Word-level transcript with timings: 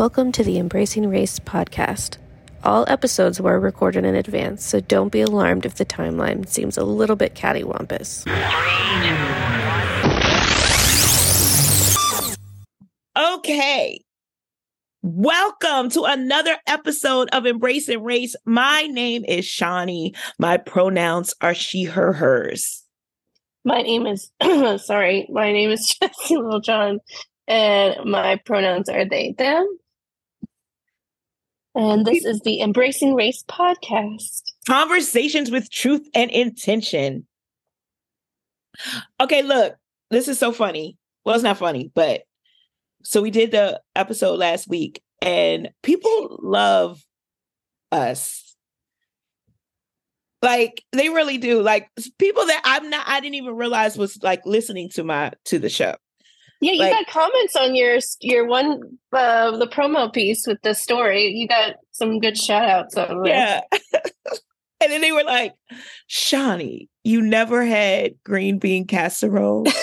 Welcome 0.00 0.32
to 0.32 0.42
the 0.42 0.56
Embracing 0.56 1.10
Race 1.10 1.38
podcast. 1.38 2.16
All 2.64 2.86
episodes 2.88 3.38
were 3.38 3.60
recorded 3.60 4.06
in 4.06 4.14
advance, 4.14 4.64
so 4.64 4.80
don't 4.80 5.12
be 5.12 5.20
alarmed 5.20 5.66
if 5.66 5.74
the 5.74 5.84
timeline 5.84 6.48
seems 6.48 6.78
a 6.78 6.84
little 6.84 7.16
bit 7.16 7.34
cattywampus. 7.34 8.26
Okay. 13.14 14.00
Welcome 15.02 15.90
to 15.90 16.04
another 16.04 16.56
episode 16.66 17.28
of 17.34 17.44
Embracing 17.44 18.02
Race. 18.02 18.34
My 18.46 18.84
name 18.84 19.26
is 19.26 19.44
Shawnee. 19.44 20.14
My 20.38 20.56
pronouns 20.56 21.34
are 21.42 21.52
she, 21.52 21.84
her, 21.84 22.14
hers. 22.14 22.84
My 23.66 23.82
name 23.82 24.06
is, 24.06 24.32
sorry, 24.82 25.26
my 25.30 25.52
name 25.52 25.68
is 25.68 25.94
Jesse 26.02 26.38
Littlejohn, 26.38 27.00
and 27.46 28.10
my 28.10 28.36
pronouns 28.46 28.88
are 28.88 29.04
they, 29.04 29.34
them. 29.36 29.76
And 31.74 32.04
this 32.04 32.24
is 32.24 32.40
the 32.40 32.60
Embracing 32.60 33.14
Race 33.14 33.44
podcast. 33.48 34.42
Conversations 34.66 35.50
with 35.50 35.70
truth 35.70 36.08
and 36.14 36.30
intention. 36.30 37.26
Okay, 39.20 39.42
look, 39.42 39.76
this 40.10 40.26
is 40.26 40.38
so 40.38 40.52
funny. 40.52 40.96
Well, 41.24 41.34
it's 41.34 41.44
not 41.44 41.58
funny, 41.58 41.92
but 41.94 42.22
so 43.02 43.22
we 43.22 43.30
did 43.30 43.50
the 43.52 43.80
episode 43.94 44.38
last 44.38 44.68
week, 44.68 45.02
and 45.22 45.70
people 45.82 46.38
love 46.42 47.04
us. 47.92 48.56
Like 50.42 50.82
they 50.92 51.08
really 51.08 51.38
do. 51.38 51.62
Like 51.62 51.88
people 52.18 52.46
that 52.46 52.62
I'm 52.64 52.90
not, 52.90 53.06
I 53.06 53.20
didn't 53.20 53.34
even 53.34 53.56
realize 53.56 53.98
was 53.98 54.18
like 54.22 54.44
listening 54.46 54.88
to 54.90 55.04
my 55.04 55.32
to 55.46 55.58
the 55.58 55.68
show. 55.68 55.94
Yeah, 56.60 56.72
you 56.72 56.80
Like- 56.80 56.92
got 56.92 57.06
comments 57.06 57.56
on 57.56 57.74
your 57.74 57.98
your 58.20 58.46
one 58.46 58.80
uh, 59.12 59.56
the 59.56 59.66
promo 59.66 60.12
piece 60.12 60.46
with 60.46 60.60
the 60.62 60.74
story. 60.74 61.28
You 61.28 61.48
got 61.48 61.76
some 61.92 62.18
good 62.20 62.36
shout 62.36 62.68
outs 62.68 62.96
on. 62.96 63.24
Yeah. 63.24 63.60
and 64.80 64.92
then 64.92 65.00
they 65.00 65.12
were 65.12 65.24
like, 65.24 65.54
Shawnee, 66.06 66.88
you 67.04 67.22
never 67.22 67.64
had 67.64 68.14
green 68.24 68.58
bean 68.58 68.86
casserole. 68.86 69.66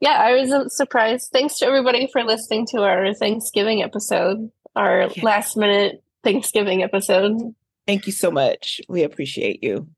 Yeah, 0.00 0.18
I 0.18 0.32
was 0.34 0.52
uh, 0.52 0.68
surprised. 0.68 1.30
Thanks 1.32 1.58
to 1.58 1.66
everybody 1.66 2.08
for 2.12 2.22
listening 2.24 2.66
to 2.72 2.82
our 2.82 3.14
Thanksgiving 3.14 3.82
episode, 3.82 4.50
our 4.76 5.08
Yeah. 5.14 5.22
last 5.24 5.56
minute 5.56 6.02
Thanksgiving 6.22 6.82
episode. 6.82 7.38
Thank 7.86 8.06
you 8.06 8.12
so 8.12 8.30
much. 8.30 8.80
We 8.88 9.02
appreciate 9.02 9.62
you. 9.62 9.88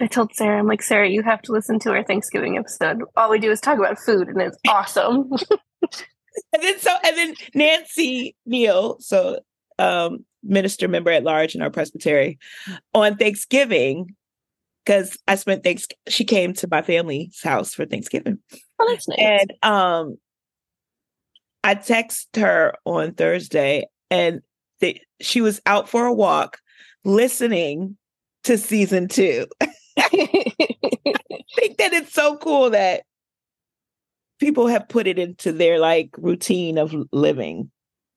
I 0.00 0.06
told 0.06 0.34
Sarah, 0.34 0.58
I'm 0.58 0.66
like, 0.66 0.82
Sarah, 0.82 1.08
you 1.08 1.22
have 1.22 1.40
to 1.42 1.52
listen 1.52 1.78
to 1.80 1.90
our 1.90 2.02
Thanksgiving 2.02 2.58
episode. 2.58 3.02
All 3.16 3.30
we 3.30 3.38
do 3.38 3.50
is 3.50 3.60
talk 3.60 3.78
about 3.78 3.98
food, 3.98 4.28
and 4.28 4.40
it's 4.40 4.58
awesome. 4.68 5.30
And 6.52 6.62
then 6.62 6.78
so 6.78 6.90
and 7.04 7.16
then 7.16 7.34
Nancy 7.54 8.36
Neal, 8.46 8.98
so 9.00 9.40
um 9.78 10.24
minister 10.42 10.88
member 10.88 11.10
at 11.10 11.24
large 11.24 11.54
in 11.54 11.62
our 11.62 11.70
presbytery, 11.70 12.38
on 12.92 13.16
Thanksgiving, 13.16 14.14
because 14.84 15.16
I 15.28 15.36
spent 15.36 15.62
thanks 15.62 15.86
she 16.08 16.24
came 16.24 16.52
to 16.54 16.68
my 16.70 16.82
family's 16.82 17.40
house 17.42 17.74
for 17.74 17.86
Thanksgiving. 17.86 18.38
oh, 18.78 18.86
that's 18.88 19.08
nice. 19.08 19.18
And 19.20 19.52
um 19.62 20.18
I 21.62 21.74
text 21.74 22.36
her 22.36 22.74
on 22.84 23.14
Thursday 23.14 23.86
and 24.10 24.40
th- 24.80 25.00
she 25.20 25.40
was 25.40 25.62
out 25.66 25.88
for 25.88 26.04
a 26.04 26.12
walk 26.12 26.58
listening 27.04 27.96
to 28.44 28.58
season 28.58 29.08
two. 29.08 29.46
I 29.98 30.08
think 31.56 31.78
that 31.78 31.92
it's 31.92 32.12
so 32.12 32.36
cool 32.36 32.70
that 32.70 33.02
people 34.40 34.66
have 34.66 34.88
put 34.88 35.06
it 35.06 35.18
into 35.18 35.52
their 35.52 35.78
like 35.78 36.10
routine 36.18 36.78
of 36.78 36.94
living. 37.12 37.70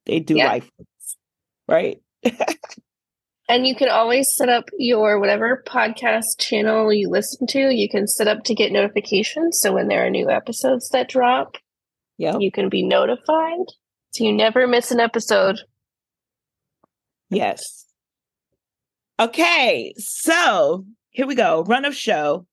They 0.06 0.20
do 0.20 0.36
Yeah. 0.36 0.48
life, 0.48 0.70
right? 1.68 2.02
And 3.50 3.66
you 3.66 3.76
can 3.76 3.88
always 3.88 4.36
set 4.36 4.50
up 4.50 4.66
your 4.78 5.20
whatever 5.20 5.64
podcast 5.66 6.38
channel 6.40 6.92
you 6.92 7.10
listen 7.10 7.48
to, 7.48 7.70
you 7.74 7.88
can 7.88 8.06
set 8.08 8.28
up 8.28 8.44
to 8.46 8.54
get 8.56 8.74
notifications. 8.74 9.60
So 9.62 9.72
when 9.74 9.88
there 9.88 10.06
are 10.06 10.10
new 10.10 10.30
episodes 10.30 10.90
that 10.90 11.08
drop, 11.08 11.56
Yeah. 12.18 12.38
you 12.40 12.52
can 12.52 12.68
be 12.68 12.84
notified. 12.84 13.68
So 14.12 14.26
you 14.26 14.34
never 14.34 14.68
miss 14.68 14.92
an 14.92 15.00
episode. 15.00 15.60
Yes. 17.30 17.86
Okay, 19.20 19.94
so 19.98 20.86
here 21.18 21.26
we 21.26 21.34
go. 21.34 21.64
Run 21.64 21.84
of 21.84 21.96
show, 21.96 22.46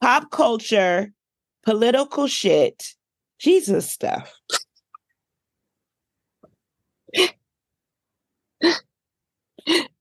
pop 0.00 0.32
culture, 0.32 1.12
political 1.64 2.26
shit, 2.26 2.96
Jesus 3.38 3.88
stuff. 3.88 4.34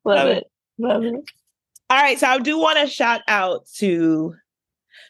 Love 0.03 0.29
it. 0.29 0.45
Love 0.79 1.03
it. 1.03 1.13
All 1.91 2.01
right, 2.01 2.17
so 2.17 2.25
I 2.25 2.39
do 2.39 2.57
want 2.57 2.79
to 2.79 2.87
shout 2.87 3.21
out 3.27 3.67
to 3.75 4.33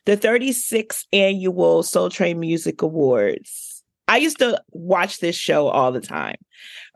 the 0.05 0.17
36th 0.17 1.05
annual 1.13 1.83
Soul 1.83 2.09
Train 2.09 2.41
Music 2.41 2.81
Awards. 2.81 3.85
I 4.09 4.17
used 4.17 4.39
to 4.39 4.61
watch 4.71 5.21
this 5.21 5.37
show 5.37 5.69
all 5.69 5.93
the 5.93 6.01
time. 6.01 6.35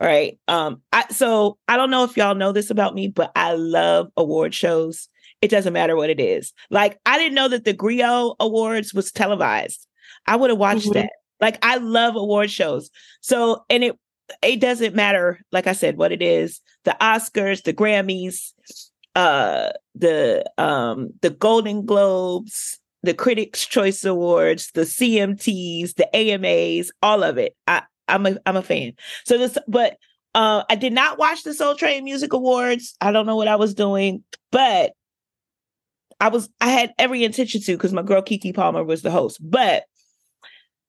All 0.02 0.08
right. 0.08 0.38
Um, 0.50 0.82
I 0.92 1.06
so 1.10 1.58
I 1.70 1.78
don't 1.78 1.90
know 1.90 2.04
if 2.04 2.18
y'all 2.18 2.36
know 2.36 2.52
this 2.52 2.70
about 2.70 2.96
me, 2.96 3.08
but 3.08 3.32
I 3.34 3.54
love 3.54 4.12
award 4.18 4.54
shows. 4.54 5.08
It 5.42 5.50
doesn't 5.50 5.74
matter 5.74 5.96
what 5.96 6.10
it 6.10 6.20
is. 6.20 6.54
Like 6.70 7.00
I 7.06 7.18
didn't 7.18 7.36
know 7.36 7.48
that 7.48 7.66
the 7.66 7.74
Griot 7.74 8.36
Awards 8.40 8.94
was 8.94 9.12
televised. 9.12 9.88
I 10.28 10.36
would 10.36 10.50
have 10.52 10.60
watched 10.60 10.88
Mhm. 10.90 10.94
that. 10.94 11.12
Like 11.40 11.58
I 11.64 11.78
love 11.78 12.16
award 12.16 12.52
shows. 12.52 12.90
So 13.22 13.66
and 13.70 13.84
it 13.84 13.98
it 14.44 14.62
doesn't 14.62 14.96
matter, 14.96 15.42
like 15.52 15.68
I 15.68 15.74
said, 15.74 15.98
what 15.98 16.12
it 16.12 16.22
is. 16.22 16.62
The 16.86 16.96
Oscars, 17.02 17.64
the 17.64 17.74
Grammys, 17.74 18.54
uh 19.16 19.72
the 19.96 20.46
um 20.58 21.10
the 21.22 21.32
Golden 21.32 21.86
Globes, 21.86 22.80
the 23.04 23.14
Critics 23.14 23.66
Choice 23.66 24.06
Awards, 24.06 24.72
the 24.74 24.86
CMTs, 24.86 25.96
the 25.96 26.08
AMAs, 26.16 26.92
all 27.02 27.24
of 27.24 27.38
it. 27.38 27.56
I 27.68 27.82
I'm 28.08 28.26
a 28.26 28.38
I'm 28.46 28.56
a 28.58 28.62
fan. 28.62 28.94
So 29.26 29.38
this 29.38 29.58
but 29.68 29.98
uh 30.36 30.64
I 30.70 30.76
did 30.76 30.94
not 30.94 31.18
watch 31.18 31.44
the 31.44 31.54
Soul 31.54 31.76
Train 31.76 32.04
Music 32.04 32.32
Awards. 32.32 32.96
I 33.02 33.12
don't 33.12 33.26
know 33.26 33.36
what 33.36 33.48
I 33.50 33.56
was 33.58 33.74
doing, 33.74 34.24
but 34.52 34.94
I 36.22 36.30
was 36.30 36.50
I 36.62 36.70
had 36.70 36.94
every 37.00 37.24
intention 37.24 37.62
to 37.62 37.74
because 37.76 37.92
my 37.94 38.04
girl 38.04 38.22
Keke 38.22 38.54
Palmer 38.56 38.84
was 38.84 39.02
the 39.02 39.12
host. 39.12 39.40
But 39.42 39.84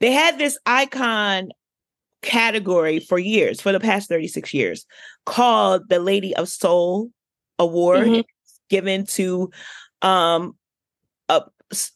they 0.01 0.13
had 0.13 0.39
this 0.39 0.59
icon 0.67 1.49
category 2.21 3.01
for 3.01 3.19
years, 3.19 3.61
for 3.61 3.73
the 3.73 3.81
past 3.81 4.09
36 4.09 4.53
years, 4.55 4.87
called 5.27 5.89
the 5.89 5.99
Lady 5.99 6.37
of 6.37 6.49
Soul 6.49 7.11
Award, 7.59 8.09
Mhm. 8.09 8.25
given 8.69 9.07
to 9.07 9.51
um 10.03 10.57
a 11.29 11.43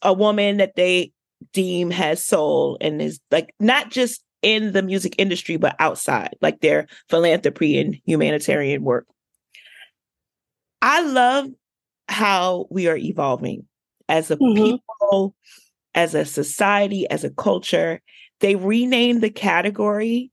a 0.01 0.11
woman 0.13 0.57
that 0.57 0.75
they 0.75 1.11
deem 1.53 1.91
has 1.91 2.23
soul 2.23 2.77
and 2.81 2.99
is 3.01 3.19
like 3.29 3.53
not 3.59 3.91
just 3.91 4.23
in 4.41 4.71
the 4.71 4.81
music 4.81 5.13
industry 5.19 5.57
but 5.57 5.75
outside, 5.79 6.35
like 6.41 6.59
their 6.61 6.87
philanthropy 7.09 7.79
and 7.79 7.99
humanitarian 8.05 8.83
work. 8.83 9.05
I 10.81 11.01
love 11.01 11.47
how 12.07 12.67
we 12.69 12.87
are 12.87 12.97
evolving 12.97 13.65
as 14.09 14.31
a 14.31 14.37
Mhm. 14.37 14.55
people, 14.55 15.35
as 15.95 16.15
a 16.15 16.25
society, 16.25 17.09
as 17.09 17.23
a 17.23 17.29
culture. 17.29 18.01
They 18.39 18.55
renamed 18.55 19.21
the 19.21 19.29
category 19.29 20.31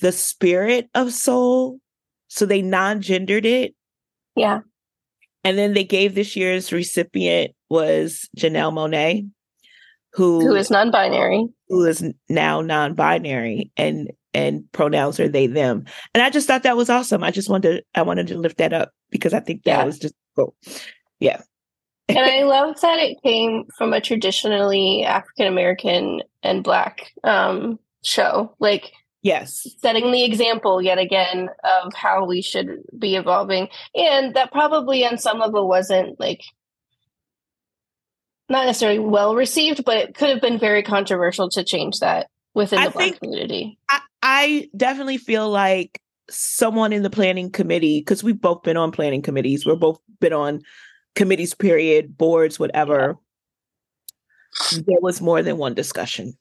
the 0.00 0.10
spirit 0.12 0.88
of 0.94 1.12
soul. 1.12 1.78
So 2.28 2.44
they 2.46 2.60
non 2.62 3.00
gendered 3.02 3.46
it. 3.46 3.74
Yeah. 4.34 4.60
And 5.44 5.56
then 5.58 5.74
they 5.74 5.84
gave 5.84 6.14
this 6.14 6.34
year's 6.34 6.72
recipient 6.72 7.52
was 7.70 8.28
Janelle 8.36 8.72
Monáe, 8.72 9.28
who, 10.12 10.40
Who 10.40 10.54
is 10.56 10.70
non 10.70 10.90
binary. 10.90 11.46
who 11.68 11.84
is 11.84 12.02
now 12.28 12.60
non-binary 12.60 13.70
and 13.76 14.10
and 14.34 14.64
pronouns 14.72 15.20
are 15.20 15.28
they 15.28 15.46
them. 15.46 15.84
And 16.14 16.22
I 16.22 16.30
just 16.30 16.46
thought 16.46 16.62
that 16.62 16.76
was 16.76 16.88
awesome. 16.90 17.22
I 17.22 17.30
just 17.30 17.50
wanted 17.50 17.76
to, 17.76 17.84
I 17.94 18.00
wanted 18.02 18.26
to 18.28 18.38
lift 18.38 18.56
that 18.58 18.72
up 18.72 18.90
because 19.10 19.34
I 19.34 19.40
think 19.40 19.62
that 19.64 19.78
Yeah. 19.80 19.84
was 19.84 19.98
just 19.98 20.14
cool. 20.36 20.54
Yeah. 21.22 21.40
and 22.08 22.18
I 22.18 22.42
love 22.44 22.80
that 22.80 22.98
it 22.98 23.22
came 23.22 23.64
from 23.78 23.92
a 23.92 24.00
traditionally 24.00 25.04
African 25.04 25.46
American 25.46 26.22
and 26.42 26.64
Black 26.64 27.12
um, 27.24 27.78
show. 28.02 28.54
Like 28.58 28.92
Yes. 29.22 29.64
setting 29.80 30.10
the 30.10 30.24
example 30.24 30.82
yet 30.82 30.98
again 30.98 31.48
of 31.62 31.94
how 31.94 32.24
we 32.26 32.42
should 32.42 32.82
be 32.98 33.14
evolving. 33.14 33.68
And 33.94 34.34
that 34.34 34.50
probably 34.50 35.06
on 35.06 35.16
some 35.16 35.38
level 35.38 35.68
wasn't 35.68 36.18
like 36.18 36.40
not 38.48 38.66
necessarily 38.66 38.98
well 38.98 39.34
received, 39.34 39.84
but 39.84 39.96
it 39.96 40.14
could 40.14 40.28
have 40.28 40.40
been 40.40 40.58
very 40.58 40.82
controversial 40.82 41.48
to 41.50 41.64
change 41.64 42.00
that 42.00 42.26
within 42.54 42.78
I 42.80 42.86
the 42.86 42.90
black 42.90 43.04
think- 43.10 43.20
community. 43.20 43.78
I, 43.88 44.00
I 44.22 44.68
definitely 44.76 45.18
feel 45.18 45.48
like 45.48 46.00
someone 46.28 46.92
in 46.92 47.02
the 47.02 47.10
planning 47.10 47.50
committee, 47.50 48.00
because 48.00 48.22
we've 48.24 48.40
both 48.40 48.62
been 48.62 48.76
on 48.76 48.90
planning 48.92 49.22
committees, 49.22 49.64
we're 49.64 49.76
both 49.76 50.00
been 50.20 50.32
on 50.32 50.62
committees, 51.14 51.54
period, 51.54 52.16
boards, 52.16 52.58
whatever. 52.58 53.16
There 54.72 55.00
was 55.00 55.20
more 55.20 55.42
than 55.42 55.56
one 55.56 55.74
discussion. 55.74 56.34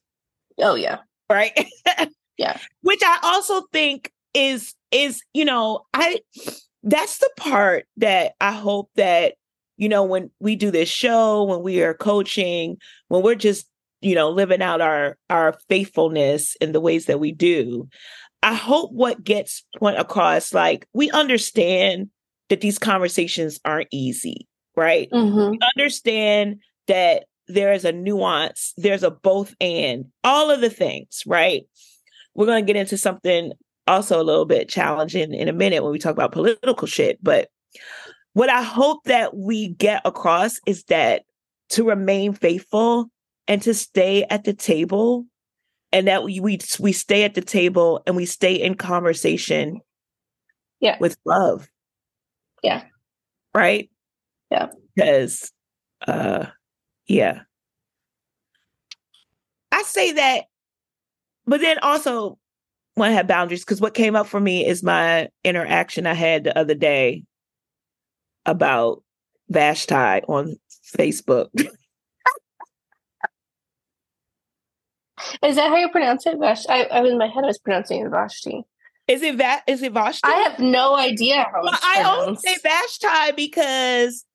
Oh 0.60 0.76
yeah. 0.76 1.00
Right? 1.30 1.68
Yeah. 2.42 2.58
Which 2.82 3.02
I 3.04 3.20
also 3.22 3.62
think 3.72 4.12
is 4.34 4.74
is, 4.92 5.22
you 5.34 5.46
know, 5.46 5.82
I 5.94 6.22
that's 6.82 7.20
the 7.20 7.30
part 7.38 7.86
that 7.98 8.34
I 8.42 8.52
hope 8.52 8.90
that 8.96 9.36
you 9.78 9.88
know 9.88 10.04
when 10.04 10.32
we 10.40 10.56
do 10.56 10.72
this 10.72 10.90
show, 10.90 11.44
when 11.44 11.62
we 11.62 11.84
are 11.84 11.94
coaching, 11.94 12.78
when 13.10 13.22
we're 13.22 13.36
just, 13.36 13.68
you 14.02 14.16
know, 14.16 14.32
living 14.32 14.64
out 14.64 14.82
our 14.82 15.18
our 15.30 15.56
faithfulness 15.70 16.56
in 16.60 16.72
the 16.72 16.82
ways 16.82 17.06
that 17.06 17.20
we 17.20 17.32
do, 17.32 17.88
I 18.42 18.56
hope 18.56 18.92
what 18.92 19.24
gets 19.24 19.64
point 19.78 20.00
across 20.00 20.52
like 20.52 20.88
we 20.94 21.12
understand 21.12 22.10
that 22.50 22.62
these 22.62 22.80
conversations 22.80 23.60
aren't 23.66 23.88
easy, 23.92 24.48
right? 24.82 25.10
Mm-hmm. 25.12 25.52
We 25.52 25.60
understand 25.78 26.60
that 26.88 27.26
there 27.48 27.72
is 27.74 27.86
a 27.86 27.92
nuance, 27.92 28.74
there's 28.78 29.04
a 29.04 29.12
both 29.12 29.56
and 29.62 30.06
all 30.24 30.50
of 30.50 30.62
the 30.62 30.70
things, 30.70 31.24
right? 31.26 31.64
We're 32.34 32.46
going 32.46 32.66
to 32.66 32.74
get 32.74 32.80
into 32.80 32.98
something 32.98 33.54
also 33.88 34.22
a 34.22 34.24
little 34.24 34.46
bit 34.46 34.70
challenging 34.70 35.34
in 35.34 35.48
a 35.48 35.54
minute 35.54 35.84
when 35.84 35.92
we 35.92 36.00
talk 36.00 36.14
about 36.14 36.32
political 36.32 36.88
shit. 36.88 37.22
But 37.22 37.50
what 38.34 38.50
I 38.50 38.62
hope 38.62 39.04
that 39.06 39.36
we 39.36 39.70
get 39.70 40.02
across 40.06 40.60
is 40.66 40.84
that 40.86 41.24
to 41.70 41.88
remain 41.88 42.34
faithful 42.34 43.10
and 43.48 43.62
to 43.64 43.74
stay 43.74 44.24
at 44.30 44.44
the 44.44 44.54
table 44.54 45.26
and 45.92 46.08
that 46.08 46.24
we 46.24 46.40
we, 46.40 46.60
we 46.80 46.94
stay 46.94 47.24
at 47.24 47.34
the 47.34 47.42
table 47.42 48.02
and 48.08 48.16
we 48.16 48.26
stay 48.26 48.56
in 48.56 48.76
conversation 48.76 49.82
Yeah. 50.80 50.96
with 51.00 51.18
love 51.26 51.68
Yeah. 52.64 52.84
right 53.54 53.90
Yeah. 54.52 54.68
because 54.96 55.52
uh 56.06 56.46
yeah 57.08 57.42
i 59.72 59.82
say 59.84 60.12
that 60.12 60.44
but 61.46 61.62
then 61.62 61.80
also 61.80 62.38
want 62.98 63.12
to 63.12 63.16
have 63.16 63.28
boundaries 63.28 63.64
because 63.64 63.80
what 63.80 63.94
came 63.94 64.16
up 64.16 64.28
for 64.28 64.40
me 64.42 64.66
is 64.66 64.84
my 64.84 65.30
interaction 65.46 66.06
i 66.06 66.14
had 66.14 66.44
the 66.44 66.58
other 66.58 66.74
day 66.76 67.24
about 68.46 69.04
vashti 69.50 69.94
on 70.28 70.56
facebook 70.98 71.48
Is 75.44 75.56
that 75.56 75.70
how 75.70 75.76
you 75.78 75.90
pronounce 75.90 76.26
it? 76.26 76.38
Vash? 76.40 76.66
I, 76.68 76.84
I 76.86 77.02
was 77.02 77.12
in 77.12 77.20
my 77.20 77.28
head. 77.28 77.44
I 77.44 77.48
was 77.48 77.60
pronouncing 77.60 78.04
it 78.06 78.10
Vashti. 78.10 78.64
is 79.08 79.22
it 79.22 79.36
va- 79.36 79.62
is 79.68 79.84
it 79.84 79.94
vashti 79.94 80.22
I 80.28 80.34
have 80.50 80.60
no 80.60 80.96
idea 80.96 81.44
how 81.52 81.62
Well, 81.62 81.78
I 81.82 82.04
only 82.06 82.20
pronounced. 82.36 82.44
say 82.44 82.58
Vashti 82.64 83.32
because 83.36 84.26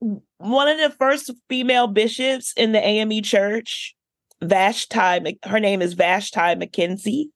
one 0.00 0.68
of 0.68 0.78
the 0.78 0.94
first 0.98 1.30
female 1.48 1.86
bishops 1.86 2.52
in 2.56 2.72
the 2.72 2.84
AME 2.84 3.22
church, 3.22 3.94
Vashti, 4.42 5.38
her 5.44 5.60
name 5.60 5.80
is 5.80 5.94
Vashti 5.94 6.38
McKenzie. 6.38 7.26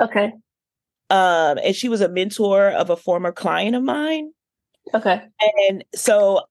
Okay. 0.00 0.32
Um, 1.10 1.58
and 1.58 1.76
she 1.76 1.88
was 1.88 2.00
a 2.00 2.08
mentor 2.08 2.68
of 2.68 2.90
a 2.90 2.96
former 2.96 3.32
client 3.32 3.76
of 3.76 3.82
mine. 3.82 4.30
Okay. 4.94 5.22
And 5.68 5.84
so 5.94 6.42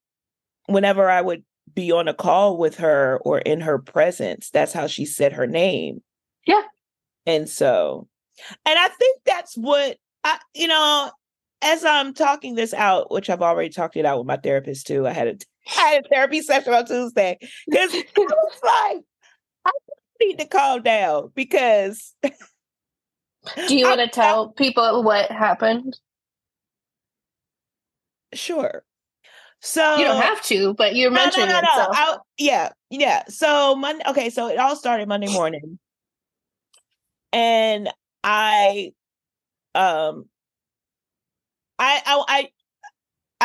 whenever 0.67 1.09
I 1.09 1.21
would 1.21 1.43
be 1.73 1.91
on 1.91 2.07
a 2.07 2.13
call 2.13 2.57
with 2.57 2.77
her 2.77 3.19
or 3.23 3.39
in 3.39 3.61
her 3.61 3.79
presence, 3.79 4.49
that's 4.51 4.73
how 4.73 4.87
she 4.87 5.05
said 5.05 5.33
her 5.33 5.47
name. 5.47 6.01
Yeah. 6.45 6.61
And 7.25 7.49
so, 7.49 8.07
and 8.65 8.79
I 8.79 8.87
think 8.87 9.21
that's 9.25 9.55
what 9.55 9.97
I, 10.23 10.37
you 10.53 10.67
know, 10.67 11.11
as 11.61 11.85
I'm 11.85 12.13
talking 12.13 12.55
this 12.55 12.73
out, 12.73 13.11
which 13.11 13.29
I've 13.29 13.41
already 13.41 13.69
talked 13.69 13.97
it 13.97 14.05
out 14.05 14.17
with 14.19 14.27
my 14.27 14.37
therapist 14.37 14.87
too. 14.87 15.07
I 15.07 15.11
had 15.11 15.27
a, 15.27 15.37
I 15.77 15.81
had 15.81 16.05
a 16.05 16.09
therapy 16.09 16.41
session 16.41 16.73
on 16.73 16.85
Tuesday 16.85 17.37
because 17.69 17.93
I 18.17 18.19
was 18.19 18.59
like, 18.63 19.03
I 19.65 19.71
need 20.21 20.39
to 20.39 20.45
calm 20.45 20.81
down 20.83 21.31
because 21.35 22.13
Do 23.67 23.75
you 23.75 23.85
want 23.87 23.99
to 23.99 24.07
tell 24.07 24.49
people 24.49 25.03
what 25.03 25.31
happened? 25.31 25.97
sure. 28.33 28.83
So 29.61 29.97
You 29.97 30.05
don't 30.05 30.21
have 30.21 30.41
to, 30.43 30.73
but 30.73 30.95
you're 30.95 31.11
no, 31.11 31.17
no, 31.17 31.23
mentioning 31.25 31.49
no, 31.49 31.59
it. 31.59 31.63
no. 31.63 31.69
So. 31.75 31.87
I- 31.91 32.17
yeah, 32.37 32.69
yeah. 32.89 33.23
So 33.29 33.75
Monday. 33.75 34.03
Okay, 34.07 34.29
so 34.29 34.47
it 34.47 34.57
all 34.57 34.75
started 34.75 35.07
Monday 35.07 35.27
morning, 35.27 35.77
and 37.31 37.89
I, 38.23 38.93
um, 39.75 40.25
I, 41.81 42.01
I, 42.05 42.23
I, 42.27 42.49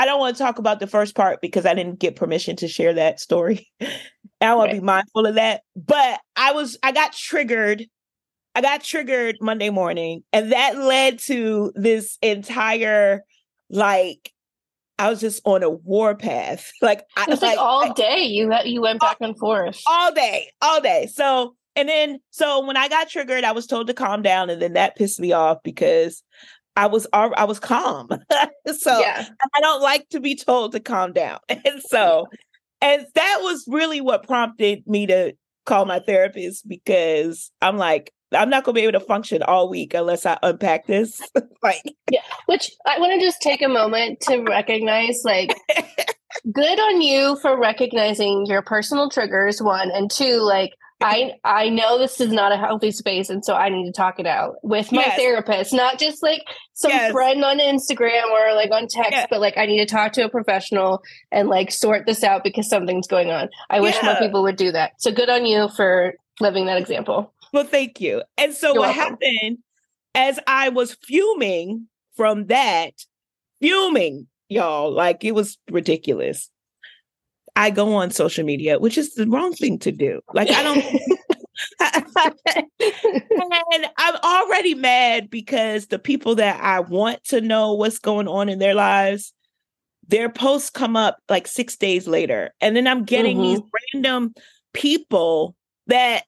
I 0.02 0.04
don't 0.06 0.20
want 0.20 0.36
to 0.36 0.42
talk 0.42 0.58
about 0.58 0.78
the 0.78 0.86
first 0.86 1.14
part 1.16 1.40
because 1.40 1.64
I 1.66 1.74
didn't 1.74 1.98
get 1.98 2.16
permission 2.16 2.54
to 2.56 2.68
share 2.68 2.92
that 2.94 3.18
story. 3.18 3.66
I 4.40 4.54
want 4.54 4.70
to 4.70 4.76
be 4.76 4.82
mindful 4.84 5.24
of 5.26 5.36
that. 5.36 5.62
But 5.74 6.20
I 6.36 6.52
was, 6.52 6.76
I 6.82 6.92
got 6.92 7.12
triggered. 7.14 7.86
I 8.54 8.60
got 8.60 8.82
triggered 8.84 9.36
Monday 9.40 9.70
morning, 9.70 10.22
and 10.32 10.52
that 10.52 10.76
led 10.78 11.18
to 11.20 11.72
this 11.74 12.18
entire 12.22 13.22
like. 13.70 14.32
I 14.98 15.10
was 15.10 15.20
just 15.20 15.42
on 15.44 15.62
a 15.62 15.68
war 15.68 16.14
path. 16.14 16.70
Like 16.80 17.02
I 17.18 17.24
It 17.24 17.28
was 17.28 17.42
like, 17.42 17.58
all 17.58 17.90
I- 17.90 17.92
day 17.92 18.24
you 18.24 18.50
you 18.64 18.80
went 18.80 19.00
back 19.00 19.18
and 19.20 19.38
forth. 19.38 19.78
all 19.86 20.10
day, 20.12 20.50
all 20.62 20.80
day. 20.80 21.06
So, 21.12 21.54
and 21.74 21.86
then, 21.86 22.20
so 22.30 22.64
when 22.66 22.78
I 22.78 22.88
got 22.88 23.10
triggered, 23.10 23.44
I 23.44 23.52
was 23.52 23.66
told 23.66 23.88
to 23.88 23.94
calm 23.94 24.22
down, 24.22 24.48
and 24.48 24.60
then 24.62 24.72
that 24.72 24.96
pissed 24.96 25.20
me 25.20 25.32
off 25.32 25.58
because 25.62 26.22
I 26.76 26.86
was 26.86 27.06
I 27.12 27.44
was 27.44 27.58
calm. 27.58 28.08
so 28.78 29.00
yeah. 29.00 29.26
I 29.54 29.60
don't 29.60 29.82
like 29.82 30.08
to 30.10 30.20
be 30.20 30.36
told 30.36 30.72
to 30.72 30.80
calm 30.80 31.12
down, 31.12 31.38
and 31.48 31.82
so, 31.88 32.26
and 32.80 33.06
that 33.14 33.38
was 33.42 33.64
really 33.68 34.00
what 34.00 34.26
prompted 34.26 34.86
me 34.86 35.06
to 35.06 35.34
call 35.64 35.84
my 35.84 35.98
therapist 35.98 36.68
because 36.68 37.50
I'm 37.60 37.76
like, 37.76 38.12
I'm 38.32 38.50
not 38.50 38.64
gonna 38.64 38.74
be 38.74 38.82
able 38.82 38.98
to 38.98 39.04
function 39.04 39.42
all 39.42 39.68
week 39.68 39.94
unless 39.94 40.26
I 40.26 40.38
unpack 40.42 40.86
this. 40.86 41.20
like, 41.62 41.82
yeah, 42.10 42.20
Which 42.46 42.70
I 42.86 42.98
want 42.98 43.18
to 43.18 43.26
just 43.26 43.40
take 43.40 43.62
a 43.62 43.68
moment 43.68 44.20
to 44.22 44.38
recognize 44.42 45.22
like 45.24 45.56
good 46.52 46.78
on 46.78 47.00
you 47.00 47.36
for 47.40 47.58
recognizing 47.58 48.46
your 48.46 48.62
personal 48.62 49.08
triggers 49.08 49.62
one 49.62 49.90
and 49.90 50.10
two 50.10 50.40
like 50.40 50.72
I 51.00 51.32
I 51.44 51.68
know 51.68 51.98
this 51.98 52.20
is 52.22 52.32
not 52.32 52.52
a 52.52 52.56
healthy 52.56 52.90
space 52.90 53.28
and 53.28 53.44
so 53.44 53.54
I 53.54 53.68
need 53.68 53.84
to 53.84 53.92
talk 53.92 54.18
it 54.18 54.26
out 54.26 54.54
with 54.62 54.92
my 54.92 55.02
Yes. 55.02 55.18
therapist 55.18 55.72
not 55.74 55.98
just 55.98 56.22
like 56.22 56.40
some 56.72 56.90
Yes. 56.90 57.12
friend 57.12 57.44
on 57.44 57.58
Instagram 57.58 58.24
or 58.30 58.54
like 58.54 58.70
on 58.70 58.86
text 58.88 59.12
Yeah. 59.12 59.26
but 59.28 59.40
like 59.40 59.58
I 59.58 59.66
need 59.66 59.78
to 59.78 59.86
talk 59.86 60.12
to 60.14 60.24
a 60.24 60.28
professional 60.30 61.02
and 61.30 61.48
like 61.48 61.70
sort 61.70 62.06
this 62.06 62.24
out 62.24 62.42
because 62.44 62.68
something's 62.70 63.06
going 63.06 63.30
on. 63.30 63.48
I 63.68 63.80
wish 63.80 63.94
more 64.02 64.16
people 64.16 64.42
would 64.44 64.56
do 64.56 64.72
that. 64.72 64.92
So 64.98 65.12
good 65.12 65.28
on 65.28 65.44
you 65.44 65.68
for 65.68 66.14
living 66.40 66.64
that 66.66 66.78
example. 66.78 67.34
Well, 67.52 67.64
thank 67.64 68.00
you. 68.00 68.22
And 68.38 68.54
so 68.54 68.68
You're 68.68 68.80
what 68.80 68.96
welcome. 68.96 69.18
happened 69.22 69.58
as 70.14 70.40
I 70.46 70.70
was 70.70 70.94
fuming 70.94 71.88
from 72.14 72.46
that, 72.46 72.92
fuming, 73.60 74.26
y'all, 74.48 74.90
like 74.90 75.24
it 75.24 75.32
was 75.32 75.58
ridiculous. 75.70 76.50
I 77.56 77.70
go 77.70 77.94
on 77.94 78.10
social 78.10 78.44
media, 78.44 78.78
which 78.78 78.98
is 78.98 79.14
the 79.14 79.26
wrong 79.26 79.52
thing 79.52 79.78
to 79.80 79.90
do. 79.90 80.20
Like 80.34 80.50
I 80.50 80.62
don't 80.62 80.76
and 83.72 83.86
I'm 83.96 84.16
already 84.16 84.74
mad 84.74 85.30
because 85.30 85.86
the 85.86 85.98
people 85.98 86.34
that 86.36 86.62
I 86.62 86.80
want 86.80 87.24
to 87.24 87.40
know 87.40 87.72
what's 87.72 87.98
going 87.98 88.28
on 88.28 88.48
in 88.50 88.58
their 88.58 88.74
lives, 88.74 89.32
their 90.06 90.28
posts 90.28 90.70
come 90.70 90.96
up 90.96 91.16
like 91.28 91.46
six 91.46 91.76
days 91.76 92.06
later. 92.06 92.50
And 92.60 92.76
then 92.76 92.86
I'm 92.86 93.04
getting 93.04 93.40
these 93.40 93.60
mm-hmm. 93.60 93.68
random 93.94 94.34
people 94.74 95.56
that, 95.86 96.24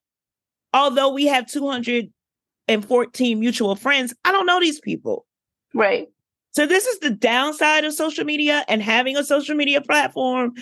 although 0.73 1.13
we 1.13 1.27
have 1.27 1.47
214 1.47 3.41
mutual 3.41 3.77
friends, 3.77 4.15
I 4.25 4.33
don't 4.33 4.47
know 4.47 4.61
these 4.61 4.81
people. 4.81 5.27
right. 5.75 6.09
So 6.59 6.67
this 6.67 6.87
is 6.87 6.99
the 6.99 7.11
downside 7.11 7.85
of 7.85 7.95
social 7.95 8.25
media 8.25 8.65
and 8.67 8.83
having 8.83 9.17
a 9.17 9.23
social 9.23 9.55
media 9.55 9.81
platform 9.81 10.55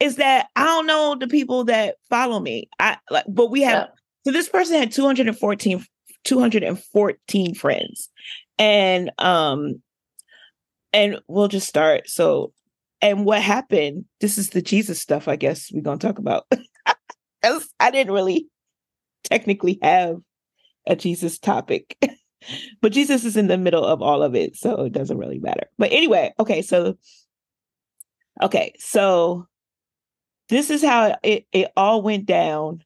is 0.00 0.16
that 0.16 0.48
I 0.56 0.64
don't 0.64 0.84
know 0.84 1.14
the 1.14 1.28
people 1.28 1.62
that 1.66 1.94
follow 2.10 2.40
me. 2.40 2.68
I 2.80 2.96
like, 3.08 3.24
but 3.28 3.52
we 3.52 3.62
have 3.62 3.82
Yeah. 3.82 3.86
so 4.26 4.32
this 4.32 4.48
person 4.48 4.80
had 4.80 4.90
214 4.90 5.86
214 6.24 7.54
friends. 7.54 8.10
And 8.58 9.12
um 9.18 9.80
and 10.92 11.20
we'll 11.28 11.46
just 11.46 11.68
start. 11.68 12.08
So 12.08 12.52
and 13.00 13.24
what 13.24 13.40
happened? 13.40 14.06
This 14.20 14.38
is 14.38 14.50
the 14.50 14.60
Jesus 14.60 15.00
stuff, 15.00 15.28
I 15.28 15.36
guess 15.36 15.70
we're 15.72 15.82
gonna 15.82 15.98
talk 15.98 16.18
about. 16.18 16.46
I 17.78 17.92
didn't 17.92 18.12
really 18.12 18.48
technically 19.22 19.78
have 19.82 20.16
a 20.84 20.96
Jesus 20.96 21.38
topic. 21.38 21.96
but 22.80 22.92
Jesus 22.92 23.24
is 23.24 23.36
in 23.36 23.46
the 23.46 23.58
middle 23.58 23.84
of 23.84 24.02
all 24.02 24.22
of 24.22 24.34
it, 24.34 24.56
so 24.56 24.84
it 24.84 24.92
doesn't 24.92 25.18
really 25.18 25.38
matter. 25.38 25.66
But 25.78 25.92
anyway, 25.92 26.32
okay, 26.38 26.62
so 26.62 26.96
okay, 28.42 28.74
so 28.78 29.46
this 30.48 30.70
is 30.70 30.82
how 30.82 31.16
it, 31.22 31.46
it 31.52 31.72
all 31.76 32.02
went 32.02 32.26
down. 32.26 32.82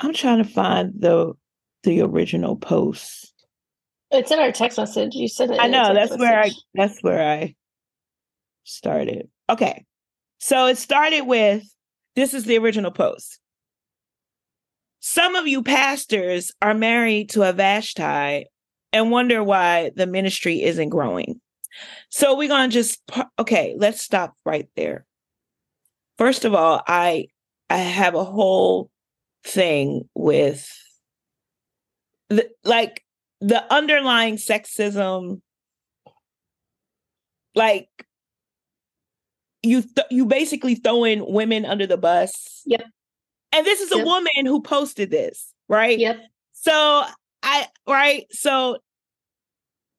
I'm 0.00 0.12
trying 0.12 0.42
to 0.42 0.48
find 0.48 0.92
the 0.98 1.34
the 1.82 2.02
original 2.02 2.56
post. 2.56 3.32
It's 4.10 4.30
in 4.30 4.38
our 4.38 4.52
text 4.52 4.78
message. 4.78 5.14
You 5.14 5.28
said 5.28 5.50
it. 5.50 5.60
I 5.60 5.66
know 5.68 5.92
that's 5.92 6.16
where 6.16 6.40
I 6.40 6.50
that's 6.74 7.02
where 7.02 7.28
I 7.28 7.54
started. 8.64 9.28
Okay. 9.50 9.84
So 10.40 10.66
it 10.66 10.78
started 10.78 11.22
with 11.22 11.64
this 12.14 12.32
is 12.32 12.44
the 12.44 12.58
original 12.58 12.90
post. 12.90 13.40
Some 15.00 15.36
of 15.36 15.46
you 15.46 15.62
pastors 15.62 16.52
are 16.60 16.74
married 16.74 17.30
to 17.30 17.48
a 17.48 17.52
Vashti 17.52 18.46
and 18.92 19.10
wonder 19.10 19.44
why 19.44 19.90
the 19.94 20.06
ministry 20.06 20.62
isn't 20.62 20.88
growing. 20.88 21.40
So 22.08 22.36
we're 22.36 22.48
going 22.48 22.70
to 22.70 22.74
just 22.74 23.00
okay, 23.38 23.74
let's 23.78 24.02
stop 24.02 24.34
right 24.44 24.68
there. 24.76 25.06
First 26.16 26.44
of 26.44 26.54
all, 26.54 26.82
I 26.86 27.28
I 27.70 27.78
have 27.78 28.14
a 28.14 28.24
whole 28.24 28.90
thing 29.44 30.08
with 30.14 30.68
the, 32.28 32.48
like 32.64 33.04
the 33.40 33.72
underlying 33.72 34.36
sexism 34.36 35.40
like 37.54 37.88
you 39.62 39.82
th- 39.82 40.06
you 40.10 40.26
basically 40.26 40.74
throwing 40.74 41.32
women 41.32 41.64
under 41.64 41.86
the 41.86 41.96
bus. 41.96 42.62
Yep. 42.66 42.84
And 43.52 43.66
this 43.66 43.80
is 43.80 43.92
a 43.92 43.98
Yep. 43.98 44.06
woman 44.06 44.46
who 44.46 44.60
posted 44.60 45.10
this, 45.10 45.52
right? 45.68 45.98
Yep. 45.98 46.20
So 46.52 47.04
I 47.42 47.66
right 47.86 48.26
so 48.30 48.78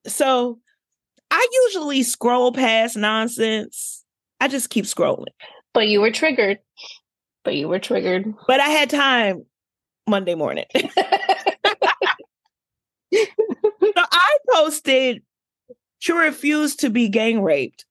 so 0.08 0.60
I 1.32 1.48
usually 1.66 2.04
scroll 2.04 2.52
past 2.52 2.98
nonsense. 2.98 4.04
I 4.40 4.48
just 4.48 4.70
keep 4.70 4.86
scrolling. 4.86 5.26
But 5.74 5.88
you 5.88 6.02
were 6.02 6.12
triggered. 6.12 6.60
But 7.44 7.56
you 7.56 7.68
were 7.68 7.80
triggered. 7.80 8.34
But 8.48 8.60
I 8.60 8.70
had 8.70 8.90
time 8.90 9.46
Monday 10.08 10.36
morning. 10.36 10.66
so 10.76 10.86
I 13.96 14.38
posted 14.54 15.24
she 16.00 16.14
refused 16.14 16.80
to 16.82 16.90
be 16.90 17.10
gang 17.10 17.42
raped 17.42 17.86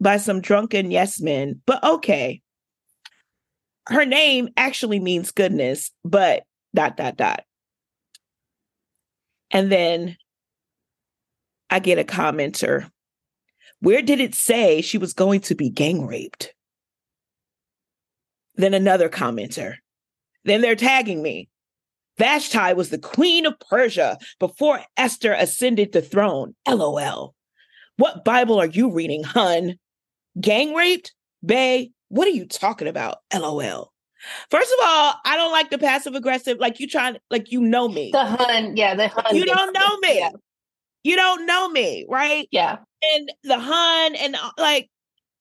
by 0.00 0.18
some 0.18 0.40
drunken 0.40 0.90
yes 0.90 1.20
men. 1.20 1.60
But 1.66 1.82
okay. 1.82 2.42
Her 3.88 4.04
name 4.04 4.50
actually 4.56 5.00
means 5.00 5.30
goodness, 5.30 5.90
but 6.04 6.44
dot 6.74 6.96
dot 6.96 7.16
dot. 7.16 7.44
And 9.50 9.72
then 9.72 10.16
I 11.70 11.78
get 11.78 11.98
a 11.98 12.04
commenter. 12.04 12.90
Where 13.80 14.02
did 14.02 14.20
it 14.20 14.34
say 14.34 14.82
she 14.82 14.98
was 14.98 15.14
going 15.14 15.40
to 15.42 15.54
be 15.54 15.70
gang 15.70 16.06
raped? 16.06 16.52
Then 18.56 18.74
another 18.74 19.08
commenter. 19.08 19.76
Then 20.44 20.60
they're 20.60 20.76
tagging 20.76 21.22
me. 21.22 21.48
Vashti 22.18 22.74
was 22.74 22.90
the 22.90 22.98
queen 22.98 23.46
of 23.46 23.54
Persia 23.70 24.18
before 24.40 24.80
Esther 24.96 25.32
ascended 25.32 25.92
the 25.92 26.02
throne. 26.02 26.54
LOL. 26.66 27.34
What 27.96 28.24
Bible 28.24 28.60
are 28.60 28.66
you 28.66 28.92
reading, 28.92 29.22
hun? 29.22 29.76
Gang 30.40 30.74
raped? 30.74 31.14
Bay, 31.44 31.92
what 32.08 32.26
are 32.26 32.32
you 32.32 32.46
talking 32.46 32.88
about? 32.88 33.18
LOL. 33.34 33.92
First 34.50 34.72
of 34.72 34.78
all, 34.82 35.14
I 35.24 35.36
don't 35.36 35.52
like 35.52 35.70
the 35.70 35.78
passive 35.78 36.14
aggressive, 36.14 36.58
like 36.58 36.80
you 36.80 36.88
trying, 36.88 37.18
like 37.30 37.52
you 37.52 37.60
know 37.60 37.88
me. 37.88 38.10
The 38.12 38.24
hun, 38.24 38.76
yeah, 38.76 38.94
the 38.94 39.08
hun. 39.08 39.36
You 39.36 39.44
don't 39.44 39.72
know 39.72 39.96
me. 39.98 40.18
Yeah. 40.18 40.30
You 41.04 41.16
don't 41.16 41.46
know 41.46 41.68
me, 41.68 42.04
right? 42.08 42.48
yeah. 42.50 42.78
and 43.14 43.32
the 43.44 43.58
hun 43.58 44.14
and 44.16 44.34
uh, 44.34 44.50
like 44.58 44.90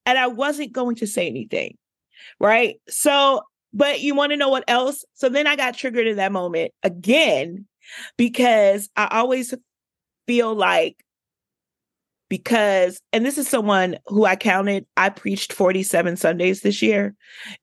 and 0.06 0.18
i 0.18 0.28
wasn't 0.28 0.72
going 0.72 0.96
to 0.96 1.08
say 1.08 1.28
anything 1.28 1.76
right 2.40 2.80
so 2.88 3.42
but 3.74 4.00
you 4.02 4.16
want 4.16 4.32
to 4.32 4.38
know 4.38 4.50
what 4.50 4.64
else 4.68 5.04
so 5.16 5.28
then 5.28 5.48
i 5.48 5.56
got 5.56 5.76
triggered 5.76 6.08
in 6.08 6.18
that 6.18 6.32
moment 6.32 6.72
again 6.84 7.66
because 8.18 8.90
i 8.96 9.08
always 9.12 9.54
feel 10.28 10.54
like 10.54 11.04
because 12.30 13.00
and 13.14 13.26
this 13.26 13.38
is 13.38 13.48
someone 13.48 13.98
who 14.08 14.26
i 14.26 14.36
counted 14.36 14.86
i 14.98 15.10
preached 15.10 15.54
47 15.54 16.18
sundays 16.18 16.62
this 16.62 16.82
year. 16.82 17.16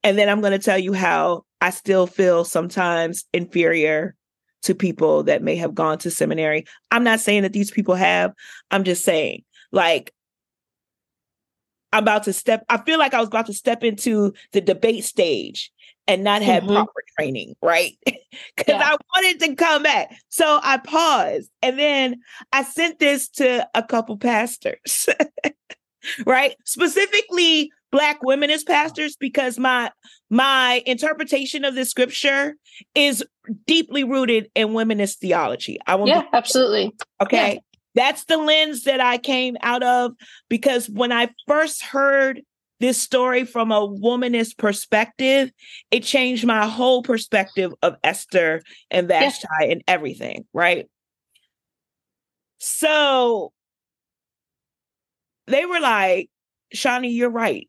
And 0.03 0.19
then 0.19 0.29
i'm 0.29 0.41
going 0.41 0.53
to 0.53 0.59
tell 0.59 0.79
you 0.79 0.93
how 0.93 1.45
i 1.61 1.71
still 1.71 2.07
feel 2.07 2.45
sometimes 2.45 3.25
inferior 3.33 4.15
to 4.63 4.75
people 4.75 5.23
that 5.25 5.43
may 5.43 5.57
have 5.57 5.75
gone 5.75 5.99
to 5.99 6.11
seminary. 6.11 6.65
I'm 6.91 7.05
not 7.05 7.21
saying 7.21 7.43
that 7.43 7.53
these 7.53 7.71
people 7.71 7.97
have. 7.97 8.33
I'm 8.71 8.85
just 8.85 9.05
saying 9.05 9.45
like 9.73 10.13
I'm 11.95 12.03
about 12.03 12.25
to 12.25 12.33
step, 12.33 12.65
I 12.69 12.79
feel 12.79 12.99
like 12.99 13.15
I 13.15 13.21
was 13.21 13.29
about 13.29 13.47
to 13.47 13.53
step 13.53 13.85
into 13.85 14.33
the 14.51 14.61
debate 14.61 15.05
stage 15.05 15.71
and 16.07 16.23
not 16.25 16.43
have 16.43 16.63
Mhm. 16.65 16.75
proper 16.75 17.03
training, 17.19 17.55
right? 17.63 17.97
Because 18.57 18.75
Yeah. 18.81 18.91
I 18.93 18.97
wanted 19.15 19.41
to 19.41 19.55
come 19.55 19.85
back. 19.85 20.17
So 20.29 20.59
I 20.63 20.79
paused 20.79 21.51
and 21.63 21.79
then 21.79 22.17
I 22.53 22.65
sent 22.65 22.99
this 22.99 23.29
to 23.31 23.69
a 23.75 23.83
couple 23.83 24.17
pastors, 24.19 25.09
right? 26.27 26.57
Specifically 26.65 27.71
black 27.93 28.23
women 28.25 28.51
as 28.51 28.65
pastors, 28.65 29.17
because 29.17 29.57
my 29.59 29.91
my 30.31 30.83
interpretation 30.85 31.65
of 31.65 31.77
the 31.77 31.85
scripture 31.85 32.57
is 32.97 33.25
deeply 33.67 34.03
rooted 34.03 34.51
in 34.57 34.69
womanist 34.71 35.19
theology. 35.19 35.79
I 35.87 35.95
want 35.95 36.09
Yeah, 36.09 36.23
absolutely. 36.33 36.93
Okay. 37.23 37.61
That's 37.95 38.25
the 38.25 38.37
lens 38.39 38.83
that 38.85 39.01
I 39.01 39.19
came 39.19 39.57
out 39.63 39.85
of 39.85 40.13
because 40.49 40.91
when 40.91 41.13
I 41.13 41.29
first 41.47 41.85
heard 41.85 42.43
this 42.85 43.01
story 43.01 43.47
from 43.47 43.73
a 43.73 43.81
womanist 43.89 44.59
perspective, 44.59 45.51
it 45.91 46.03
changed 46.03 46.45
my 46.45 46.67
whole 46.67 47.03
perspective 47.03 47.73
of 47.83 47.97
Esther 48.05 48.61
and 48.91 49.09
Yeah. 49.09 49.21
Vashti 49.21 49.47
and 49.73 49.83
everything, 49.89 50.45
right? 50.53 50.87
So 52.59 53.53
they 55.47 55.65
were 55.65 55.81
like, 55.81 56.29
Shawnee, 56.75 57.09
you're 57.13 57.31
right. 57.31 57.69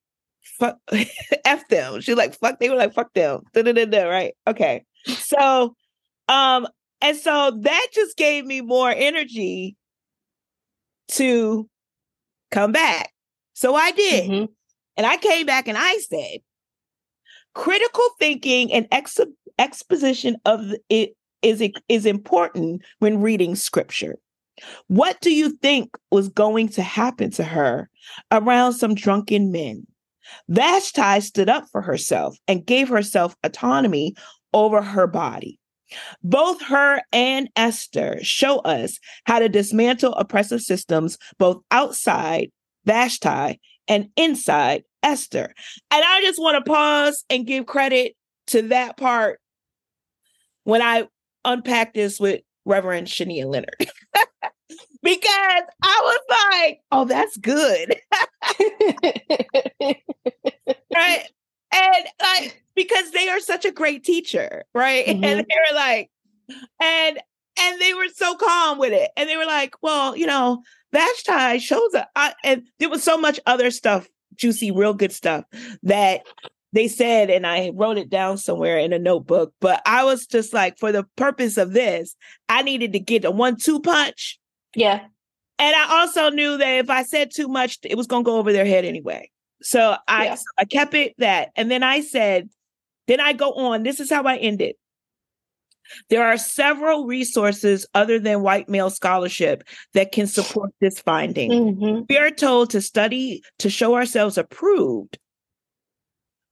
Fuck 0.60 0.80
F 1.46 1.66
them. 1.70 2.02
She's 2.02 2.18
like, 2.18 2.38
fuck, 2.38 2.60
they 2.60 2.70
were 2.70 2.76
like, 2.76 2.94
fuck 2.94 3.14
them. 3.14 3.42
Da-da-da-da, 3.54 4.10
right? 4.10 4.34
Okay. 4.46 4.84
So 5.08 5.76
um, 6.28 6.68
and 7.02 7.16
so 7.16 7.58
that 7.62 7.88
just 7.94 8.18
gave 8.18 8.46
me 8.46 8.60
more 8.60 8.90
energy 8.90 9.78
to 11.12 11.70
come 12.52 12.74
back. 12.74 13.14
So 13.54 13.76
I 13.76 13.92
did. 13.92 14.30
Mhm. 14.30 14.48
And 14.98 15.06
I 15.06 15.18
came 15.18 15.46
back 15.46 15.68
and 15.68 15.78
I 15.78 15.98
said, 15.98 16.40
critical 17.54 18.04
thinking 18.20 18.72
and 18.72 18.88
ex- 18.92 19.20
exposition 19.60 20.38
of 20.46 20.74
it 20.90 21.16
is, 21.42 21.64
is 21.90 22.06
important 22.06 22.84
when 23.00 23.22
reading 23.22 23.56
scripture. 23.56 24.18
What 24.88 25.20
do 25.22 25.34
you 25.34 25.52
think 25.62 25.98
was 26.12 26.30
going 26.30 26.70
to 26.70 26.82
happen 26.82 27.32
to 27.32 27.44
her 27.44 27.90
around 28.32 28.74
some 28.74 28.96
drunken 28.96 29.52
men? 29.52 29.86
Vashti 30.48 31.22
stood 31.22 31.50
up 31.50 31.66
for 31.72 31.82
herself 31.82 32.38
and 32.48 32.66
gave 32.66 32.88
herself 32.88 33.36
autonomy 33.44 34.16
over 34.54 34.82
her 34.82 35.08
body. 35.08 35.60
Both 36.24 36.62
her 36.64 37.02
and 37.12 37.50
Esther 37.56 38.18
show 38.22 38.60
us 38.60 39.00
how 39.26 39.40
to 39.40 39.50
dismantle 39.50 40.14
oppressive 40.14 40.62
systems 40.62 41.18
both 41.38 41.62
outside 41.70 42.52
Vashti 42.86 43.60
and 43.88 44.10
inside 44.16 44.84
Esther. 45.04 45.54
And 45.92 46.04
I 46.06 46.22
just 46.22 46.40
want 46.42 46.64
to 46.64 46.70
pause 46.72 47.24
and 47.30 47.46
give 47.46 47.66
credit 47.66 48.16
to 48.48 48.64
that 48.64 48.98
part 48.98 49.40
when 50.64 50.82
I 50.82 51.08
unpack 51.44 51.94
this 51.94 52.20
with 52.20 52.42
Reverend 52.66 53.08
Shania 53.08 53.46
Leonard. 53.46 53.76
because 55.04 55.64
I 55.84 56.02
was 56.04 56.20
like, 56.64 56.80
oh, 56.92 57.06
that's 57.06 57.38
good. 57.38 57.96
right? 60.96 61.24
And 61.74 62.06
like 62.22 62.64
because 62.76 63.12
they 63.12 63.30
are 63.30 63.40
such 63.40 63.66
a 63.66 63.72
great 63.72 64.04
teacher, 64.04 64.64
right? 64.74 65.08
And 65.08 65.24
Mhm. 65.24 65.46
they 65.48 65.56
were 65.72 65.76
like, 65.76 66.10
and 66.82 67.20
and 67.60 67.82
they 67.82 67.94
were 67.94 68.08
so 68.14 68.36
calm 68.36 68.78
with 68.78 68.94
it, 68.94 69.12
and 69.18 69.30
they 69.30 69.38
were 69.38 69.46
like, 69.46 69.76
well, 69.82 70.16
you 70.16 70.26
know, 70.26 70.64
Vashti 70.92 71.60
shows 71.60 71.94
up, 71.94 72.10
I, 72.16 72.34
and 72.44 72.64
there 72.80 72.90
was 72.90 73.04
so 73.04 73.18
much 73.18 73.40
other 73.46 73.72
stuff, 73.72 74.08
juicy, 74.36 74.72
real 74.72 74.94
good 74.94 75.12
stuff 75.12 75.46
that 75.84 76.22
they 76.74 76.88
said, 76.88 77.30
and 77.30 77.48
I 77.48 77.72
wrote 77.74 77.98
it 77.98 78.10
down 78.10 78.38
somewhere 78.38 78.78
in 78.78 78.92
a 78.92 79.00
notebook. 79.00 79.54
But 79.62 79.82
I 79.86 80.04
was 80.04 80.26
just 80.26 80.54
like, 80.54 80.78
for 80.78 80.92
the 80.92 81.06
purpose 81.16 81.58
of 81.58 81.72
this, 81.72 82.16
I 82.50 82.64
needed 82.64 82.92
to 82.94 83.00
get 83.00 83.26
a 83.26 83.32
one-two 83.32 83.80
punch. 83.82 84.40
yeah. 84.76 85.06
And 85.58 85.74
I 85.74 86.02
also 86.02 86.30
knew 86.32 86.58
that 86.58 86.80
if 86.80 86.90
I 86.90 87.04
said 87.04 87.32
too 87.34 87.48
much, 87.48 87.78
it 87.84 87.96
was 87.96 88.08
going 88.08 88.26
to 88.26 88.30
go 88.30 88.38
over 88.40 88.52
their 88.52 88.66
head 88.66 88.84
anyway. 88.84 89.32
So 89.62 89.96
I 90.06 90.26
Yeah. 90.26 90.36
so 90.36 90.44
I 90.58 90.66
kept 90.66 90.94
it 90.94 91.14
that. 91.20 91.52
And 91.56 91.72
then 91.72 91.82
I 91.82 92.02
said, 92.02 92.50
then 93.08 93.22
I 93.22 93.32
go 93.32 93.54
on. 93.54 93.84
This 93.84 94.02
is 94.02 94.10
how 94.10 94.24
I 94.24 94.36
ended. 94.36 94.76
There 96.10 96.24
are 96.24 96.38
several 96.38 97.06
resources 97.06 97.86
other 97.94 98.20
than 98.20 98.42
white 98.42 98.70
male 98.70 98.90
scholarship 98.90 99.64
that 99.94 100.12
can 100.12 100.28
support 100.28 100.72
this 100.82 101.00
finding. 101.00 101.52
Mhm. 101.52 102.06
We 102.10 102.18
are 102.18 102.32
told 102.32 102.70
to 102.72 102.82
study 102.82 103.44
to 103.60 103.70
show 103.70 103.96
ourselves 103.96 104.38
approved. 104.38 105.18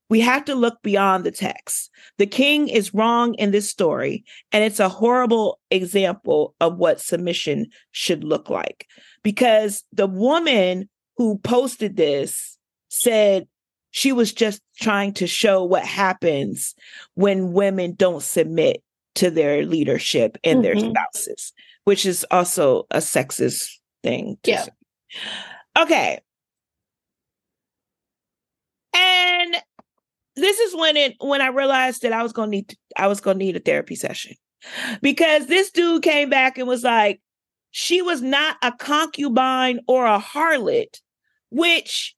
We 0.09 0.19
have 0.19 0.45
to 0.45 0.53
look 0.53 0.81
beyond 0.83 1.23
the 1.23 1.31
text. 1.31 1.89
The 2.17 2.27
king 2.27 2.67
is 2.67 2.93
wrong 2.93 3.33
in 3.35 3.51
this 3.51 3.69
story, 3.69 4.23
and 4.51 4.63
it's 4.63 4.79
a 4.79 4.89
horrible 4.89 5.59
example 5.71 6.53
of 6.59 6.77
what 6.77 6.99
submission 6.99 7.67
should 7.91 8.23
look 8.23 8.49
like. 8.49 8.85
Because 9.23 9.83
the 9.91 10.05
woman 10.05 10.89
who 11.17 11.39
posted 11.39 11.95
this 11.95 12.57
said 12.89 13.47
she 13.89 14.11
was 14.11 14.33
just 14.33 14.61
trying 14.79 15.13
to 15.13 15.25
show 15.25 15.63
what 15.63 15.85
happens 15.85 16.75
when 17.15 17.53
women 17.53 17.93
don't 17.93 18.23
submit 18.23 18.83
to 19.15 19.29
their 19.29 19.65
leadership 19.65 20.37
and 20.43 20.63
their 20.63 20.75
Mhm. 20.75 20.91
spouses, 20.91 21.53
which 21.83 22.05
is 22.05 22.25
also 22.31 22.87
a 22.91 22.97
sexist 22.97 23.69
thing. 24.03 24.37
Yeah. 24.45 24.63
say. 24.63 24.71
Okay. 25.77 26.19
And 28.93 29.55
this 30.35 30.59
is 30.59 30.75
when 30.75 30.97
it 30.97 31.15
when 31.19 31.41
I 31.41 31.47
realized 31.47 32.01
that 32.03 32.13
I 32.13 32.23
was 32.23 32.33
gonna 32.33 32.51
need 32.51 32.75
I 32.97 33.07
was 33.07 33.21
gonna 33.21 33.39
need 33.39 33.55
a 33.55 33.59
therapy 33.59 33.95
session. 33.95 34.35
Because 35.01 35.47
this 35.47 35.71
dude 35.71 36.03
came 36.03 36.29
back 36.29 36.57
and 36.57 36.67
was 36.67 36.83
like, 36.83 37.21
she 37.71 38.01
was 38.01 38.21
not 38.21 38.57
a 38.61 38.71
concubine 38.71 39.81
or 39.87 40.05
a 40.05 40.19
harlot, 40.19 41.01
which 41.49 42.15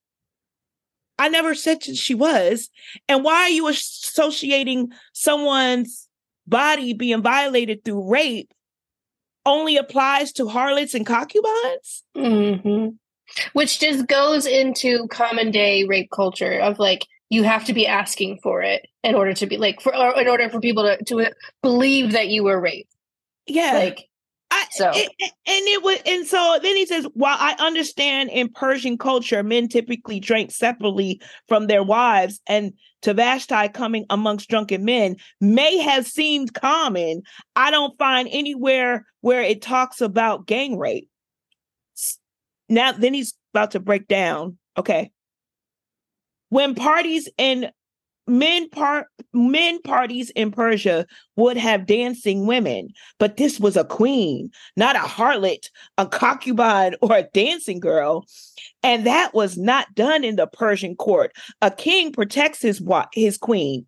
I 1.17 1.29
never 1.29 1.55
said 1.55 1.83
she 1.83 2.13
was. 2.13 2.69
And 3.07 3.23
why 3.23 3.43
are 3.43 3.49
you 3.49 3.67
associating 3.67 4.91
someone's 5.13 6.04
body 6.47 6.93
being 6.93 7.21
violated 7.21 7.83
through 7.83 8.09
rape 8.09 8.53
only 9.45 9.77
applies 9.77 10.31
to 10.33 10.47
harlots 10.47 10.93
and 10.93 11.05
concubines? 11.05 12.03
hmm 12.15 12.87
Which 13.53 13.79
just 13.79 14.07
goes 14.07 14.45
into 14.45 15.07
common 15.09 15.51
day 15.51 15.83
rape 15.83 16.09
culture 16.11 16.59
of 16.59 16.79
like 16.79 17.05
you 17.29 17.43
have 17.43 17.65
to 17.65 17.73
be 17.73 17.87
asking 17.87 18.39
for 18.43 18.61
it 18.61 18.87
in 19.03 19.15
order 19.15 19.33
to 19.33 19.45
be 19.47 19.57
like 19.57 19.81
for 19.81 19.95
or 19.95 20.19
in 20.19 20.27
order 20.27 20.49
for 20.49 20.59
people 20.59 20.83
to, 20.83 21.03
to 21.05 21.31
believe 21.61 22.11
that 22.11 22.27
you 22.27 22.43
were 22.43 22.59
raped. 22.59 22.91
Yeah. 23.47 23.73
Like 23.73 24.07
I, 24.51 24.65
So- 24.71 24.91
it- 24.93 25.11
and 25.19 25.33
it 25.67 25.83
was, 25.83 25.99
and 26.05 26.25
so 26.27 26.59
then 26.61 26.75
he 26.75 26.85
says, 26.85 27.05
while 27.13 27.35
I 27.39 27.55
understand 27.59 28.29
in 28.29 28.49
Persian 28.49 28.97
culture, 28.97 29.41
men 29.43 29.67
typically 29.67 30.19
drank 30.19 30.51
separately 30.51 31.19
from 31.47 31.65
their 31.67 31.83
wives, 31.83 32.39
and 32.47 32.73
Tavashti 33.05 33.71
coming 33.73 34.05
amongst 34.09 34.49
drunken 34.49 34.83
men 34.83 35.17
may 35.39 35.77
have 35.77 36.07
seemed 36.07 36.53
common. 36.53 37.21
I 37.55 37.69
don't 37.69 37.97
find 37.99 38.27
anywhere 38.31 39.05
where 39.21 39.43
it 39.43 39.61
talks 39.61 40.01
about 40.01 40.47
gang 40.47 40.77
rape. 40.77 41.07
Now, 42.67 42.93
then 42.93 43.13
he's 43.13 43.35
about 43.53 43.71
to 43.71 43.79
break 43.79 44.07
down. 44.07 44.57
Okay. 44.75 45.11
When 46.49 46.73
parties 46.73 47.29
in 47.37 47.69
men 48.27 48.69
part 48.69 49.07
men 49.33 49.81
parties 49.81 50.31
in 50.31 50.51
Persia 50.51 51.05
would 51.35 51.57
have 51.57 51.85
dancing 51.85 52.47
women, 52.47 52.89
but 53.19 53.37
this 53.37 53.59
was 53.59 53.77
a 53.77 53.83
queen, 53.83 54.49
not 54.75 54.95
a 54.95 54.99
harlot, 54.99 55.69
a 55.97 56.05
concubine, 56.05 56.95
or 57.01 57.15
a 57.15 57.27
dancing 57.33 57.79
girl. 57.79 58.25
And 58.83 59.05
that 59.05 59.33
was 59.33 59.57
not 59.57 59.93
done 59.95 60.23
in 60.23 60.35
the 60.35 60.47
Persian 60.47 60.95
court. 60.95 61.31
A 61.61 61.71
king 61.71 62.11
protects 62.11 62.61
his 62.61 62.81
his 63.13 63.37
queen. 63.37 63.85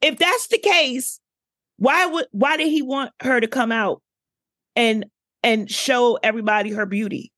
If 0.00 0.18
that's 0.18 0.48
the 0.48 0.58
case, 0.58 1.20
why 1.78 2.06
would 2.06 2.26
why 2.32 2.56
did 2.56 2.68
he 2.68 2.82
want 2.82 3.12
her 3.20 3.40
to 3.40 3.48
come 3.48 3.72
out 3.72 4.02
and 4.76 5.06
and 5.42 5.70
show 5.70 6.18
everybody 6.22 6.70
her 6.70 6.86
beauty? 6.86 7.32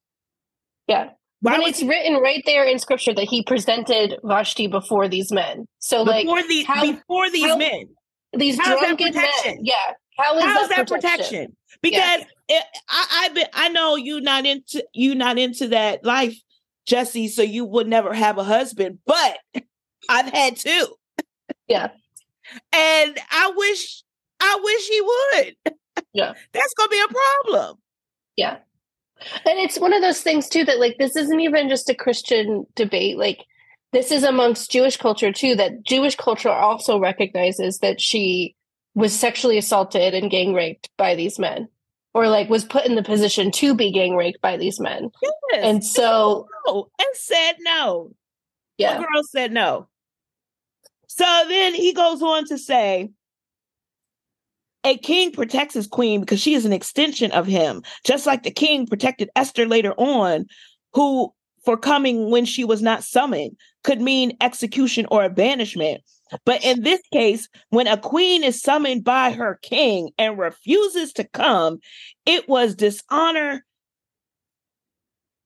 yeah. 0.87 1.11
Why 1.45 1.59
would 1.59 1.69
it's 1.69 1.83
written 1.83 2.15
right 2.23 2.43
there 2.47 2.65
in 2.65 2.79
scripture 2.79 3.13
that 3.13 3.25
he 3.25 3.43
presented 3.43 4.19
Vashti 4.25 4.67
before 4.67 5.09
these 5.09 5.31
men. 5.31 5.67
So 5.79 6.03
like 6.03 6.25
before 6.25 6.43
these 6.43 6.67
how- 6.67 6.81
before 6.81 7.29
these 7.31 7.45
how- 7.45 7.59
men? 7.59 7.89
these 8.33 8.57
that 8.57 8.79
drunken 8.81 9.15
men. 9.15 9.59
Yeah. 9.63 9.75
How 10.17 10.39
is 10.39 10.45
that, 10.45 10.69
that 10.71 10.89
protection? 10.89 11.19
protection? 11.19 11.57
Because 11.83 12.23
it, 12.49 12.65
I, 12.89 13.07
I, 13.11 13.29
been, 13.35 13.47
I 13.53 13.69
know 13.69 13.95
you 13.97 14.23
not 14.23 14.47
into 14.47 14.83
you 14.95 15.15
not 15.15 15.39
into 15.39 15.69
that 15.69 16.03
life, 16.03 16.35
Jesse. 16.87 17.29
So 17.29 17.43
you 17.43 17.67
would 17.67 17.89
never 17.89 18.15
have 18.15 18.39
a 18.39 18.45
husband, 18.45 19.01
but 19.05 19.39
I've 20.09 20.33
had 20.33 20.57
two, 20.57 20.95
Yeah. 21.69 21.89
and 22.73 23.19
I 23.31 23.53
wish, 23.55 24.03
I 24.41 24.61
wish 24.63 24.89
he 24.89 25.01
would. 25.03 25.75
Yeah. 26.15 26.33
that's 26.53 26.75
gonna 26.75 26.89
be 26.89 27.03
a 27.03 27.13
problem. 27.13 27.77
Yeah. 28.37 28.57
And 29.47 29.59
it's 29.59 29.79
one 29.79 29.93
of 29.93 30.03
those 30.03 30.21
things 30.21 30.49
too 30.49 30.65
that 30.65 30.81
like 30.81 30.97
this 30.99 31.17
isn't 31.17 31.41
even 31.41 31.69
just 31.69 31.91
a 31.91 31.95
Christian 31.95 32.67
debate. 32.75 33.19
Like 33.19 33.45
this 33.93 34.11
is 34.11 34.25
amongst 34.25 34.71
Jewish 34.71 34.97
culture 34.97 35.33
too, 35.33 35.55
that 35.57 35.85
Jewish 35.85 36.17
culture 36.17 36.51
also 36.51 36.99
recognizes 36.99 37.79
that 37.79 38.01
she 38.01 38.57
was 38.95 39.19
sexually 39.19 39.59
assaulted 39.59 40.15
and 40.15 40.31
gang 40.31 40.55
raped 40.55 40.91
by 40.97 41.15
these 41.15 41.39
men. 41.39 41.69
Or 42.13 42.29
like 42.29 42.49
was 42.49 42.65
put 42.65 42.87
in 42.87 42.95
the 42.95 43.03
position 43.03 43.51
to 43.53 43.75
be 43.75 43.91
gang 43.91 44.15
raped 44.15 44.41
by 44.41 44.57
these 44.57 44.79
men. 44.79 45.11
Yes. 45.23 45.65
And 45.65 45.85
so 45.85 46.47
no, 46.67 46.89
and 46.99 47.09
said 47.15 47.55
no. 47.61 48.13
yeah. 48.79 48.99
The 48.99 49.01
girl 49.01 49.23
said 49.31 49.53
no. 49.53 49.89
So 51.09 51.25
then 51.49 51.75
he 51.75 51.93
goes 51.93 52.23
on 52.23 52.45
to 52.47 52.59
say, 52.59 53.11
a 54.85 54.99
king 54.99 55.33
protects 55.33 55.75
his 55.75 55.87
queen 55.87 56.21
because 56.21 56.41
she 56.41 56.55
is 56.55 56.65
an 56.65 56.73
extension 56.73 57.31
of 57.33 57.47
him, 57.47 57.83
just 58.05 58.27
like 58.27 58.43
the 58.43 58.51
king 58.51 58.87
protected 58.87 59.31
Esther 59.35 59.67
later 59.67 59.95
on, 59.97 60.47
who, 60.93 61.33
for 61.65 61.77
coming 61.77 62.31
when 62.31 62.45
she 62.45 62.65
was 62.65 62.83
not 62.83 63.03
summoned, 63.03 63.57
could 63.83 64.01
mean 64.01 64.37
execution 64.41 65.07
or 65.11 65.29
banishment. 65.31 66.03
But 66.45 66.65
in 66.65 66.83
this 66.83 67.01
case, 67.13 67.49
when 67.71 67.87
a 67.87 67.97
queen 67.97 68.45
is 68.45 68.61
summoned 68.61 69.05
by 69.05 69.33
her 69.33 69.59
king 69.63 70.11
and 70.19 70.39
refuses 70.39 71.13
to 71.15 71.25
come, 71.25 71.79
it 72.27 72.49
was 72.49 72.75
dishonor. 72.75 73.65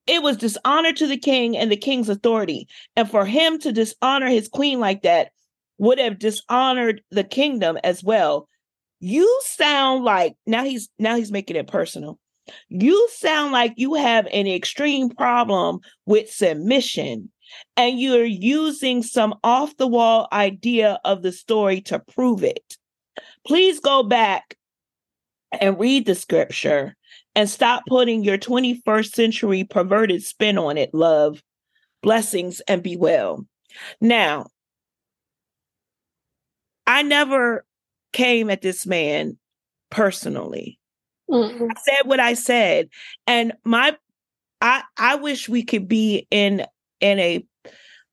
It 0.07 0.23
was 0.23 0.37
dishonor 0.37 0.93
to 0.95 1.07
the 1.07 1.19
king 1.19 1.57
and 1.57 1.71
the 1.71 1.77
king's 1.77 2.09
authority. 2.09 2.67
And 2.97 3.11
for 3.11 3.25
him 3.25 3.59
to 3.61 3.73
dishonor 3.73 4.29
his 4.29 4.49
queen 4.49 4.81
like 4.81 5.03
that 5.03 5.31
would 5.77 5.99
have 5.99 6.19
dishonored 6.19 7.03
the 7.11 7.25
kingdom 7.25 7.79
as 7.85 8.03
well. 8.03 8.49
You 9.01 9.41
sound 9.45 10.05
like 10.05 10.35
now 10.47 10.65
he's 10.65 10.89
now 10.99 11.17
he's 11.17 11.31
making 11.31 11.57
it 11.57 11.69
personal. 11.69 12.19
You 12.69 13.09
sound 13.13 13.53
like 13.53 13.75
you 13.77 13.95
have 13.95 14.27
an 14.33 14.47
extreme 14.47 15.11
problem 15.11 15.81
with 16.07 16.31
submission 16.31 17.31
and 17.77 18.01
you're 18.01 18.25
using 18.25 19.03
some 19.03 19.35
off 19.45 19.77
the 19.77 19.87
wall 19.87 20.29
idea 20.33 20.99
of 21.05 21.23
the 21.23 21.33
story 21.33 21.81
to 21.83 21.99
prove 21.99 22.43
it. 22.43 22.77
Please 23.47 23.81
go 23.81 24.03
back 24.03 24.57
and 25.61 25.79
read 25.79 26.07
the 26.07 26.15
scripture 26.15 26.97
and 27.35 27.49
stop 27.49 27.83
putting 27.87 28.25
your 28.25 28.39
21st 28.39 29.15
century 29.15 29.65
perverted 29.65 30.23
spin 30.23 30.59
on 30.59 30.77
it, 30.77 30.93
love. 30.93 31.43
Blessings 32.03 32.61
and 32.69 32.83
be 32.83 32.97
well. 32.97 33.45
Now, 34.01 34.47
I 36.87 37.03
never 37.03 37.65
came 38.13 38.51
at 38.51 38.63
this 38.63 38.87
man 38.87 39.39
personally. 39.91 40.79
Mm-mm. 41.31 41.69
I 41.71 41.75
said 41.81 42.07
what 42.07 42.21
I 42.21 42.35
said, 42.35 42.89
and 43.27 43.53
my 43.65 43.97
I 44.61 44.83
I 44.97 45.17
wish 45.17 45.49
we 45.49 45.63
could 45.63 45.89
be 45.89 46.27
in 46.31 46.65
in 47.01 47.19
a 47.19 47.45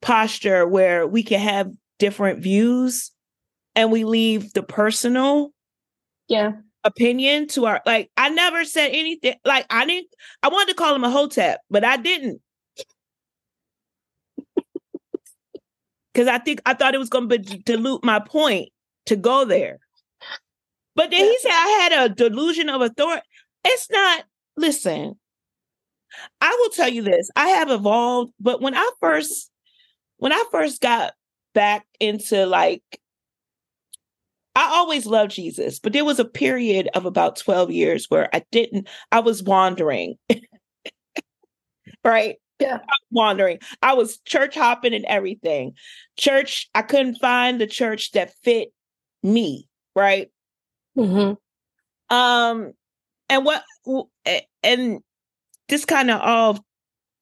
posture 0.01 0.67
where 0.67 1.08
we 1.08 1.23
can 1.23 1.39
have 1.39 1.71
different 1.97 2.39
views 2.39 3.12
and 3.75 3.91
we 3.91 4.03
leave 4.03 4.53
the 4.53 4.62
personal 4.62 5.51
Yeah. 6.27 6.51
opinion 6.84 7.47
to 7.47 7.65
our 7.65 7.81
like 7.86 8.12
I 8.17 8.29
never 8.29 8.65
said 8.65 8.89
anything 8.89 9.36
like 9.45 9.65
I 9.69 9.86
didn't 9.86 10.10
I 10.43 10.49
wanted 10.49 10.69
to 10.71 10.75
call 10.75 10.93
him 10.93 11.03
a 11.03 11.10
hotep, 11.10 11.62
but 11.69 11.84
I 11.84 11.97
didn't. 11.97 12.41
Cuz 16.13 16.27
I 16.27 16.38
think 16.38 16.62
I 16.65 16.73
thought 16.73 16.93
it 16.93 16.99
was 16.99 17.10
going 17.10 17.29
to 17.29 17.38
dilute 17.38 18.03
my 18.03 18.19
point 18.19 18.69
to 19.08 19.15
go 19.15 19.45
there. 19.45 19.79
But 20.95 21.12
then 21.12 21.25
he 21.25 21.38
said 21.39 21.51
I 21.51 21.89
had 21.89 22.12
a 22.12 22.13
delusion 22.13 22.69
of 22.69 22.81
authority. 22.81 23.21
It's 23.65 23.89
not 23.89 24.23
listen. 24.58 25.19
I 26.39 26.58
will 26.62 26.69
tell 26.69 26.89
you 26.89 27.01
this. 27.01 27.29
I 27.36 27.47
have 27.49 27.69
evolved, 27.69 28.31
but 28.39 28.62
when 28.62 28.75
I 28.75 28.89
first 29.01 29.51
when 30.17 30.31
I 30.31 30.43
first 30.51 30.81
got 30.81 31.13
back 31.53 31.86
into 31.99 32.45
like 32.45 32.84
I 34.55 34.69
always 34.69 35.05
loved 35.05 35.31
Jesus, 35.31 35.79
but 35.79 35.91
there 35.91 36.05
was 36.05 36.19
a 36.19 36.25
period 36.25 36.89
of 36.93 37.05
about 37.05 37.36
12 37.36 37.71
years 37.71 38.05
where 38.10 38.29
I 38.34 38.43
didn't, 38.51 38.88
I 39.12 39.19
was 39.19 39.43
wandering. 39.43 40.15
right? 42.05 42.38
Yeah. 42.60 42.79
Wandering. 43.12 43.60
I 43.81 43.95
was 43.95 44.19
church 44.19 44.55
hopping 44.55 44.93
and 44.93 45.03
everything. 45.05 45.73
Church, 46.17 46.69
I 46.73 46.84
couldn't 46.84 47.15
find 47.15 47.60
the 47.60 47.67
church 47.67 48.13
that 48.13 48.34
fit 48.43 48.69
me, 49.21 49.67
right? 49.93 50.29
Hmm 50.95 51.34
Um, 52.10 52.73
and 53.29 53.45
what 53.45 53.63
and 54.63 54.99
this 55.67 55.86
kind 55.86 56.12
of 56.12 56.21
all 56.21 56.65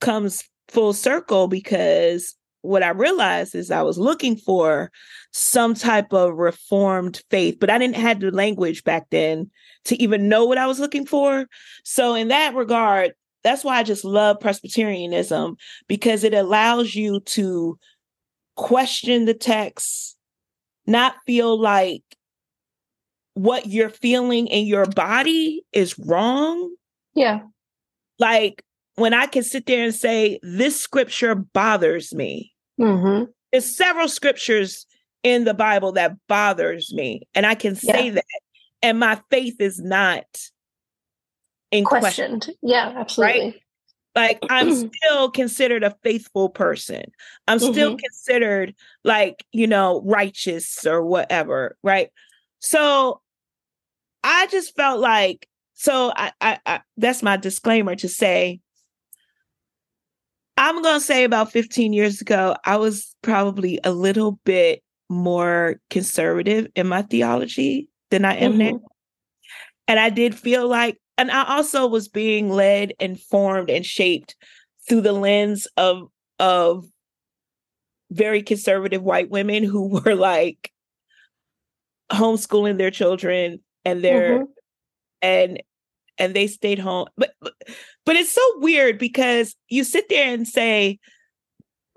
comes 0.02 0.44
full 0.68 0.94
circle 0.94 1.48
because 1.48 2.36
what 2.62 2.84
I 2.84 2.90
realized 2.90 3.56
is 3.56 3.72
I 3.72 3.82
was 3.82 3.98
looking 3.98 4.38
for 4.38 4.90
some 5.32 5.74
type 5.74 6.14
of 6.14 6.36
reformed 6.36 7.22
faith, 7.30 7.58
but 7.60 7.70
I 7.70 7.78
didn't 7.78 7.98
have 7.98 8.22
the 8.22 8.32
language 8.32 8.84
back 8.84 9.08
then 9.12 9.52
to 9.86 10.02
even 10.02 10.30
know 10.30 10.46
what 10.46 10.58
I 10.58 10.66
was 10.66 10.80
looking 10.80 11.06
for. 11.06 11.46
So 11.84 12.16
in 12.16 12.30
that 12.30 12.56
regard, 12.56 13.14
that's 13.44 13.66
why 13.66 13.78
I 13.78 13.84
just 13.84 14.06
love 14.06 14.40
Presbyterianism 14.40 15.58
because 15.90 16.24
it 16.24 16.34
allows 16.34 16.96
you 16.96 17.20
to 17.22 17.78
question 18.56 19.26
the 19.26 19.34
text, 19.34 20.16
not 20.88 21.16
feel 21.26 21.60
like 21.60 22.04
what 23.36 23.67
you're 23.67 23.89
feeling 23.89 24.48
in 24.48 24.65
your 24.65 24.86
body 24.86 25.63
is 25.72 25.98
wrong. 25.98 26.74
Yeah. 27.15 27.41
Like 28.19 28.63
when 28.96 29.13
I 29.13 29.26
can 29.26 29.43
sit 29.43 29.65
there 29.65 29.84
and 29.84 29.93
say, 29.93 30.39
this 30.43 30.80
scripture 30.80 31.36
bothers 31.36 32.13
me. 32.13 32.54
Mm-hmm. 32.80 33.26
There's 33.52 33.76
several 33.76 34.08
scriptures 34.08 34.86
in 35.24 35.46
the 35.46 35.54
Bible 35.54 35.93
that 35.93 36.15
bothers 36.28 36.93
me. 36.93 37.24
And 37.34 37.46
I 37.46 37.56
can 37.56 37.76
say 37.76 38.08
Yeah. 38.08 38.13
that. 38.15 38.26
And 38.82 39.00
my 39.00 39.19
faith 39.30 39.56
is 39.60 39.80
not 39.80 40.26
in 41.72 41.86
question. 41.86 42.39
Questioned. 42.39 42.58
Yeah, 42.62 42.93
absolutely. 42.96 43.62
Like 44.15 44.39
I'm 44.50 44.74
still 44.93 45.32
considered 45.32 45.84
a 45.84 45.96
faithful 46.04 46.50
person. 46.50 47.04
I'm 47.48 47.60
still 47.60 47.98
considered 47.98 48.76
like, 49.04 49.43
you 49.54 49.65
know, 49.65 50.02
righteous 50.06 50.86
or 50.86 51.04
whatever, 51.04 51.78
right? 51.82 52.10
So 52.63 53.21
I 54.23 54.47
just 54.47 54.73
felt 54.76 55.02
like 55.02 55.47
so 55.73 56.13
I, 56.15 56.32
I, 56.39 56.60
I 56.65 56.82
that's 56.95 57.21
my 57.21 57.36
disclaimer 57.36 57.95
to 57.97 58.08
say 58.08 58.62
I'm 60.56 60.82
going 60.82 60.99
to 60.99 61.06
say 61.06 61.26
about 61.26 61.52
15 61.52 61.91
years 61.91 62.21
ago 62.21 62.56
I 62.63 62.78
was 62.78 63.15
probably 63.21 63.80
a 63.84 63.91
little 63.91 64.39
bit 64.45 64.82
more 65.10 65.76
conservative 65.89 66.67
in 66.76 66.88
my 66.88 67.02
theology 67.02 67.89
than 68.12 68.23
I 68.23 68.36
am 68.36 68.58
now. 68.58 68.71
Mhm. 68.71 68.80
And 69.89 69.99
I 69.99 70.10
did 70.10 70.34
feel 70.34 70.67
like, 70.67 70.97
and 71.17 71.30
I 71.32 71.43
also 71.43 71.86
was 71.86 72.08
being 72.08 72.49
led 72.49 72.93
and 73.02 73.19
formed 73.19 73.69
and 73.69 73.86
shaped 73.86 74.36
through 74.88 75.02
the 75.02 75.12
lens 75.12 75.67
of 75.76 76.08
of 76.39 76.86
very 78.10 78.41
conservative 78.41 79.04
white 79.04 79.30
women 79.30 79.63
who 79.63 79.88
were 80.06 80.15
like 80.15 80.71
homeschooling 82.13 82.78
their 82.78 82.91
children 82.91 83.60
and 83.86 84.04
their 84.04 84.39
Mhm. 84.39 84.45
and 85.21 85.63
and 86.17 86.36
they 86.36 86.47
stayed 86.47 86.80
home. 86.80 87.08
But 87.17 87.34
but, 87.41 87.54
but 88.06 88.15
it's 88.15 88.32
so 88.32 88.41
weird 88.60 88.97
because 88.99 89.56
you 89.69 89.84
sit 89.84 90.10
there 90.10 90.32
and 90.34 90.47
say 90.47 90.99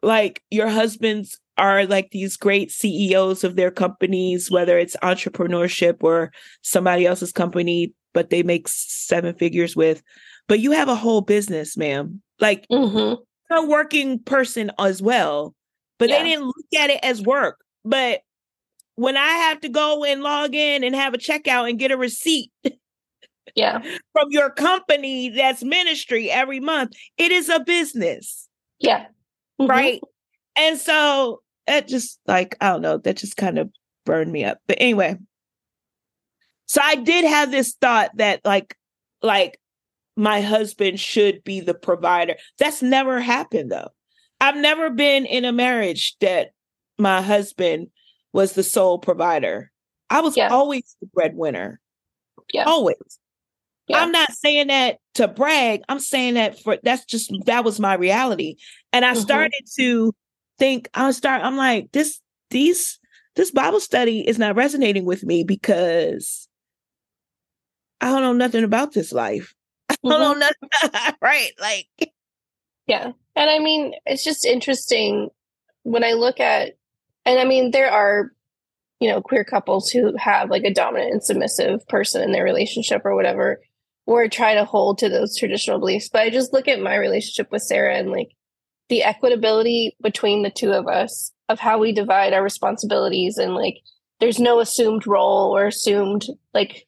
like 0.02 0.42
your 0.50 0.68
husbands 0.68 1.38
are 1.58 1.86
like 1.86 2.10
these 2.10 2.36
great 2.36 2.70
CEOs 2.70 3.42
of 3.44 3.56
their 3.56 3.70
companies, 3.70 4.50
whether 4.50 4.78
it's 4.78 4.96
entrepreneurship 5.02 6.02
or 6.02 6.30
somebody 6.62 7.06
else's 7.06 7.32
company, 7.32 7.94
but 8.12 8.30
they 8.30 8.42
make 8.42 8.68
seven 8.68 9.34
figures 9.34 9.74
with. 9.74 10.02
But 10.48 10.60
you 10.60 10.72
have 10.72 10.88
a 10.88 10.94
whole 10.94 11.22
business, 11.22 11.76
ma'am. 11.76 12.22
Like 12.40 12.66
Mhm. 12.70 13.18
a 13.50 13.64
working 13.66 14.18
person 14.18 14.70
as 14.78 15.00
well, 15.00 15.54
but 15.98 16.08
Yeah. 16.10 16.18
they 16.22 16.28
didn't 16.30 16.46
look 16.46 16.74
at 16.78 16.90
it 16.90 17.00
as 17.02 17.22
work. 17.22 17.58
But 17.84 18.20
when 18.96 19.16
I 19.16 19.28
have 19.28 19.60
to 19.60 19.68
go 19.68 20.04
and 20.04 20.22
log 20.22 20.54
in 20.54 20.82
and 20.82 20.94
have 20.94 21.14
a 21.14 21.18
checkout 21.18 21.68
and 21.70 21.78
get 21.78 21.90
a 21.92 21.96
receipt 21.96 22.50
Yeah. 23.54 23.80
from 24.12 24.30
your 24.30 24.50
company 24.50 25.28
that's 25.30 25.62
ministry 25.62 26.30
every 26.30 26.60
month, 26.60 26.92
it 27.16 27.30
is 27.30 27.48
a 27.48 27.60
business, 27.60 28.48
Yeah. 28.78 29.06
Mhm. 29.60 29.68
right? 29.68 30.00
And 30.56 30.78
so 30.78 31.42
that 31.66 31.88
just 31.88 32.18
like, 32.26 32.56
I 32.60 32.70
don't 32.70 32.82
know, 32.82 32.96
that 32.98 33.16
just 33.18 33.36
kind 33.36 33.58
of 33.58 33.70
burned 34.04 34.32
me 34.32 34.44
up. 34.44 34.58
But 34.66 34.78
anyway, 34.80 35.16
so 36.66 36.80
I 36.82 36.96
did 36.96 37.24
have 37.24 37.50
this 37.50 37.74
thought 37.80 38.10
that 38.16 38.40
like, 38.44 38.76
like 39.22 39.60
my 40.16 40.40
husband 40.40 40.98
should 40.98 41.44
be 41.44 41.60
the 41.60 41.74
provider. 41.74 42.36
That's 42.58 42.82
never 42.82 43.20
happened 43.20 43.70
though. 43.70 43.88
I've 44.40 44.56
never 44.56 44.90
been 44.90 45.26
in 45.26 45.44
a 45.44 45.52
marriage 45.52 46.16
that 46.20 46.50
my 46.98 47.20
husband 47.20 47.88
was 48.36 48.52
the 48.52 48.62
sole 48.62 48.98
provider. 48.98 49.72
I 50.10 50.20
was 50.20 50.36
Yeah. 50.36 50.48
always 50.50 50.94
the 51.00 51.06
breadwinner. 51.06 51.80
Yeah. 52.52 52.64
Always. 52.66 52.96
Yeah. 53.88 54.00
I'm 54.02 54.12
not 54.12 54.30
saying 54.32 54.66
that 54.66 54.98
to 55.14 55.26
brag. 55.26 55.82
I'm 55.88 55.98
saying 56.00 56.34
that 56.34 56.60
for 56.60 56.78
that's 56.82 57.04
just 57.06 57.32
that 57.46 57.64
was 57.64 57.80
my 57.80 57.94
reality. 57.94 58.56
And 58.92 59.04
I 59.04 59.14
Mhm. 59.14 59.22
started 59.22 59.64
to 59.78 60.14
think 60.58 60.88
I 60.94 61.10
start 61.12 61.42
I'm 61.42 61.56
like 61.56 61.90
this 61.92 62.20
these 62.50 62.98
this 63.36 63.50
Bible 63.50 63.80
study 63.80 64.26
is 64.26 64.38
not 64.38 64.54
resonating 64.54 65.04
with 65.06 65.24
me 65.24 65.42
because 65.42 66.46
I 68.00 68.10
don't 68.10 68.22
know 68.22 68.32
nothing 68.34 68.64
about 68.64 68.92
this 68.92 69.12
life. 69.12 69.54
I 69.88 69.96
don't 70.04 70.20
know 70.20 70.34
nothing 70.34 71.16
right 71.22 71.52
like 71.58 71.88
Yeah. 72.86 73.12
And 73.34 73.50
I 73.50 73.58
mean, 73.58 73.94
it's 74.04 74.22
just 74.24 74.44
interesting 74.44 75.30
when 75.82 76.04
I 76.04 76.12
look 76.12 76.38
at, 76.40 76.74
and 77.26 77.38
I 77.38 77.44
mean, 77.44 77.72
there 77.72 77.90
are, 77.90 78.32
you 79.00 79.10
know, 79.10 79.20
queer 79.20 79.44
couples 79.44 79.90
who 79.90 80.16
have 80.16 80.48
like 80.48 80.64
a 80.64 80.72
dominant 80.72 81.12
and 81.12 81.22
submissive 81.22 81.86
person 81.88 82.22
in 82.22 82.32
their 82.32 82.44
relationship 82.44 83.02
or 83.04 83.14
whatever, 83.14 83.60
or 84.06 84.28
try 84.28 84.54
to 84.54 84.64
hold 84.64 84.98
to 84.98 85.08
those 85.08 85.36
traditional 85.36 85.78
beliefs. 85.78 86.08
But 86.08 86.22
I 86.22 86.30
just 86.30 86.52
look 86.52 86.68
at 86.68 86.80
my 86.80 86.96
relationship 86.96 87.50
with 87.50 87.62
Sarah 87.62 87.96
and 87.96 88.10
like 88.10 88.30
the 88.88 89.02
equitability 89.04 89.90
between 90.00 90.42
the 90.42 90.50
two 90.50 90.72
of 90.72 90.86
us 90.86 91.32
of 91.48 91.58
how 91.58 91.78
we 91.78 91.92
divide 91.92 92.32
our 92.32 92.42
responsibilities 92.42 93.36
and 93.36 93.54
like 93.54 93.78
there's 94.20 94.38
no 94.38 94.60
assumed 94.60 95.06
role 95.06 95.54
or 95.56 95.66
assumed 95.66 96.26
like 96.54 96.86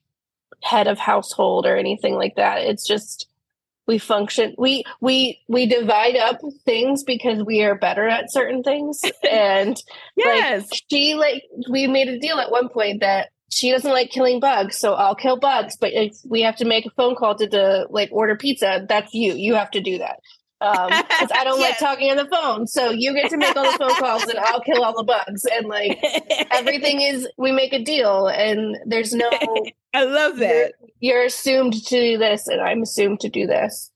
head 0.62 0.86
of 0.86 0.98
household 0.98 1.66
or 1.66 1.76
anything 1.76 2.14
like 2.14 2.34
that. 2.36 2.62
It's 2.62 2.86
just 2.86 3.27
we 3.88 3.98
function 3.98 4.54
we 4.58 4.84
we 5.00 5.40
we 5.48 5.66
divide 5.66 6.14
up 6.14 6.38
things 6.64 7.02
because 7.02 7.42
we 7.42 7.62
are 7.62 7.74
better 7.74 8.06
at 8.06 8.30
certain 8.30 8.62
things. 8.62 9.02
And 9.28 9.82
yes. 10.16 10.68
like 10.70 10.82
she 10.90 11.14
like 11.14 11.42
we 11.70 11.86
made 11.86 12.08
a 12.08 12.18
deal 12.18 12.38
at 12.38 12.50
one 12.50 12.68
point 12.68 13.00
that 13.00 13.30
she 13.50 13.70
doesn't 13.70 13.90
like 13.90 14.10
killing 14.10 14.40
bugs 14.40 14.76
so 14.76 14.94
i'll 14.94 15.14
kill 15.14 15.38
bugs. 15.38 15.76
But 15.76 15.92
if 15.92 16.16
we 16.24 16.42
have 16.42 16.56
to 16.56 16.64
make 16.64 16.86
a 16.86 16.90
phone 16.90 17.16
call 17.16 17.34
to, 17.36 17.48
to 17.48 17.86
like 17.90 18.10
order 18.12 18.36
pizza 18.36 18.84
that's 18.88 19.14
you. 19.14 19.34
You 19.34 19.54
have 19.54 19.70
to 19.72 19.80
do 19.80 19.98
that 19.98 20.20
um 20.60 20.88
because 20.88 21.30
i 21.34 21.44
don't 21.44 21.60
like 21.66 21.78
talking 21.78 22.10
on 22.10 22.16
the 22.16 22.26
phone 22.26 22.66
so 22.66 22.90
you 22.90 23.12
get 23.14 23.30
to 23.30 23.36
make 23.36 23.54
all 23.56 23.70
the 23.70 23.78
phone 23.78 23.94
calls 23.98 24.24
and 24.24 24.38
i'll 24.40 24.60
kill 24.60 24.82
all 24.82 24.96
the 24.96 25.04
bugs 25.04 25.44
and 25.44 25.66
like 25.66 26.02
everything 26.50 27.00
is 27.00 27.28
we 27.38 27.52
make 27.52 27.72
a 27.72 27.82
deal 27.82 28.26
and 28.28 28.76
there's 28.86 29.12
no 29.14 29.28
I 29.94 30.04
love 30.04 30.36
that. 30.38 30.72
you're 31.00 31.22
assumed 31.24 31.72
to 31.74 31.80
do 31.84 32.18
this 32.18 32.48
and 32.48 32.60
i'm 32.60 32.82
assumed 32.82 33.20
to 33.20 33.28
do 33.28 33.46
this 33.46 33.90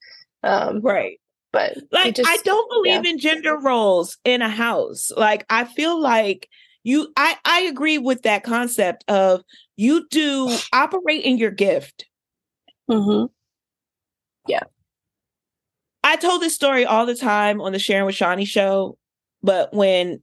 um 0.45 0.81
Right. 0.81 1.21
but 1.53 1.77
like 1.91 2.15
just- 2.15 2.29
i 2.29 2.37
don't 2.45 2.69
believe 2.71 3.05
yeah. 3.05 3.11
in 3.11 3.19
gender 3.19 3.57
roles 3.59 4.19
in 4.25 4.41
a 4.43 4.49
house 4.49 5.11
like 5.17 5.45
i 5.51 5.65
feel 5.65 6.01
like 6.01 6.49
you 6.85 7.13
i 7.17 7.37
i 7.45 7.61
agree 7.63 7.99
with 7.99 8.23
that 8.23 8.43
concept 8.45 9.05
of 9.09 9.43
you 9.77 10.07
do 10.11 10.57
operate 10.73 11.25
in 11.25 11.39
your 11.39 11.51
gift 11.51 12.07
Mhm. 12.91 13.31
I 16.05 16.17
told 16.17 16.43
this 16.43 16.55
story 16.55 16.85
all 16.85 17.07
the 17.07 17.15
time 17.15 17.61
on 17.61 17.73
the 17.73 17.79
sharon 17.79 18.07
with 18.07 18.15
shawnee 18.15 18.45
show 18.45 18.97
but 19.43 19.73
when 19.73 20.23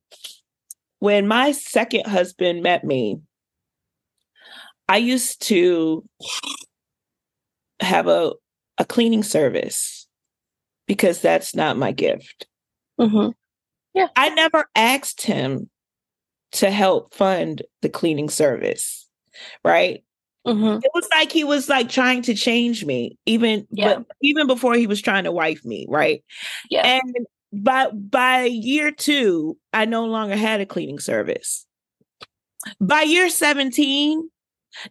when 0.99 1.27
my 1.27 1.51
second 1.51 2.05
husband 2.05 2.61
met 2.63 2.83
me 2.83 3.19
i 4.87 4.97
used 4.97 5.41
to 5.41 6.03
have 7.79 8.07
a 8.07 8.33
a 8.77 8.85
cleaning 8.85 9.23
service 9.23 10.07
because 10.87 11.21
that's 11.21 11.55
not 11.55 11.77
my 11.77 11.91
gift 11.91 12.47
Mhm. 12.99 13.33
I 14.15 14.29
never 14.29 14.69
asked 14.75 15.21
him 15.21 15.69
to 16.53 16.69
help 16.71 17.13
fund 17.13 17.61
the 17.81 17.89
cleaning 17.89 18.29
service. 18.29 19.07
Right. 19.63 20.03
Mhm. 20.47 20.83
It 20.83 20.91
was 20.93 21.07
like 21.11 21.31
he 21.31 21.43
was 21.43 21.67
like 21.69 21.89
trying 21.89 22.21
to 22.23 22.33
change 22.33 22.85
me, 22.85 23.17
even 23.25 23.67
Yeah. 23.71 23.95
but 23.99 24.05
even 24.21 24.47
before 24.47 24.73
he 24.75 24.87
was 24.87 25.01
trying 25.01 25.25
to 25.25 25.31
wife 25.31 25.63
me, 25.65 25.85
right? 25.89 26.23
Yeah. 26.69 26.99
And 27.01 27.27
by 27.51 27.89
by 27.91 28.43
year 28.45 28.91
two, 28.91 29.57
I 29.73 29.85
no 29.85 30.05
longer 30.05 30.35
had 30.35 30.61
a 30.61 30.65
cleaning 30.65 30.99
service. 30.99 31.65
By 32.79 33.01
year 33.01 33.29
17, 33.29 34.29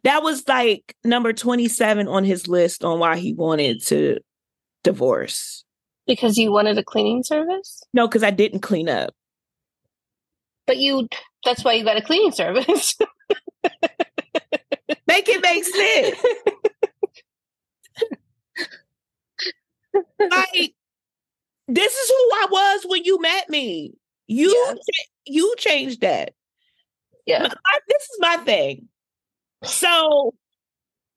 that 0.05 0.23
was 0.23 0.47
like 0.49 0.95
number 1.05 1.33
27 1.33 2.09
on 2.09 2.25
his 2.25 2.49
list 2.49 2.85
on 2.85 2.99
why 2.99 3.17
he 3.17 3.33
wanted 3.35 3.83
to 3.87 4.19
divorce. 4.85 5.65
because 6.07 6.39
you 6.39 6.51
wanted 6.53 6.79
a 6.79 6.83
cleaning 6.85 7.23
service 7.23 7.83
No, 7.93 8.07
because 8.09 8.23
I 8.23 8.31
didn't 8.31 8.61
clean 8.61 8.89
up. 8.89 9.15
but 10.67 10.77
you 10.79 11.09
that's 11.45 11.65
why 11.65 11.73
you 11.75 11.85
got 11.85 11.97
a 11.97 12.03
cleaning 12.03 12.33
service 12.33 12.97
Make 15.18 15.28
it 15.31 15.42
make 15.42 15.64
sense. 15.64 16.16
like 20.31 20.74
this 21.66 21.92
is 21.92 22.09
who 22.09 22.14
I 22.14 22.46
was 22.50 22.87
when 22.87 23.02
you 23.02 23.20
met 23.20 23.50
me. 23.50 23.94
You 24.28 24.78
you 25.26 25.54
changed 25.59 26.02
that. 26.02 26.35
yeah 27.26 27.48
this 27.88 28.02
is 28.02 28.16
my 28.20 28.37
thing. 28.37 28.87
So 29.64 30.35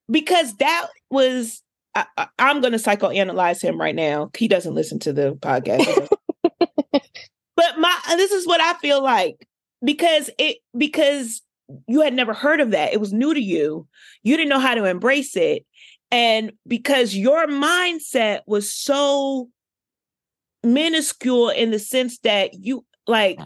because 0.10 0.56
that 0.56 0.88
was 1.12 1.62
I, 1.94 2.06
I'm 2.40 2.62
going 2.62 2.74
to 2.74 2.80
psychoanalyze 2.80 3.62
him 3.62 3.80
right 3.80 3.94
now. 3.94 4.32
He 4.36 4.48
doesn't 4.48 4.74
listen 4.74 4.98
to 5.00 5.14
the 5.14 5.34
podcast. 5.34 6.10
but 7.56 7.78
my 7.78 8.00
this 8.16 8.32
is 8.32 8.48
what 8.48 8.62
I 8.62 8.74
feel 8.80 9.04
like 9.04 9.48
because 9.84 10.32
it 10.40 10.58
because 10.76 11.44
you 11.88 12.02
had 12.02 12.14
never 12.14 12.34
heard 12.34 12.60
of 12.62 12.72
that. 12.72 12.94
It 12.94 13.00
was 13.00 13.14
new 13.14 13.34
to 13.34 13.42
you. 13.42 13.88
You 14.24 14.38
didn't 14.38 14.50
know 14.50 14.60
how 14.60 14.76
to 14.76 14.86
embrace 14.86 15.36
it. 15.36 15.66
And 16.12 16.52
because 16.68 17.16
your 17.16 17.48
mindset 17.48 18.42
was 18.46 18.74
so 18.74 19.50
minuscule 20.64 21.50
in 21.50 21.72
the 21.72 21.80
sense 21.80 22.20
that 22.20 22.54
you 22.54 22.86
like 23.08 23.40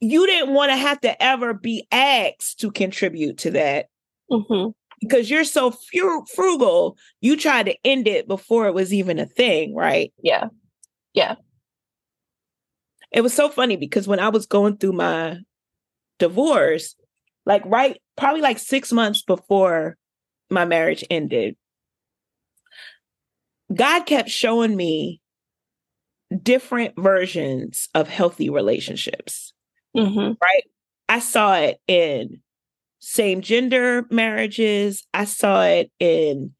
you 0.00 0.26
didn't 0.26 0.52
want 0.52 0.70
to 0.70 0.76
have 0.76 1.00
to 1.00 1.22
ever 1.22 1.54
be 1.54 1.86
asked 1.90 2.60
to 2.60 2.70
contribute 2.70 3.38
to 3.38 3.50
that 3.52 3.86
Mm-hmm. 4.30 4.70
because 5.00 5.30
you're 5.30 5.44
so 5.44 5.70
frugal 6.34 6.98
you 7.20 7.36
tried 7.36 7.66
to 7.66 7.76
end 7.84 8.08
it 8.08 8.26
before 8.28 8.66
it 8.66 8.74
was 8.74 8.92
even 8.92 9.18
a 9.20 9.24
thing 9.26 9.74
right 9.74 10.12
yeah 10.20 10.48
Yeah. 11.14 11.36
it 13.12 13.20
was 13.20 13.32
so 13.32 13.48
funny 13.48 13.76
because 13.76 14.06
when 14.08 14.18
i 14.20 14.28
was 14.28 14.46
going 14.46 14.76
through 14.78 14.92
my 14.94 15.38
divorce 16.18 16.94
like 17.44 17.62
right 17.66 18.00
probably 18.16 18.40
like 18.40 18.58
six 18.58 18.92
months 18.92 19.22
before 19.22 19.96
my 20.50 20.64
marriage 20.64 21.04
ended 21.10 21.56
god 23.74 24.04
kept 24.04 24.30
showing 24.30 24.76
me 24.76 25.20
different 26.42 26.94
versions 26.96 27.88
of 27.94 28.08
healthy 28.08 28.50
relationships 28.50 29.52
Mm-hmm. 29.96 30.32
right? 30.42 30.62
I 31.08 31.20
saw 31.20 31.54
it 31.54 31.80
in 31.88 32.40
same 33.00 33.40
gender 33.40 34.04
marriages. 34.10 35.06
I 35.14 35.24
saw 35.24 35.64
it 35.64 35.90
in 35.98 36.52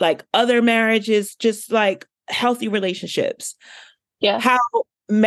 like 0.00 0.24
other 0.34 0.60
marriages, 0.62 1.36
just 1.36 1.70
like 1.70 2.06
healthy 2.28 2.68
relationships. 2.68 3.54
Yeah. 4.20 4.40
How 4.40 4.58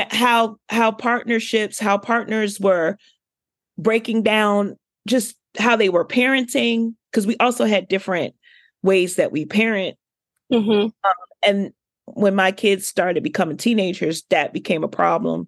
how 0.10 0.58
how 0.70 0.92
partnerships, 0.92 1.80
how 1.80 1.98
partners 1.98 2.60
were 2.60 2.98
breaking 3.78 4.24
down 4.24 4.78
just 5.08 5.36
how 5.58 5.76
they 5.76 5.90
were 5.90 6.06
parenting 6.06 6.94
because 7.12 7.28
we 7.28 7.38
also 7.38 7.66
had 7.66 7.88
different 7.88 8.34
ways 8.84 9.16
that 9.16 9.32
we 9.32 9.46
parent 9.46 9.98
Mm-hmm. 10.54 10.90
and 11.42 11.74
when 12.06 12.36
my 12.36 12.52
kids 12.52 12.88
started 12.88 13.24
becoming 13.24 13.58
teenagers 13.58 14.22
that 14.30 14.54
became 14.54 14.84
a 14.84 14.88
problem 14.88 15.48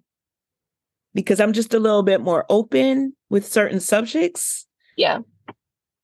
because 1.14 1.40
I'm 1.40 1.52
just 1.52 1.72
a 1.72 1.78
little 1.78 2.02
bit 2.02 2.20
more 2.20 2.44
open 2.48 3.14
with 3.30 3.46
certain 3.46 3.80
subjects. 3.80 4.66
Yeah. 4.96 5.20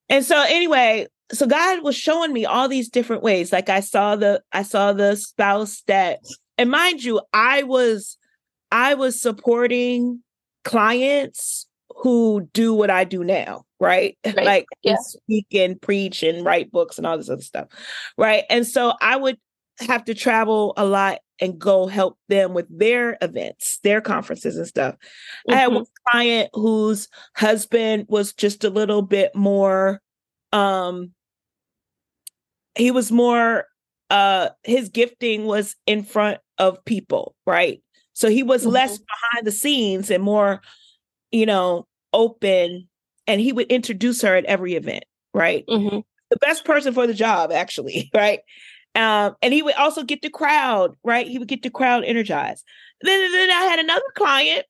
And 0.09 0.25
so 0.25 0.41
anyway, 0.43 1.09
so 1.33 1.47
God 1.47 1.83
was 1.83 1.97
showing 1.97 2.33
me 2.33 2.45
all 2.45 2.69
these 2.69 2.89
different 2.89 3.23
ways. 3.23 3.53
Like 3.53 3.69
I 3.69 3.81
saw 3.81 4.17
the 4.17 4.43
I 4.53 4.63
saw 4.63 4.93
the 4.93 5.17
spouse 5.17 5.83
that 5.89 6.21
and 6.57 6.71
mind 6.71 7.03
you, 7.03 7.21
I 7.33 7.65
was 7.65 8.17
I 8.71 8.95
was 8.95 9.21
supporting 9.21 10.23
clients 10.65 11.67
who 11.97 12.49
do 12.53 12.75
what 12.75 12.91
I 12.91 13.05
do 13.05 13.25
now, 13.25 13.65
right? 13.81 14.17
Right. 14.27 14.45
Like 14.47 14.67
Yeah. 14.83 14.97
speak 15.01 15.47
and 15.55 15.81
preach 15.81 16.23
and 16.23 16.45
write 16.45 16.71
books 16.71 16.99
and 16.99 17.07
all 17.07 17.17
this 17.19 17.31
other 17.31 17.43
stuff. 17.43 17.69
Right. 18.19 18.45
And 18.51 18.67
so 18.67 18.95
I 19.01 19.17
would 19.17 19.39
have 19.81 20.05
to 20.05 20.15
travel 20.15 20.73
a 20.77 20.85
lot 20.85 21.19
and 21.41 21.59
go 21.59 21.87
help 21.87 22.17
them 22.29 22.55
with 22.55 22.67
their 22.71 23.19
events, 23.21 23.79
their 23.83 24.01
conferences 24.01 24.57
and 24.57 24.67
stuff. 24.67 24.95
I 25.51 25.57
had 25.57 25.71
Mhm. 25.71 25.75
one 25.75 25.85
client 26.11 26.51
whose 26.55 27.09
husband 27.37 28.07
was 28.09 28.33
just 28.33 28.63
a 28.65 28.71
little 28.71 29.03
bit 29.03 29.35
more 29.35 30.01
um 30.53 31.13
he 32.77 32.91
was 32.91 33.11
more 33.13 33.67
uh 34.11 34.51
his 34.65 34.89
gifting 34.89 35.45
was 35.45 35.77
in 35.87 36.03
front 36.05 36.39
of 36.59 36.85
people, 36.85 37.35
right? 37.47 37.83
So 38.13 38.29
he 38.29 38.43
was 38.43 38.65
less 38.65 38.99
behind 38.99 39.47
the 39.47 39.53
scenes 39.53 40.11
and 40.11 40.23
more 40.23 40.61
you 41.35 41.47
know, 41.47 41.87
open 42.13 42.89
and 43.27 43.41
he 43.41 43.53
would 43.53 43.67
introduce 43.67 44.23
her 44.23 44.37
at 44.37 44.45
every 44.45 44.75
event, 44.75 45.05
right? 45.33 45.65
Mm-hmm. 45.67 45.99
the 46.31 46.37
best 46.37 46.65
person 46.65 46.95
for 46.95 47.07
the 47.07 47.15
job, 47.15 47.51
actually, 47.53 48.11
right? 48.15 48.41
Um, 48.95 49.35
and 49.43 49.53
he 49.53 49.63
would 49.63 49.75
also 49.75 50.05
get 50.05 50.23
the 50.23 50.31
crowd, 50.31 50.95
right? 51.03 51.27
He 51.27 51.41
would 51.41 51.49
get 51.49 51.63
the 51.63 51.71
crowd 51.71 52.05
energized. 52.05 52.65
Then, 53.01 53.33
then 53.33 53.51
I 53.51 53.63
had 53.65 53.81
another 53.81 54.05
client 54.15 54.65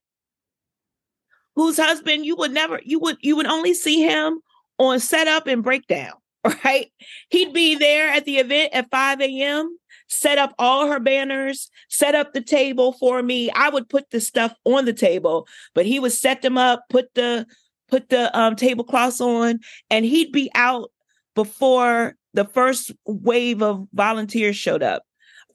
whose 1.55 1.77
husband 1.77 2.24
you 2.24 2.35
would 2.37 2.53
never, 2.53 2.81
you 2.83 2.98
would, 3.00 3.18
you 3.20 3.37
would 3.37 3.46
only 3.46 3.74
see 3.74 4.00
him 4.00 4.40
on 4.79 4.98
setup 5.00 5.46
and 5.46 5.62
breakdown, 5.62 6.14
right? 6.64 6.90
He'd 7.29 7.53
be 7.53 7.74
there 7.74 8.09
at 8.09 8.24
the 8.24 8.38
event 8.38 8.72
at 8.72 8.90
5 8.90 9.20
a.m., 9.20 9.77
set 10.09 10.38
up 10.38 10.55
all 10.59 10.87
her 10.88 11.01
banners, 11.01 11.71
set 11.88 12.14
up 12.14 12.33
the 12.33 12.40
table 12.40 12.93
for 12.93 13.23
me. 13.23 13.51
I 13.51 13.69
would 13.69 13.88
put 13.88 14.11
the 14.11 14.21
stuff 14.21 14.55
on 14.64 14.85
the 14.85 14.93
table, 14.93 15.47
but 15.75 15.87
he 15.87 15.99
would 15.99 16.12
set 16.12 16.43
them 16.43 16.59
up, 16.59 16.85
put 16.90 17.14
the 17.14 17.47
put 17.88 18.09
the 18.09 18.37
um 18.38 18.57
tablecloths 18.57 19.21
on, 19.21 19.61
and 19.90 20.05
he'd 20.05 20.33
be 20.33 20.51
out 20.55 20.90
before 21.35 22.17
the 22.35 22.45
first 22.45 22.93
wave 23.07 23.62
of 23.62 23.87
volunteers 23.93 24.57
showed 24.57 24.83
up. 24.83 25.03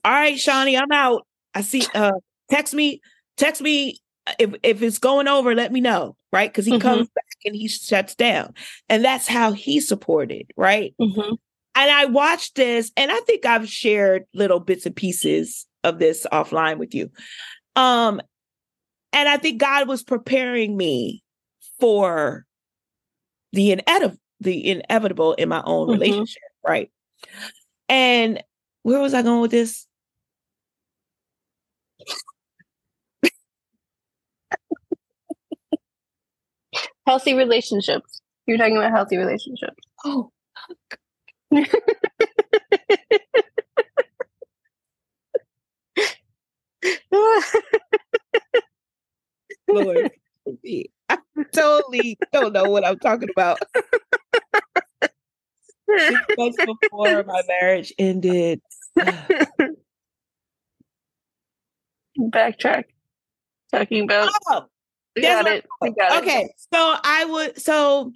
All 0.04 0.12
right, 0.12 0.38
Shawnee, 0.38 0.76
I'm 0.76 0.92
out. 0.92 1.26
I 1.54 1.62
see 1.62 1.90
uh 1.94 2.12
text 2.50 2.74
me, 2.74 3.00
text 3.36 3.62
me 3.62 3.98
if 4.38 4.54
if 4.62 4.82
it's 4.82 4.98
going 4.98 5.28
over, 5.28 5.54
let 5.54 5.72
me 5.72 5.80
know, 5.80 6.16
right? 6.32 6.50
Because 6.50 6.66
he 6.66 6.72
Mhm. 6.72 6.80
comes 6.80 7.08
back 7.08 7.24
and 7.44 7.54
he 7.54 7.68
shuts 7.68 8.14
down. 8.14 8.54
And 8.88 9.04
that's 9.04 9.26
how 9.26 9.52
he 9.52 9.80
supported, 9.80 10.46
right? 10.56 10.94
Mm-hmm. 11.00 11.34
And 11.74 11.90
I 11.90 12.06
watched 12.06 12.56
this, 12.56 12.90
and 12.96 13.10
I 13.10 13.20
think 13.20 13.46
I've 13.46 13.68
shared 13.68 14.24
little 14.34 14.60
bits 14.60 14.86
and 14.86 14.94
pieces 14.94 15.66
of 15.84 15.98
this 15.98 16.26
offline 16.32 16.78
with 16.78 16.94
you. 16.94 17.10
Um, 17.76 18.20
and 19.12 19.28
I 19.28 19.36
think 19.36 19.60
God 19.60 19.88
was 19.88 20.02
preparing 20.02 20.76
me 20.76 21.22
for 21.78 22.44
the 23.52 23.72
inevitable, 23.72 24.18
the 24.40 24.70
inevitable 24.70 25.34
in 25.34 25.48
my 25.48 25.62
own 25.64 25.88
Mhm. 25.88 25.92
relationship, 25.92 26.42
right? 26.66 26.90
And 27.88 28.42
where 28.82 29.00
was 29.00 29.14
I 29.14 29.22
going 29.22 29.40
with 29.40 29.50
this? 29.50 29.86
Healthy 37.06 37.34
relationships. 37.34 38.20
You're 38.46 38.58
talking 38.58 38.76
about 38.76 38.92
healthy 38.92 39.16
relationships. 39.16 39.76
Oh, 40.04 40.30
Lord. 49.68 50.10
I 51.08 51.18
totally 51.52 52.18
don't 52.32 52.52
know 52.52 52.70
what 52.70 52.86
I'm 52.86 52.98
talking 52.98 53.28
about. 53.30 53.58
Six 55.98 56.20
months 56.38 56.58
before 56.64 57.24
my 57.24 57.42
marriage 57.48 57.92
ended. 57.98 58.60
Backtrack. 62.18 62.84
Talking 63.72 64.04
about. 64.04 64.30
Oh, 64.50 64.66
got 65.20 65.46
it. 65.46 65.66
We 65.80 65.90
got 65.92 66.12
it. 66.12 66.22
okay. 66.22 66.52
So 66.72 66.96
I 67.02 67.24
would 67.24 67.60
so 67.60 68.12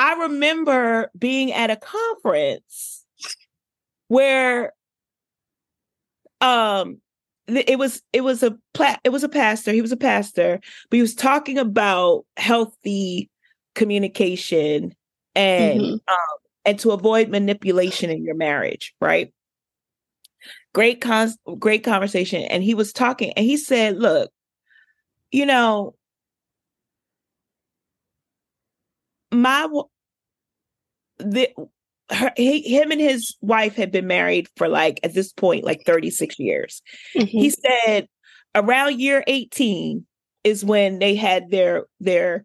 I 0.00 0.14
remember 0.14 1.10
being 1.18 1.52
at 1.52 1.70
a 1.70 1.76
conference 1.76 3.04
where 4.08 4.72
um 6.40 7.02
it 7.46 7.78
was 7.78 8.00
it 8.14 8.22
was 8.22 8.42
a 8.42 8.56
pla- 8.72 8.96
it 9.04 9.10
was 9.10 9.24
a 9.24 9.28
pastor 9.28 9.72
he 9.72 9.82
was 9.82 9.92
a 9.92 9.98
pastor 9.98 10.58
but 10.88 10.96
he 10.96 11.02
was 11.02 11.14
talking 11.14 11.58
about 11.58 12.24
healthy 12.38 13.28
communication 13.74 14.94
and 15.34 15.80
Mhm. 15.80 15.92
um 15.92 16.38
and 16.64 16.78
to 16.78 16.92
avoid 16.92 17.28
manipulation 17.28 18.08
in 18.08 18.24
your 18.24 18.36
marriage 18.36 18.94
right 19.02 19.34
great 20.72 21.02
con 21.02 21.30
great 21.58 21.84
conversation 21.84 22.42
and 22.44 22.62
he 22.64 22.74
was 22.74 22.90
talking 22.94 23.32
and 23.32 23.44
he 23.44 23.58
said 23.58 23.98
look 23.98 24.32
you 25.30 25.44
know 25.44 25.94
my 29.32 29.68
the 31.18 31.48
her, 32.10 32.32
he, 32.36 32.60
him 32.62 32.90
and 32.90 33.00
his 33.00 33.36
wife 33.40 33.76
had 33.76 33.92
been 33.92 34.06
married 34.06 34.48
for 34.56 34.68
like 34.68 34.98
at 35.02 35.14
this 35.14 35.32
point 35.32 35.64
like 35.64 35.84
36 35.86 36.38
years. 36.38 36.82
Mhm. 37.16 37.26
he 37.28 37.50
said 37.50 38.08
around 38.54 39.00
year 39.00 39.22
18 39.26 40.04
is 40.42 40.64
when 40.64 40.98
they 40.98 41.14
had 41.14 41.50
their 41.50 41.84
their 42.00 42.44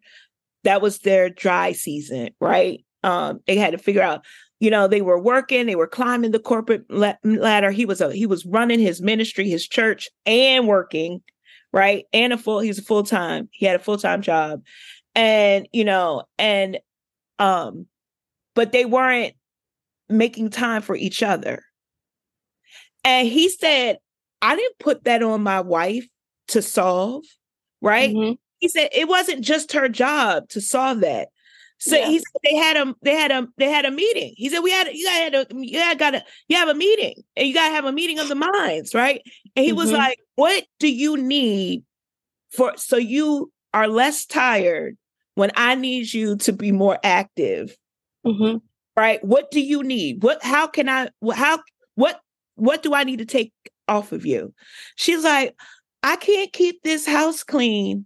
that 0.63 0.81
was 0.81 0.99
their 0.99 1.29
dry 1.29 1.71
season 1.71 2.29
right? 2.39 2.85
Um 3.03 3.39
they 3.47 3.55
had 3.55 3.71
to 3.71 3.77
figure 3.77 4.01
out 4.01 4.23
you 4.59 4.69
know 4.69 4.87
they 4.87 5.01
were 5.01 5.19
working 5.19 5.65
they 5.65 5.75
were 5.75 5.87
climbing 5.87 6.31
the 6.31 6.39
corporate 6.39 6.83
la- 6.89 7.13
ladder. 7.23 7.71
He 7.71 7.85
was 7.85 8.01
a 8.01 8.13
he 8.13 8.25
was 8.25 8.45
running 8.45 8.79
his 8.79 9.01
ministry 9.01 9.49
his 9.49 9.67
church 9.67 10.09
and 10.25 10.67
working 10.67 11.21
right? 11.73 12.05
And 12.13 12.31
a 12.33 12.37
full 12.37 12.59
he's 12.59 12.79
a 12.79 12.83
full-time 12.83 13.49
he 13.51 13.65
had 13.65 13.75
a 13.75 13.83
full-time 13.83 14.21
job 14.21 14.61
and 15.15 15.67
you 15.73 15.83
know 15.85 16.23
and 16.37 16.79
um 17.39 17.87
but 18.53 18.71
they 18.71 18.85
weren't 18.85 19.33
making 20.09 20.49
time 20.49 20.81
for 20.81 20.95
each 20.95 21.23
other 21.23 21.63
and 23.03 23.27
he 23.27 23.49
said 23.49 23.97
i 24.41 24.55
didn't 24.55 24.79
put 24.79 25.03
that 25.05 25.23
on 25.23 25.41
my 25.41 25.61
wife 25.61 26.05
to 26.47 26.61
solve 26.61 27.23
right 27.81 28.13
Mhm. 28.15 28.37
he 28.59 28.67
said 28.67 28.89
it 28.91 29.07
wasn't 29.07 29.41
just 29.41 29.71
her 29.73 29.89
job 29.89 30.47
to 30.49 30.61
solve 30.61 30.99
that 31.01 31.29
So 31.77 31.97
Yeah. 31.97 32.07
he 32.07 32.19
said 32.19 32.41
they 32.43 32.55
had 32.55 32.77
a 32.77 32.95
they 33.01 33.15
had 33.15 33.31
a 33.31 33.47
they 33.57 33.69
had 33.69 33.85
a 33.85 33.91
meeting. 33.91 34.33
He 34.37 34.47
said 34.49 34.59
we 34.61 34.71
had 34.71 34.87
you 34.93 35.07
had 35.09 35.35
a 35.35 35.45
you 35.51 35.77
had 35.77 35.99
got 35.99 36.11
to 36.11 36.23
you 36.47 36.55
have 36.55 36.69
a 36.69 36.73
meeting 36.73 37.21
and 37.35 37.47
you 37.47 37.53
got 37.53 37.67
to 37.67 37.73
have 37.75 37.83
a 37.85 37.91
meeting 37.91 38.17
of 38.17 38.29
the 38.29 38.35
minds, 38.35 38.95
right? 38.95 39.21
And 39.57 39.65
he 39.65 39.73
was 39.73 39.89
Mhm. 39.91 39.97
like, 39.97 40.17
"What 40.35 40.63
do 40.79 40.87
you 40.87 41.17
need 41.17 41.83
for 42.49 42.77
so 42.77 42.95
you 42.95 43.51
are 43.73 43.89
less 43.89 44.25
tired 44.25 44.97
when 45.35 45.51
I 45.55 45.75
need 45.75 46.13
you 46.13 46.37
to 46.37 46.53
be 46.53 46.71
more 46.71 46.97
active, 47.03 47.75
hmm 48.25 48.57
right? 48.97 49.23
What 49.23 49.51
do 49.51 49.61
you 49.61 49.83
need? 49.83 50.23
What 50.23 50.43
how 50.43 50.67
can 50.67 50.89
I 50.89 51.09
how 51.33 51.59
what 51.95 52.19
what 52.55 52.81
do 52.83 52.93
I 52.93 53.03
need 53.03 53.19
to 53.19 53.25
take 53.25 53.53
off 53.87 54.11
of 54.11 54.25
you?" 54.25 54.53
She's 54.95 55.23
like, 55.23 55.55
"I 56.03 56.15
can't 56.17 56.51
keep 56.53 56.81
this 56.83 57.05
house 57.05 57.43
clean 57.43 58.05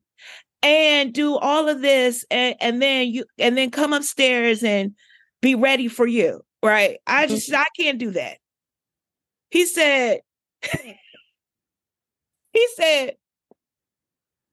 and 0.62 1.14
do 1.14 1.36
all 1.38 1.70
of 1.70 1.82
this 1.82 2.26
and, 2.32 2.56
and 2.60 2.82
then 2.82 3.08
you 3.08 3.26
and 3.38 3.58
then 3.58 3.72
come 3.72 3.94
upstairs 3.94 4.64
and 4.64 4.94
be 5.42 5.56
ready 5.56 5.88
for 5.88 6.06
you 6.06 6.42
right 6.62 6.98
i 7.08 7.26
Mhm. 7.26 7.30
just 7.30 7.54
i 7.54 7.66
can't 7.78 7.98
do 7.98 8.12
that 8.12 8.38
he 9.52 9.66
said 9.66 10.20
he 12.54 12.68
said 12.76 13.16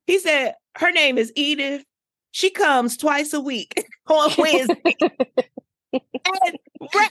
he 0.06 0.18
said 0.18 0.54
her 0.76 0.92
name 0.92 1.18
is 1.18 1.32
edith 1.34 1.84
she 2.36 2.50
comes 2.50 2.98
twice 2.98 3.32
a 3.32 3.40
week 3.40 3.72
on 4.08 4.30
wednesday 4.36 4.94
and 5.00 6.58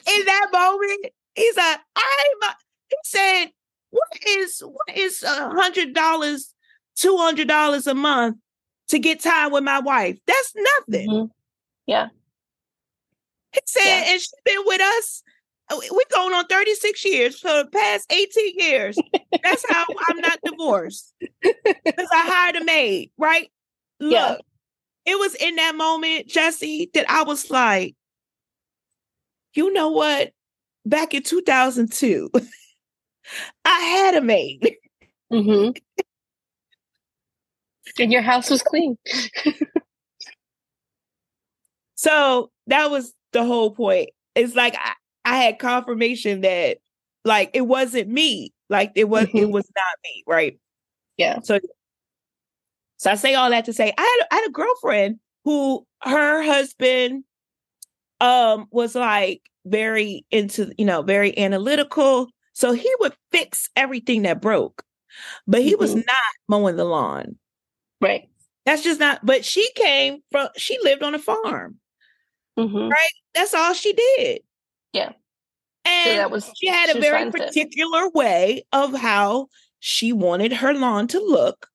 in 0.07 0.25
that 0.25 0.47
moment 0.53 1.07
he's 1.33 1.57
like 1.57 1.79
i'm 1.95 2.53
he 2.89 2.95
said 3.03 3.45
what 3.89 4.07
is 4.27 4.59
what 4.59 4.95
is 4.95 5.23
a 5.23 5.49
hundred 5.49 5.93
dollars 5.95 6.53
two 6.95 7.17
hundred 7.17 7.47
dollars 7.47 7.87
a 7.87 7.95
month 7.95 8.37
to 8.89 8.99
get 8.99 9.19
time 9.19 9.51
with 9.51 9.63
my 9.63 9.79
wife. 9.79 10.19
That's 10.27 10.53
nothing. 10.77 11.09
Mhm. 11.09 11.29
He 13.51 13.61
said, 13.65 13.81
Yeah. 13.83 14.03
and 14.11 14.21
she's 14.21 14.31
been 14.43 14.61
with 14.65 14.79
us. 14.81 15.23
uh, 15.71 15.77
we- 15.79 15.89
We're 15.89 16.15
going 16.15 16.35
on 16.35 16.45
36 16.45 17.03
years 17.03 17.39
for 17.39 17.47
the 17.63 17.69
past 17.71 18.05
18 18.11 18.53
years. 18.59 18.95
That's 19.43 19.65
how 19.71 19.85
I'm 20.07 20.19
not 20.19 20.37
divorced. 20.45 21.13
Because 21.41 22.09
I 22.13 22.21
hired 22.27 22.57
a 22.57 22.63
maid, 22.63 23.09
right? 23.17 23.49
Look, 23.99 24.11
Yeah. 24.11 24.35
It 25.05 25.19
was 25.19 25.35
in 25.35 25.55
that 25.55 25.75
moment, 25.75 26.27
Jesse, 26.27 26.89
that 26.93 27.09
I 27.09 27.23
was 27.23 27.49
like, 27.49 27.95
you 29.53 29.71
know 29.73 29.89
what? 29.89 30.31
Back 30.85 31.13
in 31.13 31.23
2002, 31.23 32.29
I 33.65 33.79
had 33.79 34.15
a 34.15 34.21
maid. 34.21 34.75
hmm 35.31 35.69
And 37.99 38.11
your 38.11 38.21
house 38.21 38.49
was 38.49 38.61
clean. 38.61 38.97
So 41.95 42.51
that 42.67 42.91
was 42.91 43.13
the 43.31 43.43
whole 43.43 43.71
point. 43.71 44.09
It's 44.35 44.55
like 44.55 44.75
I, 44.77 44.93
I 45.23 45.37
had 45.37 45.59
confirmation 45.59 46.41
that 46.41 46.77
like 47.23 47.51
it 47.53 47.61
wasn't 47.61 48.09
me. 48.09 48.53
Like 48.69 48.91
it 48.95 49.05
was 49.05 49.27
it 49.33 49.33
Mhm. 49.33 49.51
was 49.51 49.65
not 49.75 49.99
me, 50.03 50.23
right? 50.27 50.59
Yeah. 51.17 51.39
So 51.41 51.59
so 52.97 53.11
I 53.11 53.15
say 53.15 53.35
all 53.35 53.49
that 53.49 53.65
to 53.65 53.73
say 53.73 53.93
I 53.97 54.01
had 54.01 54.27
I 54.31 54.35
had 54.41 54.47
a 54.49 54.51
girlfriend 54.51 55.19
who 55.43 55.85
her 56.03 56.43
husband 56.43 57.23
um 58.21 58.67
was 58.71 58.95
like 58.95 59.41
very 59.65 60.25
into, 60.31 60.71
you 60.77 60.85
know, 60.85 61.01
very 61.01 61.37
analytical. 61.37 62.29
So 62.53 62.71
he 62.71 62.89
would 62.99 63.13
fix 63.31 63.69
everything 63.75 64.21
that 64.23 64.41
broke. 64.41 64.83
But 65.47 65.61
he 65.63 65.75
was 65.75 65.91
Mhm. 65.95 66.05
not 66.05 66.33
mowing 66.47 66.75
the 66.75 66.85
lawn. 66.85 67.37
Right. 68.01 68.29
That's 68.65 68.83
just 68.83 68.99
not 68.99 69.25
but 69.25 69.45
she 69.45 69.69
came 69.73 70.23
from 70.31 70.49
she 70.57 70.77
lived 70.83 71.03
on 71.03 71.15
a 71.15 71.19
farm. 71.19 71.79
hmm 72.57 72.89
That's 73.33 73.53
all 73.53 73.73
she 73.73 73.93
did. 73.93 74.41
Yeah. 74.93 75.11
And 75.83 76.11
So 76.11 76.15
that 76.17 76.31
was 76.31 76.51
she 76.55 76.67
had 76.67 76.89
she 76.89 76.97
a 76.97 77.01
very 77.01 77.23
fine 77.23 77.31
with 77.31 77.41
it. 77.41 77.47
particular 77.47 78.09
way 78.09 78.65
of 78.71 78.93
how 78.93 79.47
she 79.79 80.13
wanted 80.13 80.53
her 80.53 80.73
lawn 80.73 81.07
to 81.09 81.19
look 81.19 81.67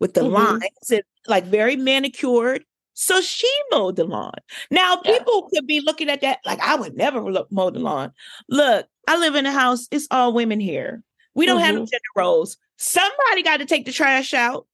with 0.00 0.14
the 0.14 0.22
Mhm. 0.22 0.32
lines 0.32 0.90
and 0.90 1.02
like 1.28 1.44
very 1.44 1.76
manicured. 1.76 2.64
So 2.94 3.20
she 3.20 3.50
mowed 3.70 3.96
the 3.96 4.04
lawn. 4.04 4.34
Now 4.70 5.00
Yeah. 5.04 5.18
people 5.18 5.48
could 5.52 5.66
be 5.66 5.80
looking 5.80 6.08
at 6.10 6.20
that 6.22 6.40
like 6.44 6.60
I 6.60 6.74
would 6.74 6.96
never 6.96 7.20
look, 7.20 7.50
mow 7.52 7.70
the 7.70 7.78
lawn. 7.78 8.12
Look, 8.48 8.86
I 9.06 9.16
live 9.16 9.36
in 9.36 9.46
a 9.46 9.52
house. 9.52 9.86
It's 9.90 10.08
all 10.10 10.32
women 10.32 10.60
here. 10.60 11.02
We 11.34 11.46
don't 11.46 11.60
have 11.60 11.74
no 11.74 11.82
Mhm. 11.82 11.90
gender 11.90 12.02
roles. 12.16 12.56
Somebody 12.78 13.42
got 13.42 13.58
to 13.58 13.66
take 13.66 13.84
the 13.86 13.92
trash 13.92 14.34
out. 14.34 14.66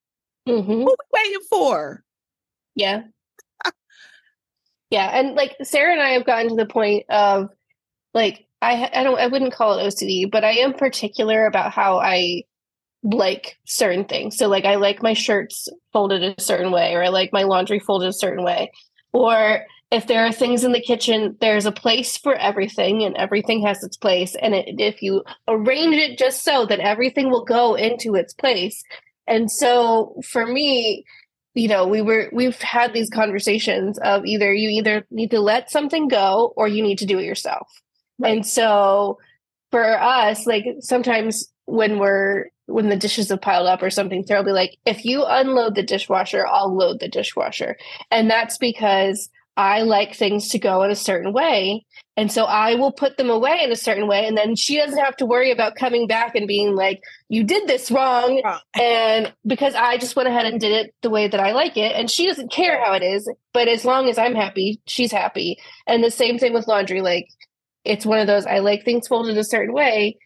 hmm 0.46 0.52
Who 0.62 0.84
we 0.86 0.94
waiting 1.12 1.40
for? 1.50 2.04
Yeah. 2.74 3.02
Yeah, 4.90 5.18
and 5.18 5.34
like 5.34 5.56
Sarah 5.64 5.92
and 5.92 6.00
I 6.00 6.10
have 6.10 6.24
gotten 6.24 6.48
to 6.50 6.54
the 6.54 6.64
point 6.66 7.06
of 7.10 7.48
like 8.14 8.46
I 8.62 8.88
I 8.94 9.02
don't 9.02 9.18
I 9.18 9.26
wouldn't 9.26 9.52
call 9.52 9.76
it 9.78 9.82
OCD, 9.82 10.30
but 10.30 10.44
I 10.44 10.52
am 10.52 10.74
particular 10.74 11.46
about 11.46 11.72
how 11.72 11.98
I 11.98 12.44
like 13.02 13.56
certain 13.64 14.04
things. 14.04 14.36
So 14.36 14.48
like 14.48 14.64
I 14.64 14.76
like 14.76 15.02
my 15.02 15.12
shirts 15.12 15.68
folded 15.92 16.22
a 16.22 16.40
certain 16.40 16.72
way 16.72 16.94
or 16.94 17.02
I 17.02 17.08
like 17.08 17.32
my 17.32 17.44
laundry 17.44 17.78
folded 17.78 18.08
a 18.08 18.12
certain 18.12 18.44
way. 18.44 18.72
Or 19.12 19.64
if 19.90 20.06
there 20.06 20.26
are 20.26 20.32
things 20.32 20.64
in 20.64 20.72
the 20.72 20.80
kitchen, 20.80 21.36
there's 21.40 21.66
a 21.66 21.72
place 21.72 22.16
for 22.16 22.34
everything 22.34 23.04
and 23.04 23.16
everything 23.16 23.64
has 23.64 23.84
its 23.84 23.96
place 23.96 24.34
and 24.34 24.54
it, 24.54 24.80
if 24.80 25.02
you 25.02 25.22
arrange 25.46 25.94
it 25.94 26.18
just 26.18 26.42
so 26.42 26.66
that 26.66 26.80
everything 26.80 27.30
will 27.30 27.44
go 27.44 27.74
into 27.74 28.14
its 28.16 28.34
place. 28.34 28.82
And 29.28 29.50
so 29.50 30.20
for 30.24 30.46
me, 30.46 31.04
you 31.56 31.68
know 31.68 31.86
we 31.86 32.02
were 32.02 32.28
we've 32.32 32.60
had 32.60 32.92
these 32.92 33.08
conversations 33.08 33.98
of 34.00 34.24
either 34.26 34.52
you 34.52 34.68
either 34.68 35.06
need 35.10 35.30
to 35.30 35.40
let 35.40 35.70
something 35.70 36.06
go 36.06 36.52
or 36.54 36.68
you 36.68 36.82
need 36.82 36.98
to 36.98 37.06
do 37.06 37.18
it 37.18 37.24
yourself 37.24 37.82
and 38.22 38.46
so 38.46 39.18
for 39.70 39.98
us 39.98 40.46
like 40.46 40.66
sometimes 40.80 41.48
when 41.64 41.98
we're 41.98 42.46
when 42.66 42.88
the 42.88 42.96
dishes 42.96 43.28
have 43.28 43.40
piled 43.40 43.66
up 43.66 43.82
or 43.82 43.90
something 43.90 44.24
will 44.28 44.42
be 44.42 44.52
like 44.52 44.76
if 44.84 45.04
you 45.04 45.24
unload 45.24 45.74
the 45.74 45.82
dishwasher 45.82 46.46
i'll 46.46 46.74
load 46.74 47.00
the 47.00 47.08
dishwasher. 47.08 47.76
And 48.10 48.30
that's 48.30 48.58
because 48.58 49.28
i 49.56 49.82
like 49.82 50.14
things 50.14 50.50
to 50.50 50.58
go 50.58 50.82
in 50.82 50.90
a 50.90 50.96
certain 50.96 51.32
way. 51.32 51.84
And 52.16 52.30
so 52.30 52.44
i 52.44 52.74
will 52.74 52.92
put 52.92 53.16
them 53.16 53.30
away 53.30 53.60
in 53.62 53.72
a 53.72 53.76
certain 53.76 54.08
way. 54.08 54.26
And 54.26 54.36
then 54.36 54.56
she 54.56 54.76
doesn't 54.76 54.98
have 54.98 55.16
to 55.16 55.26
worry 55.26 55.50
about 55.50 55.76
coming 55.76 56.06
back 56.06 56.34
and 56.34 56.48
being 56.48 56.74
like 56.74 57.00
you 57.28 57.44
did 57.44 57.68
this 57.68 57.90
wrong. 57.90 58.42
And 58.78 59.32
because 59.46 59.74
I 59.74 59.96
just 59.96 60.16
went 60.16 60.28
ahead 60.28 60.44
and 60.44 60.60
did 60.60 60.72
it 60.72 60.94
the 61.02 61.10
way 61.10 61.28
that 61.28 61.40
I 61.40 61.52
like 61.52 61.76
it, 61.76 61.96
and 61.96 62.10
she 62.10 62.26
doesn't 62.26 62.52
care 62.52 62.84
how 62.84 62.92
it 62.92 63.02
is, 63.02 63.30
but 63.54 63.68
as 63.68 63.84
long 63.84 64.08
as 64.08 64.18
I'm 64.18 64.34
happy, 64.34 64.80
she's 64.86 65.12
happy. 65.12 65.58
And 65.86 66.04
the 66.04 66.10
same 66.10 66.38
thing 66.38 66.52
with 66.52 66.68
laundry. 66.68 67.00
Like, 67.00 67.26
it's 67.86 68.04
one 68.04 68.18
of 68.18 68.26
those 68.26 68.44
I 68.46 68.58
like 68.58 68.84
things 68.84 69.08
folded 69.08 69.38
a 69.38 69.44
certain 69.44 69.72
way, 69.72 70.18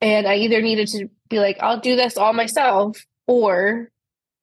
and 0.00 0.26
I 0.26 0.36
either 0.36 0.60
needed 0.62 0.88
to 0.88 1.08
be 1.28 1.38
like, 1.38 1.58
I'll 1.60 1.80
do 1.80 1.96
this 1.96 2.16
all 2.16 2.32
myself, 2.32 2.96
or 3.26 3.90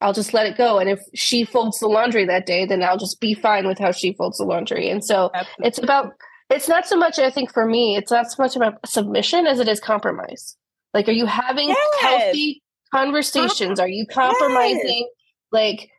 I'll 0.02 0.14
just 0.14 0.34
let 0.34 0.46
it 0.46 0.58
go. 0.58 0.78
And 0.78 0.90
if 0.90 1.00
she 1.14 1.46
folds 1.46 1.80
the 1.80 1.88
laundry 1.88 2.26
that 2.26 2.46
day, 2.46 2.66
then 2.66 2.84
I'll 2.84 2.98
just 2.98 3.20
be 3.20 3.34
fine 3.34 3.66
with 3.68 3.80
how 3.80 3.92
she 3.92 4.14
folds 4.14 4.38
the 4.38 4.44
laundry. 4.44 4.90
And 4.90 5.04
so 5.04 5.32
it's 5.60 5.78
about, 5.80 6.12
it's 6.50 6.68
not 6.68 6.86
so 6.88 6.96
much, 6.98 7.18
I 7.18 7.30
think, 7.32 7.52
for 7.54 7.66
me, 7.66 7.96
it's 7.96 8.12
not 8.12 8.30
so 8.30 8.44
much 8.44 8.56
about 8.56 8.86
submission 8.86 9.48
as 9.48 9.60
it 9.60 9.68
is 9.68 9.80
compromise. 9.80 10.58
Like, 10.94 11.08
are 11.08 11.14
you 11.14 11.26
having 11.26 11.70
Yes. 11.70 12.02
healthy 12.02 12.62
conversations? 12.94 13.80
Are 13.80 13.88
you 13.88 14.06
compromising? 14.08 15.10
Like, 15.52 15.90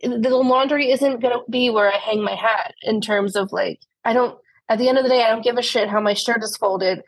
the 0.00 0.30
laundry 0.30 0.90
isn't 0.90 1.20
going 1.20 1.34
to 1.34 1.42
be 1.50 1.70
where 1.70 1.92
I 1.92 1.96
hang 1.98 2.22
my 2.24 2.34
hat 2.34 2.74
in 2.82 3.00
terms 3.00 3.36
of 3.36 3.52
like, 3.52 3.78
I 4.04 4.12
don't, 4.12 4.36
at 4.68 4.78
the 4.78 4.88
end 4.88 4.98
of 4.98 5.04
the 5.04 5.10
day, 5.10 5.22
I 5.22 5.28
don't 5.30 5.44
give 5.44 5.58
a 5.58 5.62
shit 5.62 5.88
how 5.88 6.00
my 6.00 6.14
shirt 6.14 6.42
is 6.42 6.56
folded, 6.56 7.02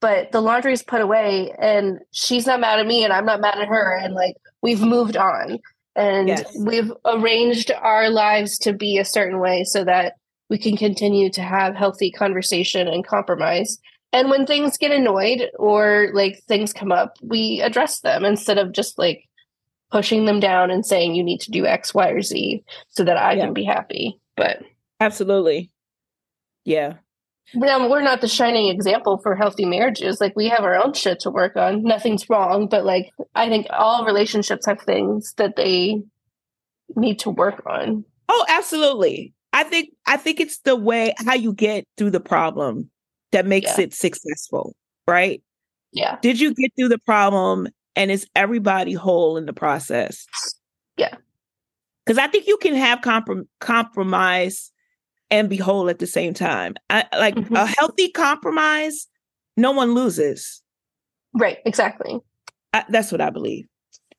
but 0.00 0.32
the 0.32 0.40
laundry 0.40 0.72
is 0.72 0.82
put 0.82 1.00
away 1.00 1.52
and 1.58 1.98
she's 2.12 2.46
not 2.46 2.60
mad 2.60 2.78
at 2.78 2.86
me 2.86 3.04
and 3.04 3.12
I'm 3.12 3.24
not 3.26 3.40
mad 3.40 3.58
at 3.58 3.68
her. 3.68 3.96
And 3.96 4.14
like, 4.14 4.36
we've 4.62 4.82
moved 4.82 5.16
on 5.16 5.58
and 5.94 6.28
Yes. 6.28 6.54
we've 6.58 6.92
arranged 7.04 7.70
our 7.72 8.10
lives 8.10 8.58
to 8.58 8.72
be 8.72 8.98
a 8.98 9.04
certain 9.04 9.40
way 9.40 9.64
so 9.64 9.84
that 9.84 10.14
we 10.50 10.58
can 10.58 10.76
continue 10.76 11.30
to 11.30 11.42
have 11.42 11.74
healthy 11.74 12.10
conversation 12.10 12.86
and 12.86 13.06
compromise. 13.06 13.78
And 14.12 14.30
when 14.30 14.46
things 14.46 14.76
get 14.78 14.92
annoyed 14.92 15.50
or 15.58 16.10
like 16.14 16.42
things 16.46 16.72
come 16.72 16.92
up, 16.92 17.16
we 17.22 17.60
address 17.62 18.00
them 18.00 18.24
instead 18.24 18.58
of 18.58 18.72
just 18.72 18.98
like 18.98 19.24
pushing 19.90 20.24
them 20.24 20.40
down 20.40 20.70
and 20.70 20.84
saying 20.86 21.14
you 21.14 21.22
need 21.24 21.40
to 21.40 21.50
do 21.50 21.66
X, 21.66 21.94
Y, 21.94 22.08
or 22.10 22.20
Z 22.22 22.62
so 22.88 23.02
that 23.04 23.16
I 23.16 23.32
Yeah. 23.32 23.44
can 23.46 23.54
be 23.54 23.64
happy. 23.64 24.18
But 24.36 24.62
Absolutely. 25.00 25.70
Yeah. 26.64 26.94
Now 27.54 27.88
we're 27.88 28.02
not 28.02 28.20
the 28.20 28.28
shining 28.28 28.68
example 28.68 29.18
for 29.18 29.34
healthy 29.34 29.64
marriages. 29.64 30.20
Like 30.20 30.34
we 30.36 30.48
have 30.48 30.64
our 30.64 30.74
own 30.74 30.92
shit 30.94 31.20
to 31.20 31.30
work 31.30 31.56
on. 31.56 31.82
Nothing's 31.82 32.28
wrong, 32.28 32.66
but 32.68 32.84
like 32.84 33.10
I 33.34 33.48
think 33.48 33.66
all 33.70 34.04
relationships 34.04 34.66
have 34.66 34.80
things 34.82 35.32
that 35.36 35.56
they 35.56 36.02
need 36.94 37.18
to 37.20 37.30
work 37.30 37.62
on. 37.66 38.04
Oh, 38.28 38.44
absolutely. 38.48 39.32
I 39.52 39.64
think 39.64 39.90
I 40.06 40.16
think 40.16 40.40
it's 40.40 40.58
the 40.58 40.76
way 40.76 41.14
how 41.24 41.34
you 41.34 41.52
get 41.52 41.84
through 41.96 42.10
the 42.10 42.20
problem 42.20 42.90
that 43.32 43.46
makes 43.46 43.78
Yeah. 43.78 43.84
it 43.84 43.94
successful, 43.94 44.74
right? 45.06 45.42
Yeah. 45.92 46.18
Did 46.20 46.40
you 46.40 46.52
get 46.54 46.72
through 46.76 46.88
the 46.88 46.98
problem 46.98 47.68
and 47.94 48.10
is 48.10 48.26
everybody 48.34 48.92
whole 48.92 49.36
in 49.36 49.46
the 49.46 49.52
process? 49.52 50.26
Yeah. 50.96 51.14
Cuz 52.06 52.18
I 52.18 52.26
think 52.26 52.46
you 52.46 52.56
can 52.58 52.74
have 52.74 53.00
comprom- 53.00 53.46
compromise 53.60 54.72
and 55.30 55.48
be 55.48 55.56
whole 55.56 55.88
at 55.88 55.98
the 55.98 56.06
same 56.06 56.34
time. 56.34 56.74
I, 56.90 57.04
like 57.18 57.34
Mhm. 57.34 57.56
a 57.56 57.66
healthy 57.66 58.10
compromise, 58.10 59.08
no 59.56 59.72
one 59.72 59.94
loses. 59.94 60.62
Right, 61.34 61.58
exactly. 61.64 62.20
I, 62.72 62.84
that's 62.88 63.12
what 63.12 63.20
I 63.20 63.30
believe. 63.30 63.66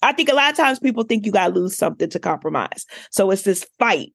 I 0.04 0.14
think 0.14 0.30
a 0.30 0.36
lot 0.36 0.52
of 0.52 0.58
times 0.58 0.80
people 0.80 1.04
think 1.04 1.26
you 1.26 1.32
got 1.32 1.48
to 1.48 1.54
lose 1.54 1.76
something 1.76 2.10
to 2.10 2.20
compromise. 2.20 2.86
So 3.12 3.32
it's 3.32 3.42
this 3.44 3.66
fight 3.80 4.14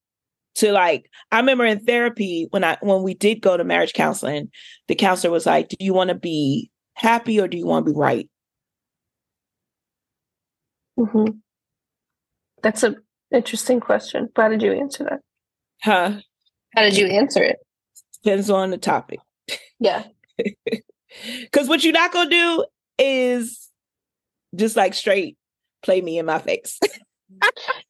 to 0.57 0.71
like 0.71 1.11
I 1.33 1.39
remember 1.39 1.65
in 1.65 1.81
therapy 1.85 2.47
when 2.51 2.63
I 2.63 2.77
when 2.83 3.03
we 3.03 3.15
did 3.15 3.41
go 3.41 3.57
to 3.57 3.65
marriage 3.65 3.95
counseling, 3.95 4.51
the 4.87 4.95
counselor 4.95 5.33
was 5.33 5.47
like, 5.47 5.69
"Do 5.71 5.77
you 5.81 5.95
want 5.95 6.09
to 6.09 6.15
be 6.15 6.71
happy 6.95 7.41
or 7.41 7.49
do 7.49 7.57
you 7.57 7.67
want 7.67 7.87
to 7.87 7.93
be 7.93 7.99
right?" 7.99 8.29
hmm 10.97 11.25
That's 12.63 12.83
a 12.83 12.97
interesting 13.33 13.81
question. 13.81 14.29
How 14.37 14.49
did 14.49 14.63
you 14.63 14.73
answer 14.73 15.05
that? 15.05 15.21
Huh? 15.83 16.21
How 16.75 16.83
did 16.83 16.97
you 16.97 17.07
answer 17.07 17.43
it? 17.43 17.57
Depends 18.23 18.51
on 18.51 18.71
the 18.71 18.79
topic. 18.79 19.21
Yeah. 19.79 20.05
Because 21.43 21.69
what 21.69 21.85
you're 21.85 21.93
not 21.93 22.11
gonna 22.11 22.31
do 22.31 22.65
is 22.99 23.69
just 24.57 24.77
like 24.77 24.95
straight 24.95 25.37
play 25.83 26.01
me 26.01 26.19
in 26.19 26.27
my 26.27 26.39
face. 26.39 26.79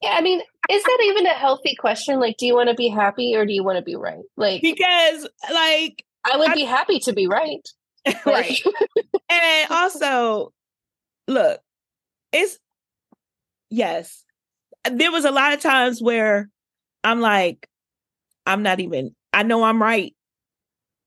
Yeah, 0.00 0.10
I 0.10 0.20
mean, 0.20 0.40
is 0.70 0.82
that 0.82 0.98
even 1.04 1.26
a 1.26 1.34
healthy 1.34 1.74
question? 1.76 2.20
Like, 2.20 2.36
do 2.36 2.46
you 2.46 2.54
want 2.54 2.68
to 2.68 2.74
be 2.74 2.88
happy 2.88 3.34
or 3.34 3.44
do 3.44 3.52
you 3.52 3.64
want 3.64 3.76
to 3.76 3.82
be 3.82 3.96
right? 3.96 4.22
Like, 4.36 4.62
because 4.62 5.28
like 5.52 6.04
I 6.24 6.36
would 6.36 6.50
I- 6.50 6.54
be 6.54 6.64
happy 6.64 7.00
to 7.00 7.12
be 7.12 7.26
right. 7.26 7.60
right. 8.26 8.58
and 9.28 9.70
also 9.70 10.52
look, 11.28 11.60
it's 12.32 12.58
yes. 13.70 14.24
There 14.90 15.12
was 15.12 15.24
a 15.24 15.30
lot 15.32 15.52
of 15.52 15.60
times 15.60 16.00
where 16.00 16.48
I'm 17.04 17.20
like, 17.20 17.68
I'm 18.47 18.62
not 18.62 18.80
even 18.80 19.14
I 19.32 19.43
know 19.43 19.62
I'm 19.64 19.82
right, 19.82 20.14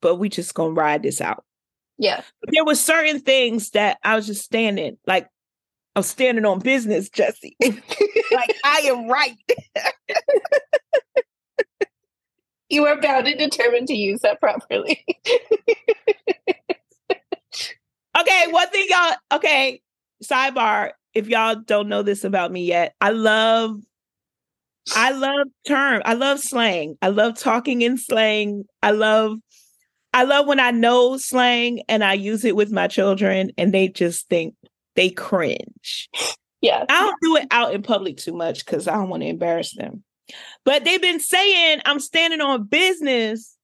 but 0.01 0.15
we 0.15 0.29
just 0.29 0.53
gonna 0.53 0.73
ride 0.73 1.03
this 1.03 1.21
out. 1.21 1.43
yeah. 1.97 2.21
There 2.47 2.65
were 2.65 2.75
certain 2.75 3.19
things 3.19 3.71
that 3.71 3.97
I 4.03 4.15
was 4.15 4.27
just 4.27 4.43
standing, 4.43 4.97
like 5.05 5.27
I'm 5.95 6.03
standing 6.03 6.45
on 6.45 6.59
business, 6.59 7.09
Jesse. 7.09 7.55
like 7.61 8.55
I 8.63 8.83
am 8.85 9.07
right. 9.07 9.37
You 12.69 12.85
are 12.87 12.99
bound 12.99 13.27
and 13.27 13.37
determined 13.37 13.87
to 13.89 13.93
use 13.93 14.21
that 14.21 14.41
properly. 14.41 15.05
Okay, 18.17 18.45
one 18.49 18.69
thing 18.69 18.87
y'all 18.89 19.15
okay, 19.33 19.81
sidebar. 20.23 20.91
If 21.13 21.27
y'all 21.27 21.55
don't 21.55 21.89
know 21.89 22.01
this 22.01 22.23
about 22.23 22.51
me 22.51 22.65
yet, 22.65 22.95
I 23.01 23.09
love 23.09 23.81
I 24.93 25.11
love 25.11 25.47
term. 25.67 26.01
I 26.05 26.13
love 26.13 26.39
slang. 26.39 26.95
I 27.01 27.07
love 27.07 27.37
talking 27.37 27.81
in 27.81 27.97
slang. 27.97 28.65
I 28.83 28.91
love 28.91 29.37
I 30.13 30.23
love 30.23 30.47
when 30.47 30.61
I 30.61 30.71
know 30.71 31.17
slang 31.17 31.81
and 31.89 32.03
I 32.03 32.13
use 32.13 32.45
it 32.45 32.55
with 32.55 32.71
my 32.71 32.87
children 32.87 33.51
and 33.57 33.73
they 33.73 33.89
just 33.89 34.29
think 34.29 34.55
they 34.95 35.09
cringe. 35.09 36.09
yeah. 36.61 36.85
I 36.87 37.01
don't 37.01 37.15
do 37.21 37.35
it 37.35 37.47
out 37.51 37.73
in 37.73 37.81
public 37.81 38.17
too 38.17 38.33
much 38.33 38.65
because 38.65 38.87
I 38.87 38.93
don't 38.93 39.09
want 39.09 39.23
to 39.23 39.27
embarrass 39.29 39.75
them. 39.75 40.03
But 40.63 40.85
they've 40.85 41.01
been 41.01 41.19
saying 41.19 41.81
I'm 41.85 41.99
standing 41.99 42.39
on 42.39 42.63
business 42.63 43.55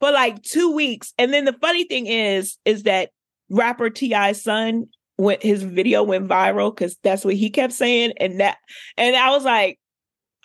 for 0.00 0.10
like 0.10 0.42
two 0.42 0.72
weeks. 0.72 1.12
And 1.18 1.32
then 1.32 1.44
the 1.44 1.52
funny 1.60 1.84
thing 1.84 2.06
is, 2.06 2.56
is 2.64 2.84
that 2.84 3.10
rapper 3.50 3.90
T.I.'s 3.90 4.42
son 4.42 4.86
went 5.18 5.42
his 5.42 5.62
video 5.62 6.02
went 6.02 6.28
viral 6.28 6.74
because 6.74 6.96
that's 7.02 7.24
what 7.24 7.34
he 7.34 7.50
kept 7.50 7.72
saying. 7.72 8.12
And 8.18 8.40
that 8.40 8.56
and 8.96 9.14
I 9.14 9.30
was 9.30 9.44
like, 9.44 9.78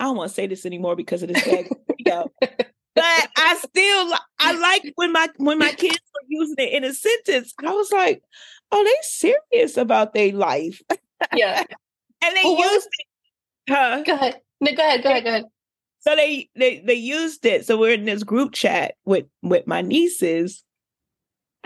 I 0.02 0.06
don't 0.06 0.18
want 0.18 0.30
to 0.30 0.34
say 0.34 0.48
this 0.48 0.66
anymore 0.66 0.96
because 0.96 1.22
of 1.22 1.30
this 1.30 1.46
bad 1.46 1.70
video. 1.98 2.32
But 2.94 3.30
I 3.38 3.56
still 3.56 4.14
I 4.40 4.52
like 4.60 4.92
when 4.96 5.14
my 5.14 5.30
when 5.38 5.60
my 5.60 5.72
kids 5.72 5.98
were 6.14 6.28
using 6.28 6.56
it 6.58 6.74
in 6.74 6.84
a 6.84 6.94
sentence. 6.94 7.54
I 7.66 7.72
was 7.72 7.90
like, 7.92 8.22
oh, 8.72 8.84
they 8.84 8.94
serious 9.02 9.78
about 9.78 10.14
their 10.14 10.34
life. 10.34 10.82
Yeah. 11.34 11.64
And 12.24 12.36
they 12.36 12.44
Well, 12.44 12.74
used 12.74 12.88
it. 12.92 13.74
Huh? 13.74 14.04
Go 14.06 14.14
ahead. 14.14 14.42
No, 14.60 14.76
go 14.76 14.86
ahead. 14.86 15.02
Go 15.04 15.10
ahead. 15.10 15.24
Go 15.24 15.30
ahead. 15.30 15.46
So 16.02 16.16
they 16.16 16.50
they 16.56 16.80
they 16.86 16.94
used 16.94 17.46
it. 17.46 17.66
So 17.66 17.78
we're 17.78 17.94
in 17.94 18.06
this 18.06 18.24
group 18.24 18.54
chat 18.54 18.96
with 19.06 19.26
with 19.42 19.66
my 19.66 19.82
nieces 19.82 20.64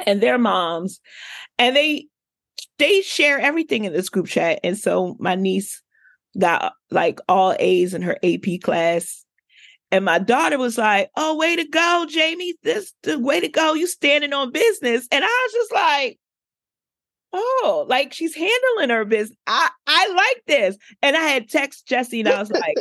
and 0.06 0.22
their 0.22 0.38
moms, 0.38 1.02
and 1.58 1.76
they 1.76 2.08
they 2.78 3.02
share 3.02 3.40
everything 3.40 3.84
in 3.86 3.94
this 3.94 4.10
group 4.10 4.28
chat. 4.28 4.60
And 4.64 4.78
so 4.78 5.18
my 5.20 5.36
niece 5.36 5.82
got 6.38 6.74
like 6.92 7.20
all 7.28 7.56
A's 7.60 7.94
in 7.94 8.02
her 8.02 8.18
AP 8.24 8.62
class. 8.62 9.26
And 9.92 10.04
my 10.04 10.20
daughter 10.20 10.58
was 10.58 10.78
like, 10.78 11.10
"Oh, 11.16 11.36
way 11.36 11.56
to 11.56 11.66
go, 11.66 12.06
Jamie! 12.10 12.56
This 12.64 12.94
the 13.04 13.20
way 13.20 13.40
to 13.40 13.48
go! 13.48 13.74
You 13.74 13.88
standing 13.88 14.34
on 14.34 14.52
business." 14.52 15.08
And 15.12 15.24
I 15.24 15.28
was 15.28 15.54
just 15.54 15.72
like, 15.74 16.20
"Oh, 17.34 17.86
like 17.88 18.12
she's 18.12 18.36
handling 18.36 18.90
her 18.90 19.06
business. 19.06 19.38
I 19.48 19.70
I 19.88 20.14
like 20.14 20.44
this." 20.48 20.78
And 21.02 21.16
I 21.16 21.22
had 21.22 21.50
text 21.50 21.88
Jesse, 21.88 22.22
and 22.22 22.30
I 22.30 22.40
was 22.40 22.52
like, 22.52 22.76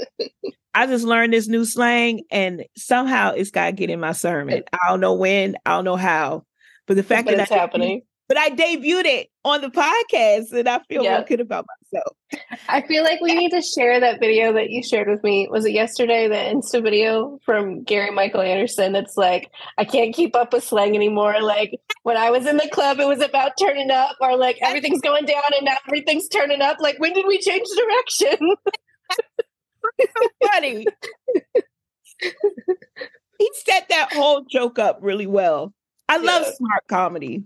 I 0.75 0.87
just 0.87 1.05
learned 1.05 1.33
this 1.33 1.47
new 1.47 1.65
slang 1.65 2.25
and 2.31 2.65
somehow 2.77 3.33
it's 3.33 3.53
got 3.53 3.67
to 3.67 3.73
get 3.73 3.91
in 3.91 4.01
my 4.01 4.13
sermon. 4.13 4.65
I 4.73 4.89
don't 4.89 5.01
know 5.01 5.15
when, 5.15 5.57
I 5.65 5.71
don't 5.71 5.85
know 5.85 5.97
how, 5.97 6.45
but 6.87 6.97
the 6.97 7.05
fact 7.05 7.27
But 7.27 7.37
that 7.37 7.43
it's 7.45 7.53
I, 7.53 7.57
happening. 7.57 8.03
But 8.29 8.39
I 8.39 8.51
debuted 8.51 9.05
it 9.05 9.29
on 9.45 9.61
the 9.61 9.69
podcast 9.69 10.53
and 10.53 10.69
I 10.69 10.81
feel 10.89 11.03
Yeah. 11.05 11.17
real 11.17 11.25
good 11.25 11.41
about 11.41 11.67
myself. 11.93 12.17
I 12.69 12.81
feel 12.83 13.03
like 13.05 13.21
we 13.21 13.35
need 13.35 13.51
to 13.51 13.61
share 13.61 14.01
that 14.01 14.19
video 14.21 14.53
that 14.55 14.71
you 14.71 14.83
shared 14.83 15.09
with 15.09 15.23
me. 15.23 15.47
Was 15.51 15.65
it 15.67 15.73
yesterday? 15.73 16.27
The 16.29 16.35
Insta 16.35 16.83
video 16.83 17.39
from 17.45 17.83
Gary 17.85 18.11
Michael 18.11 18.41
Anderson. 18.41 18.97
It's 18.97 19.17
like 19.17 19.51
I 19.79 19.85
can't 19.85 20.15
keep 20.15 20.35
up 20.35 20.53
with 20.53 20.65
slang 20.65 20.95
anymore. 20.95 21.41
Like 21.43 21.79
when 22.03 22.17
I 22.17 22.31
was 22.31 22.47
in 22.47 22.57
the 22.57 22.69
club, 22.73 22.99
it 23.01 23.07
was 23.07 23.21
about 23.21 23.53
turning 23.59 23.91
up, 23.91 24.17
or 24.21 24.37
like 24.37 24.59
everything's 24.63 25.01
going 25.03 25.27
down 25.27 25.43
and 25.57 25.67
now 25.67 25.77
everything's 25.87 26.29
turning 26.29 26.63
up. 26.63 26.79
Like 26.81 26.99
when 26.99 27.13
did 27.13 27.27
we 27.27 27.39
change 27.39 27.67
direction? 27.77 28.55
Funny. 30.53 30.87
he 33.39 33.51
set 33.67 33.89
that 33.91 34.13
whole 34.13 34.45
joke 34.51 34.79
up 34.79 34.99
really 35.03 35.27
well. 35.27 35.75
I 36.09 36.17
love 36.19 36.47
smart 36.57 36.83
comedy. 36.89 37.45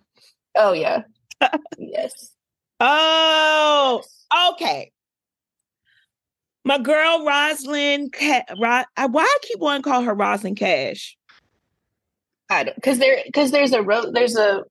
Oh 0.58 0.72
yeah, 0.72 1.02
yes. 1.78 2.32
Oh, 2.80 4.02
okay. 4.52 4.92
My 6.64 6.78
girl 6.78 7.24
Roslyn, 7.26 8.08
Ca- 8.10 8.44
Ro- 8.60 8.84
I- 8.96 9.06
why 9.06 9.22
I 9.22 9.38
keep 9.42 9.58
wanting 9.58 9.82
to 9.82 9.88
call 9.90 10.02
her 10.02 10.14
Roslyn 10.14 10.54
Cash? 10.54 11.16
I 12.50 12.62
don't 12.64 12.76
because 12.76 12.98
there 13.00 13.18
because 13.26 13.50
there's 13.50 13.72
a 13.72 13.82
ro- 13.82 14.12
there's 14.12 14.36
a 14.36 14.62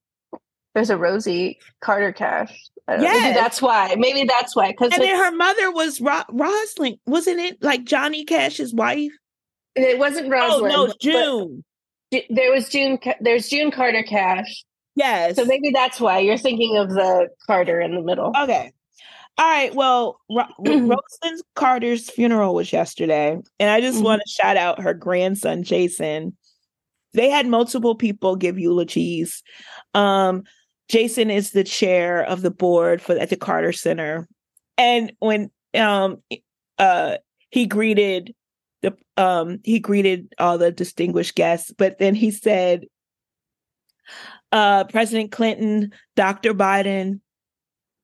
there's 0.74 0.90
a 0.90 0.96
Rosie 0.98 1.60
Carter 1.82 2.14
Cash. 2.14 2.58
I 2.88 2.94
don't 2.94 3.02
know. 3.04 3.10
Maybe 3.12 3.20
Yes. 3.26 3.36
that's 3.36 3.62
why. 3.62 3.96
Maybe 3.98 4.24
that's 4.26 4.56
why. 4.56 4.72
Because 4.72 4.94
And 4.94 5.02
then 5.04 5.18
her 5.18 5.32
mother 5.36 5.72
was 5.72 6.00
Ro- 6.00 6.24
Roslyn, 6.30 6.98
wasn't 7.06 7.40
it? 7.42 7.62
Like 7.62 7.84
Johnny 7.84 8.24
Cash's 8.24 8.74
wife? 8.74 9.12
it 9.76 10.00
wasn't 10.00 10.30
Rosalind. 10.32 10.74
oh 10.74 10.86
no, 10.88 10.94
June. 11.02 11.64
There 12.30 12.52
was 12.52 12.70
June. 12.70 13.00
There's 13.20 13.50
June 13.50 13.70
Carter 13.72 14.04
Cash. 14.04 14.64
Yes. 14.98 15.36
So 15.38 15.45
maybe 15.45 15.72
that's 15.74 16.00
why 16.02 16.20
you're 16.20 16.38
thinking 16.38 16.78
of 16.78 16.89
the 16.89 17.30
Carter 17.45 17.80
in 17.80 17.95
the 17.95 18.02
middle. 18.02 18.34
okay. 18.38 18.72
All 19.39 19.45
right. 19.45 19.74
Well, 19.76 20.20
Ro- 20.32 20.45
Rosalynn 20.60 21.38
Carter's 21.56 22.10
funeral 22.10 22.56
was 22.56 22.74
yesterday, 22.74 23.38
and 23.60 23.70
I 23.70 23.82
just 23.82 24.00
Mhm. 24.00 24.04
want 24.04 24.22
to 24.26 24.32
shout 24.32 24.58
out 24.58 24.82
her 24.82 24.93
grandson 24.95 25.62
Jason. 25.64 26.36
They 27.14 27.30
had 27.30 27.45
multiple 27.48 27.93
people 27.95 28.36
give 28.36 28.58
eulogies. 28.60 29.43
Um, 29.93 30.43
Jason 30.89 31.30
is 31.30 31.52
the 31.52 31.64
chair 31.64 32.24
of 32.24 32.41
the 32.41 32.50
board 32.52 33.02
for 33.02 33.16
at 33.18 33.30
the 33.30 33.36
Carter 33.38 33.72
Center, 33.74 34.28
and 34.78 35.14
when 35.20 35.52
um 35.76 36.18
uh 36.80 37.18
he 37.50 37.66
greeted 37.68 38.34
the 38.82 38.95
um 39.18 39.60
he 39.64 39.80
greeted 39.80 40.34
all 40.39 40.58
the 40.58 40.72
distinguished 40.72 41.36
guests, 41.36 41.72
but 41.78 42.00
then 42.00 42.16
he 42.16 42.32
said, 42.32 42.86
uh, 44.52 44.84
President 44.86 45.32
Clinton, 45.32 45.91
Dr. 46.16 46.54
Biden, 46.54 47.20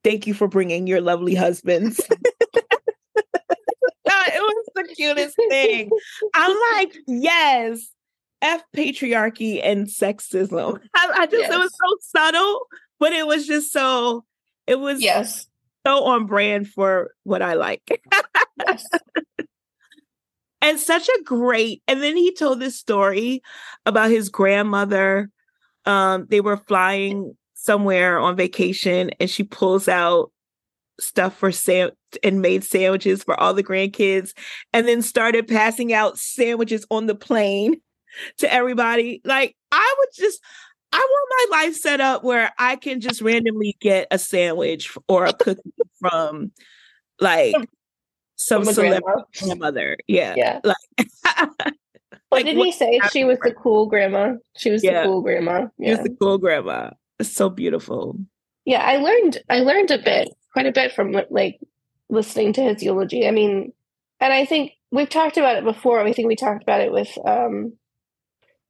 thank 0.03 0.27
you 0.27 0.33
for 0.33 0.47
bringing 0.47 0.87
your 0.87 1.01
lovely 1.01 1.35
husbands. 1.35 1.99
It 4.25 4.41
was 4.41 4.65
the 4.75 4.95
cutest 4.95 5.35
thing. 5.49 5.89
I'm 6.33 6.57
like, 6.75 6.95
yes, 7.07 7.89
F 8.41 8.63
patriarchy 8.75 9.59
and 9.63 9.85
sexism. 9.87 10.79
I, 10.93 11.11
I 11.19 11.25
just, 11.27 11.51
it 11.51 11.57
was 11.57 11.71
so 11.71 11.97
subtle, 11.99 12.61
but 12.99 13.11
it 13.13 13.27
was 13.27 13.45
just 13.45 13.71
so, 13.71 14.23
it 14.65 14.79
was 14.79 15.01
Yes. 15.01 15.45
so 15.85 16.05
on 16.05 16.25
brand 16.25 16.69
for 16.69 17.11
what 17.23 17.41
I 17.41 17.53
like. 17.55 18.01
yes. 18.65 18.85
and 20.61 20.79
such 20.79 21.09
a 21.09 21.23
great 21.23 21.83
and 21.87 22.01
then 22.01 22.15
he 22.15 22.33
told 22.33 22.59
this 22.59 22.79
story 22.79 23.41
about 23.85 24.09
his 24.09 24.29
grandmother 24.29 25.29
um 25.85 26.25
they 26.29 26.41
were 26.41 26.57
flying 26.57 27.35
somewhere 27.55 28.19
on 28.19 28.35
vacation 28.35 29.09
and 29.19 29.29
she 29.29 29.43
pulls 29.43 29.87
out 29.87 30.31
stuff 30.99 31.35
for 31.37 31.51
sam 31.51 31.89
and 32.23 32.41
made 32.41 32.63
sandwiches 32.63 33.23
for 33.23 33.39
all 33.39 33.53
the 33.53 33.63
grandkids 33.63 34.31
and 34.73 34.87
then 34.87 35.01
started 35.01 35.47
passing 35.47 35.91
out 35.93 36.17
sandwiches 36.17 36.85
on 36.91 37.07
the 37.07 37.15
plane 37.15 37.81
to 38.37 38.51
everybody. 38.53 39.21
Like 39.25 39.55
I 39.71 39.95
would 39.99 40.09
just 40.15 40.39
I 40.91 40.97
want 40.99 41.49
my 41.51 41.57
life 41.57 41.75
set 41.75 41.99
up 42.01 42.23
where 42.23 42.51
I 42.59 42.75
can 42.75 42.99
just 43.01 43.21
randomly 43.21 43.75
get 43.79 44.07
a 44.11 44.19
sandwich 44.19 44.95
or 45.07 45.25
a 45.25 45.33
cookie 45.39 45.61
from 45.99 46.51
like 47.19 47.55
some 48.35 48.63
From 48.63 48.73
celebrity 48.73 49.01
grandma. 49.03 49.23
grandmother. 49.39 49.97
Yeah. 50.07 50.35
Yeah. 50.37 50.59
Like, 50.63 51.07
What 52.33 52.45
did 52.45 52.57
he 52.57 52.71
say? 52.71 52.99
She 53.11 53.23
was 53.23 53.37
the 53.43 53.53
cool 53.53 53.85
grandma. 53.85 54.33
She 54.57 54.69
was 54.71 54.83
Yeah. 54.83 55.01
the 55.03 55.07
cool 55.07 55.21
grandma. 55.21 55.67
She 55.81 55.89
was 55.91 55.99
the 55.99 56.15
cool 56.19 56.37
grandma. 56.37 56.91
It's 57.19 57.31
so 57.31 57.49
beautiful. 57.49 58.17
Yeah, 58.65 58.81
I 58.83 58.97
learned 58.97 59.39
I 59.49 59.59
learned 59.59 59.91
a 59.91 59.97
bit, 59.97 60.29
quite 60.53 60.65
a 60.65 60.71
bit 60.71 60.91
from 60.93 61.11
like 61.29 61.59
listening 62.09 62.53
to 62.53 62.61
his 62.63 62.81
eulogy. 62.83 63.27
I 63.27 63.31
mean, 63.31 63.73
and 64.19 64.33
I 64.33 64.45
think 64.45 64.71
we've 64.91 65.09
talked 65.09 65.37
about 65.37 65.57
it 65.57 65.63
before. 65.63 65.99
I 65.99 66.13
think 66.13 66.27
we 66.27 66.35
talked 66.35 66.63
about 66.63 66.81
it 66.81 66.91
with 66.91 67.15
um 67.25 67.73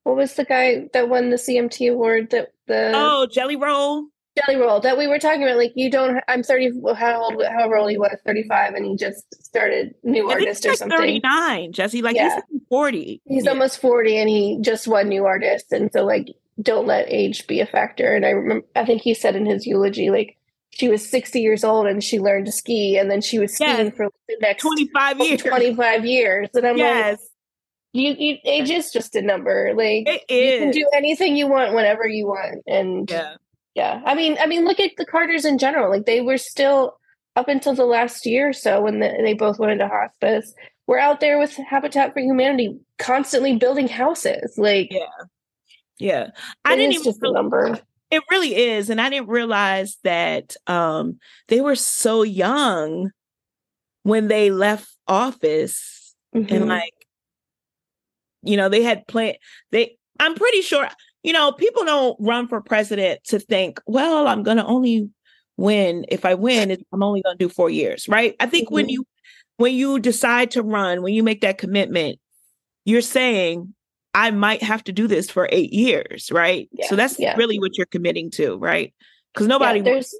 what 0.03 0.15
was 0.17 0.33
the 0.35 0.43
guy 0.45 0.89
that 0.93 1.07
won 1.09 1.29
the 1.29 1.37
CMT 1.37 1.91
award 1.91 2.31
that 2.31 2.49
the 2.67 2.91
Oh, 2.93 3.25
Jelly 3.27 3.55
Roll. 3.55 4.05
Jelly 4.37 4.59
Roll 4.59 4.79
that 4.79 4.97
we 4.97 5.07
were 5.07 5.19
talking 5.19 5.43
about 5.43 5.57
like 5.57 5.73
you 5.75 5.91
don't 5.91 6.19
I'm 6.27 6.41
30 6.43 6.81
how 6.95 7.23
old 7.23 7.43
however 7.45 7.77
old 7.77 7.91
he 7.91 7.97
was 7.97 8.17
35 8.25 8.73
and 8.73 8.85
he 8.85 8.95
just 8.95 9.23
started 9.43 9.93
new 10.03 10.29
I 10.29 10.33
artist 10.33 10.63
he's 10.63 10.73
or 10.73 10.75
something. 10.75 10.97
39, 10.97 11.71
Jesse. 11.71 12.01
Like 12.01 12.15
Yeah. 12.15 12.39
he's 12.49 12.61
40. 12.69 13.21
He's 13.25 13.45
Yeah. 13.45 13.51
almost 13.51 13.79
40 13.79 14.17
and 14.17 14.29
he 14.29 14.57
just 14.61 14.87
won 14.87 15.07
new 15.09 15.25
artist 15.25 15.71
and 15.71 15.91
so 15.93 16.03
like 16.03 16.27
don't 16.61 16.87
let 16.87 17.05
age 17.09 17.45
be 17.47 17.59
a 17.59 17.65
factor 17.65 18.13
and 18.15 18.25
I 18.25 18.29
remember 18.31 18.65
I 18.75 18.85
think 18.85 19.01
he 19.03 19.13
said 19.13 19.35
in 19.35 19.45
his 19.45 19.65
eulogy 19.67 20.09
like 20.09 20.37
she 20.71 20.89
was 20.89 21.07
60 21.07 21.39
years 21.39 21.63
old 21.63 21.85
and 21.85 22.03
she 22.03 22.19
learned 22.19 22.47
to 22.47 22.51
ski 22.51 22.97
and 22.97 23.11
then 23.11 23.21
she 23.21 23.37
was 23.37 23.53
skiing 23.53 23.69
Yes. 23.87 23.95
for 23.95 24.09
the 24.27 24.37
next 24.41 24.61
25 24.63 25.19
years. 25.19 25.41
25 25.43 26.05
years 26.05 26.49
and 26.55 26.65
I'm 26.65 26.77
like 26.77 27.19
you, 27.95 28.15
you 28.17 28.37
age 28.45 28.71
is 28.71 28.91
just 28.91 29.15
a 29.15 29.21
number 29.21 29.73
like 29.75 30.07
It 30.07 30.23
you 30.31 30.59
can 30.59 30.71
do 30.71 30.87
anything 30.95 31.35
you 31.37 31.45
want 31.47 31.75
whenever 31.75 32.07
you 32.07 32.25
want 32.25 32.63
and 32.65 33.07
Yeah. 33.09 33.35
Yeah 33.75 34.01
I 34.05 34.15
mean 34.15 34.37
I 34.39 34.45
mean 34.45 34.65
look 34.65 34.79
at 34.79 34.91
the 34.97 35.05
Carters 35.05 35.45
in 35.45 35.57
general 35.57 35.89
like 35.89 36.05
they 36.05 36.21
were 36.21 36.37
still 36.37 36.97
up 37.35 37.47
until 37.47 37.73
the 37.73 37.85
last 37.85 38.25
year 38.25 38.49
or 38.49 38.53
so 38.53 38.81
when 38.81 38.99
the, 38.99 39.11
they 39.23 39.33
both 39.33 39.59
went 39.59 39.71
into 39.71 39.87
hospice 39.87 40.53
we're 40.85 40.99
out 40.99 41.19
there 41.19 41.39
with 41.39 41.53
Habitat 41.53 42.13
for 42.13 42.19
Humanity 42.19 42.77
constantly 42.99 43.55
building 43.57 43.87
houses 43.87 44.55
like 44.57 44.89
Yeah. 44.91 45.05
Yeah. 45.99 46.27
I 46.65 46.75
didn't 46.75 46.93
even 46.93 47.03
just 47.03 47.21
number. 47.21 47.79
It 48.11 48.21
really 48.29 48.55
is. 48.55 48.89
And 48.89 49.01
I 49.01 49.09
didn't 49.09 49.29
realize 49.29 49.97
that 50.03 50.55
um, 50.67 51.17
they 51.47 51.61
were 51.61 51.75
so 51.75 52.21
young 52.21 53.11
when 54.03 54.27
they 54.27 54.51
left 54.51 54.87
office. 55.07 56.13
And 56.33 56.47
Mhm. 56.49 56.67
like, 56.67 56.93
you 58.43 58.57
know, 58.57 58.69
they 58.69 58.83
had 58.83 59.07
planned, 59.07 59.37
they, 59.71 59.97
I'm 60.19 60.35
pretty 60.35 60.61
sure, 60.61 60.87
you 61.23 61.31
know, 61.33 61.51
people 61.53 61.85
don't 61.85 62.17
run 62.19 62.47
for 62.47 62.61
president 62.61 63.23
to 63.25 63.39
think, 63.39 63.79
well, 63.87 64.27
I'm 64.27 64.43
going 64.43 64.57
to 64.57 64.65
only 64.65 65.09
win. 65.57 66.05
If 66.09 66.25
I 66.25 66.33
win, 66.33 66.77
I'm 66.91 67.01
only 67.03 67.21
going 67.21 67.37
to 67.37 67.43
do 67.45 67.49
four 67.49 67.69
years, 67.69 68.07
right? 68.09 68.35
I 68.39 68.45
think 68.45 68.69
when 68.69 68.85
Mhm. 68.87 68.91
you, 68.91 69.07
when 69.57 69.73
you 69.73 69.99
decide 69.99 70.51
to 70.51 70.61
run, 70.63 71.01
when 71.01 71.13
you 71.13 71.23
make 71.23 71.41
that 71.41 71.57
commitment, 71.57 72.19
you're 72.85 73.01
saying, 73.01 73.73
I 74.13 74.31
might 74.31 74.61
have 74.61 74.83
to 74.83 74.91
do 74.91 75.07
this 75.07 75.29
for 75.31 75.47
eight 75.51 75.71
years, 75.73 76.29
right? 76.31 76.67
Yeah, 76.73 76.87
so 76.87 76.95
that's 76.95 77.17
yeah. 77.17 77.35
really 77.37 77.57
what 77.59 77.77
you're 77.77 77.87
committing 77.87 78.29
to, 78.31 78.57
right? 78.57 78.93
Because 79.33 79.47
Yeah, 79.47 79.53
nobody, 79.53 79.81
wants, 79.81 80.11
there's 80.11 80.15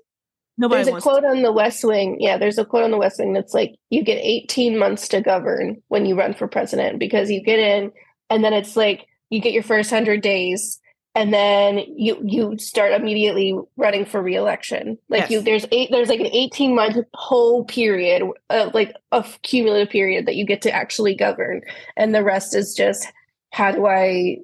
nobody 0.57 0.77
there's 0.77 0.87
a 0.87 0.91
wants. 0.91 1.03
quote 1.03 1.25
on 1.25 1.41
the 1.41 1.51
West 1.51 1.83
Wing. 1.83 2.17
Yeah, 2.19 2.37
there's 2.37 2.57
a 2.57 2.65
quote 2.65 2.83
on 2.85 2.91
the 2.91 2.97
West 2.97 3.19
Wing 3.19 3.33
that's 3.33 3.53
like, 3.53 3.75
"You 3.89 4.03
get 4.03 4.19
18 4.23 4.77
months 4.79 5.07
to 5.09 5.21
govern 5.21 5.81
when 5.89 6.05
you 6.05 6.15
run 6.17 6.33
for 6.33 6.47
president 6.47 6.97
because 6.97 7.29
you 7.29 7.43
get 7.43 7.59
in, 7.59 7.91
and 8.29 8.43
then 8.43 8.53
it's 8.53 8.75
like 8.77 9.05
you 9.29 9.41
get 9.41 9.53
your 9.53 9.63
first 9.63 9.89
hundred 9.91 10.21
days, 10.21 10.79
and 11.15 11.33
then 11.33 11.83
you 11.95 12.19
you 12.23 12.57
start 12.57 12.91
immediately 12.91 13.55
running 13.77 14.05
for 14.05 14.21
reelection. 14.21 14.97
Like 15.09 15.29
you, 15.29 15.41
there's 15.41 15.65
eight, 15.71 15.89
there's 15.91 16.09
like 16.09 16.19
an 16.19 16.27
18 16.27 16.75
month 16.75 16.97
whole 17.13 17.65
period, 17.65 18.23
uh, 18.49 18.71
like 18.73 18.95
a 19.11 19.23
cumulative 19.43 19.89
period 19.89 20.25
that 20.25 20.35
you 20.35 20.45
get 20.45 20.61
to 20.63 20.71
actually 20.71 21.15
govern, 21.15 21.61
and 21.95 22.15
the 22.15 22.23
rest 22.23 22.55
is 22.55 22.73
just 22.73 23.07
how 23.51 23.71
do 23.71 23.85
I 23.85 24.37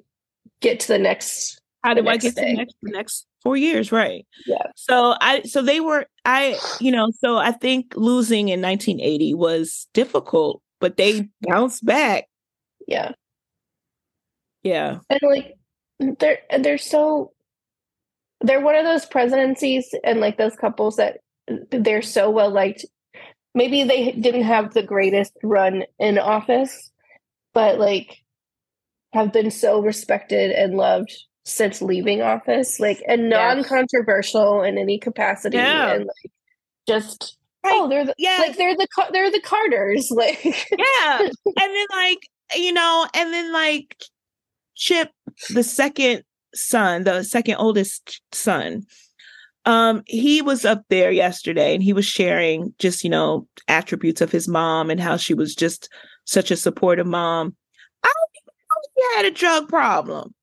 get 0.60 0.80
to 0.80 0.88
the 0.88 0.98
next 0.98 1.60
How 1.82 1.94
do 1.94 2.06
I 2.06 2.16
get 2.16 2.36
to 2.36 2.40
the 2.40 2.52
next, 2.54 2.76
the 2.82 2.90
next 2.90 3.26
four 3.42 3.56
years, 3.56 3.90
right? 3.90 4.26
Yeah. 4.46 4.62
So 4.76 5.16
I, 5.20 5.42
so 5.42 5.62
they 5.62 5.80
were, 5.80 6.06
I, 6.24 6.58
you 6.80 6.92
know, 6.92 7.10
so 7.18 7.36
I 7.36 7.52
think 7.52 7.94
losing 7.96 8.48
in 8.48 8.60
1980 8.60 9.34
was 9.34 9.88
difficult, 9.94 10.62
but 10.78 10.96
they 10.96 11.28
bounced 11.42 11.84
back. 11.84 12.26
yeah. 12.86 13.12
Yeah. 14.62 14.98
and 15.08 15.20
like 15.22 15.56
they're 16.18 16.38
and 16.50 16.64
they're 16.64 16.78
so 16.78 17.32
they're 18.40 18.60
one 18.60 18.74
of 18.74 18.84
those 18.84 19.04
presidencies 19.06 19.94
and 20.02 20.20
like 20.20 20.38
those 20.38 20.56
couples 20.56 20.96
that 20.96 21.18
they're 21.70 22.02
so 22.02 22.30
well 22.30 22.50
liked 22.50 22.84
maybe 23.54 23.84
they 23.84 24.12
didn't 24.12 24.44
have 24.44 24.72
the 24.72 24.82
greatest 24.82 25.32
run 25.42 25.84
in 25.98 26.18
office 26.18 26.90
but 27.52 27.78
like 27.78 28.18
have 29.12 29.32
been 29.32 29.50
so 29.50 29.80
respected 29.82 30.52
and 30.52 30.74
loved 30.76 31.12
since 31.44 31.82
leaving 31.82 32.22
office 32.22 32.78
like 32.80 33.02
and 33.08 33.28
non-controversial 33.28 34.62
in 34.62 34.78
any 34.78 34.98
capacity 34.98 35.56
Yeah. 35.56 35.92
and 35.94 36.04
like 36.06 36.32
just 36.88 37.36
Right. 37.62 37.72
oh 37.74 37.88
they're 37.88 38.06
the, 38.06 38.14
Yeah. 38.16 38.38
like 38.38 38.56
they're 38.56 38.74
the 38.76 38.86
they're 39.12 39.30
the 39.30 39.40
carters 39.42 40.10
like 40.14 40.42
yeah. 40.44 41.18
and 41.20 41.32
then 41.56 41.86
like, 41.90 42.18
you 42.56 42.72
know, 42.72 43.06
and 43.14 43.32
then 43.34 43.52
like 43.52 43.96
Chip, 44.80 45.10
the 45.50 45.62
second 45.62 46.22
son, 46.54 47.04
the 47.04 47.22
second 47.22 47.56
oldest 47.56 48.22
son, 48.32 48.84
um, 49.66 50.02
he 50.06 50.40
was 50.40 50.64
up 50.64 50.82
there 50.88 51.10
yesterday 51.10 51.74
and 51.74 51.82
he 51.82 51.92
was 51.92 52.06
sharing 52.06 52.74
just, 52.78 53.04
you 53.04 53.10
know, 53.10 53.46
attributes 53.68 54.22
of 54.22 54.32
his 54.32 54.48
mom 54.48 54.88
and 54.88 54.98
how 54.98 55.18
she 55.18 55.34
was 55.34 55.54
just 55.54 55.90
such 56.24 56.50
a 56.50 56.56
supportive 56.56 57.06
mom. 57.06 57.54
I 58.02 58.08
don't 58.08 58.42
even 58.42 58.54
know 58.56 59.10
he 59.12 59.16
had 59.16 59.26
a 59.26 59.36
drug 59.36 59.68
problem. 59.68 60.34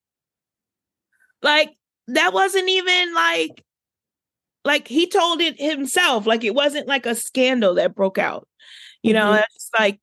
Like 1.42 1.72
that 2.10 2.32
wasn't 2.32 2.70
even 2.70 3.16
like 3.16 3.64
like 4.64 4.88
he 4.88 5.08
told 5.08 5.42
it 5.42 5.60
himself. 5.60 6.28
Like 6.28 6.44
it 6.44 6.54
wasn't 6.54 6.88
like 6.88 7.08
a 7.08 7.16
scandal 7.16 7.74
that 7.74 7.96
broke 7.96 8.20
out. 8.20 8.48
You 9.02 9.14
know, 9.14 9.32
Mhm. 9.32 9.44
it's 9.56 9.70
like 9.78 10.00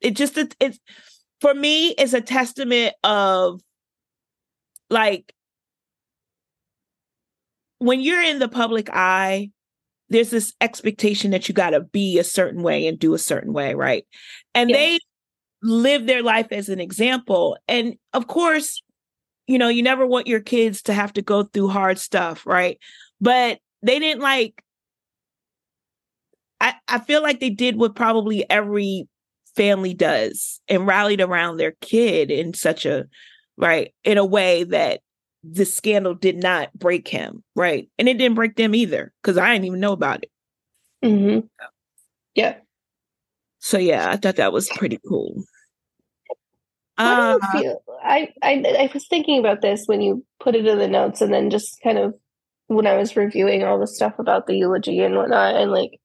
it 0.00 0.12
just 0.14 0.38
it, 0.38 0.54
it's 0.60 0.78
for 1.40 1.52
me 1.52 1.88
it's 1.98 2.12
a 2.12 2.20
testament 2.20 2.94
of 3.02 3.60
like 4.92 5.32
when 7.78 8.00
you're 8.00 8.22
in 8.22 8.38
the 8.38 8.48
public 8.48 8.88
eye 8.92 9.50
there's 10.08 10.30
this 10.30 10.52
expectation 10.60 11.30
that 11.30 11.48
you 11.48 11.54
got 11.54 11.70
to 11.70 11.80
be 11.80 12.18
a 12.18 12.24
certain 12.24 12.62
way 12.62 12.86
and 12.86 12.98
do 12.98 13.14
a 13.14 13.18
certain 13.18 13.52
way 13.52 13.74
right? 13.74 14.04
And 14.54 14.70
Yeah. 14.70 14.76
they 14.76 14.98
live 15.62 16.06
their 16.06 16.22
life 16.22 16.48
as 16.50 16.68
an 16.68 16.80
example. 16.80 17.56
And 17.66 17.94
of 18.12 18.26
course 18.26 18.82
you 19.48 19.58
know 19.58 19.68
you 19.68 19.82
never 19.82 20.06
want 20.06 20.28
your 20.28 20.40
kids 20.40 20.82
to 20.82 20.92
have 20.92 21.12
to 21.14 21.22
go 21.22 21.42
through 21.44 21.68
hard 21.68 21.98
stuff 21.98 22.46
right? 22.46 22.78
But 23.20 23.58
they 23.82 23.98
didn't 23.98 24.22
like 24.22 24.62
i 26.60 26.74
i 26.88 26.98
feel 26.98 27.22
like 27.22 27.40
they 27.40 27.50
did 27.50 27.76
what 27.76 27.94
probably 27.96 28.48
every 28.48 29.08
family 29.56 29.92
does 29.92 30.60
and 30.68 30.86
rallied 30.86 31.20
around 31.20 31.56
their 31.56 31.72
kid 31.82 32.30
in 32.30 32.54
such 32.54 32.86
a 32.86 33.04
right 33.56 33.92
in 34.04 34.18
a 34.18 34.24
way 34.24 34.64
that 34.64 35.00
the 35.44 35.64
scandal 35.64 36.14
did 36.14 36.36
not 36.36 36.72
break 36.74 37.08
him 37.08 37.42
right 37.56 37.88
and 37.98 38.08
it 38.08 38.18
didn't 38.18 38.36
break 38.36 38.56
them 38.56 38.74
either 38.74 39.12
because 39.22 39.36
i 39.36 39.52
didn't 39.52 39.64
even 39.64 39.80
know 39.80 39.92
about 39.92 40.22
it. 40.22 40.30
Hmm 41.02 41.46
yeah. 42.34 42.56
So 43.58 43.78
yeah 43.78 44.10
i 44.10 44.16
thought 44.16 44.36
that 44.36 44.52
was 44.52 44.68
pretty 44.68 44.98
cool. 45.08 45.44
How 46.96 47.38
uh, 47.38 47.38
do 47.38 47.58
you 47.58 47.62
feel? 47.62 47.82
I, 48.02 48.28
I 48.42 48.52
I 48.78 48.90
was 48.92 49.06
thinking 49.08 49.38
about 49.38 49.62
this 49.62 49.84
when 49.86 50.00
you 50.00 50.24
put 50.40 50.54
it 50.54 50.66
in 50.66 50.78
the 50.78 50.88
notes, 50.88 51.20
and 51.20 51.32
then 51.32 51.50
just 51.50 51.80
kind 51.82 51.98
of 51.98 52.14
when 52.66 52.86
I 52.86 52.96
was 52.96 53.16
reviewing 53.16 53.64
all 53.64 53.78
the 53.78 53.86
stuff 53.86 54.18
about 54.18 54.46
the 54.46 54.56
eulogy 54.56 55.00
and 55.00 55.16
whatnot, 55.16 55.56
and 55.56 55.70
like 55.70 55.98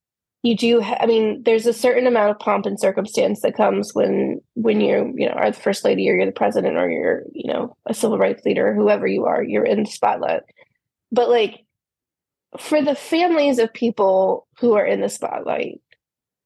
you 0.47 0.55
do. 0.55 0.81
Ha- 0.81 0.97
I 1.01 1.05
mean, 1.05 1.43
there's 1.43 1.65
a 1.65 1.73
certain 1.73 2.07
amount 2.07 2.31
of 2.31 2.39
pomp 2.39 2.65
and 2.65 2.79
circumstance 2.79 3.41
that 3.41 3.57
comes 3.57 3.93
when 3.93 4.39
when 4.53 4.79
you 4.79 5.13
you 5.15 5.27
know 5.27 5.33
are 5.33 5.51
the 5.51 5.59
first 5.59 5.83
lady, 5.83 6.09
or 6.09 6.15
you're 6.15 6.25
the 6.25 6.31
president, 6.31 6.77
or 6.77 6.89
you're 6.89 7.23
you 7.33 7.51
know 7.51 7.75
a 7.85 7.93
civil 7.93 8.17
rights 8.17 8.45
leader, 8.45 8.73
whoever 8.73 9.07
you 9.07 9.25
are, 9.25 9.43
you're 9.43 9.65
in 9.65 9.83
the 9.83 9.89
spotlight. 9.89 10.43
But 11.11 11.29
like 11.29 11.65
for 12.57 12.81
the 12.81 12.95
families 12.95 13.59
of 13.59 13.73
people 13.73 14.47
who 14.59 14.73
are 14.73 14.85
in 14.85 15.01
the 15.01 15.09
spotlight, 15.09 15.81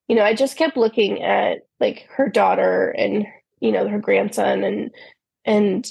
you 0.08 0.16
know, 0.16 0.24
I 0.24 0.34
just 0.34 0.56
kept 0.56 0.76
looking 0.76 1.22
at 1.22 1.58
like 1.78 2.06
her 2.16 2.28
daughter 2.28 2.90
and 2.90 3.24
you 3.60 3.70
know 3.72 3.86
her 3.88 4.00
grandson 4.00 4.64
and 4.64 4.90
and 5.44 5.86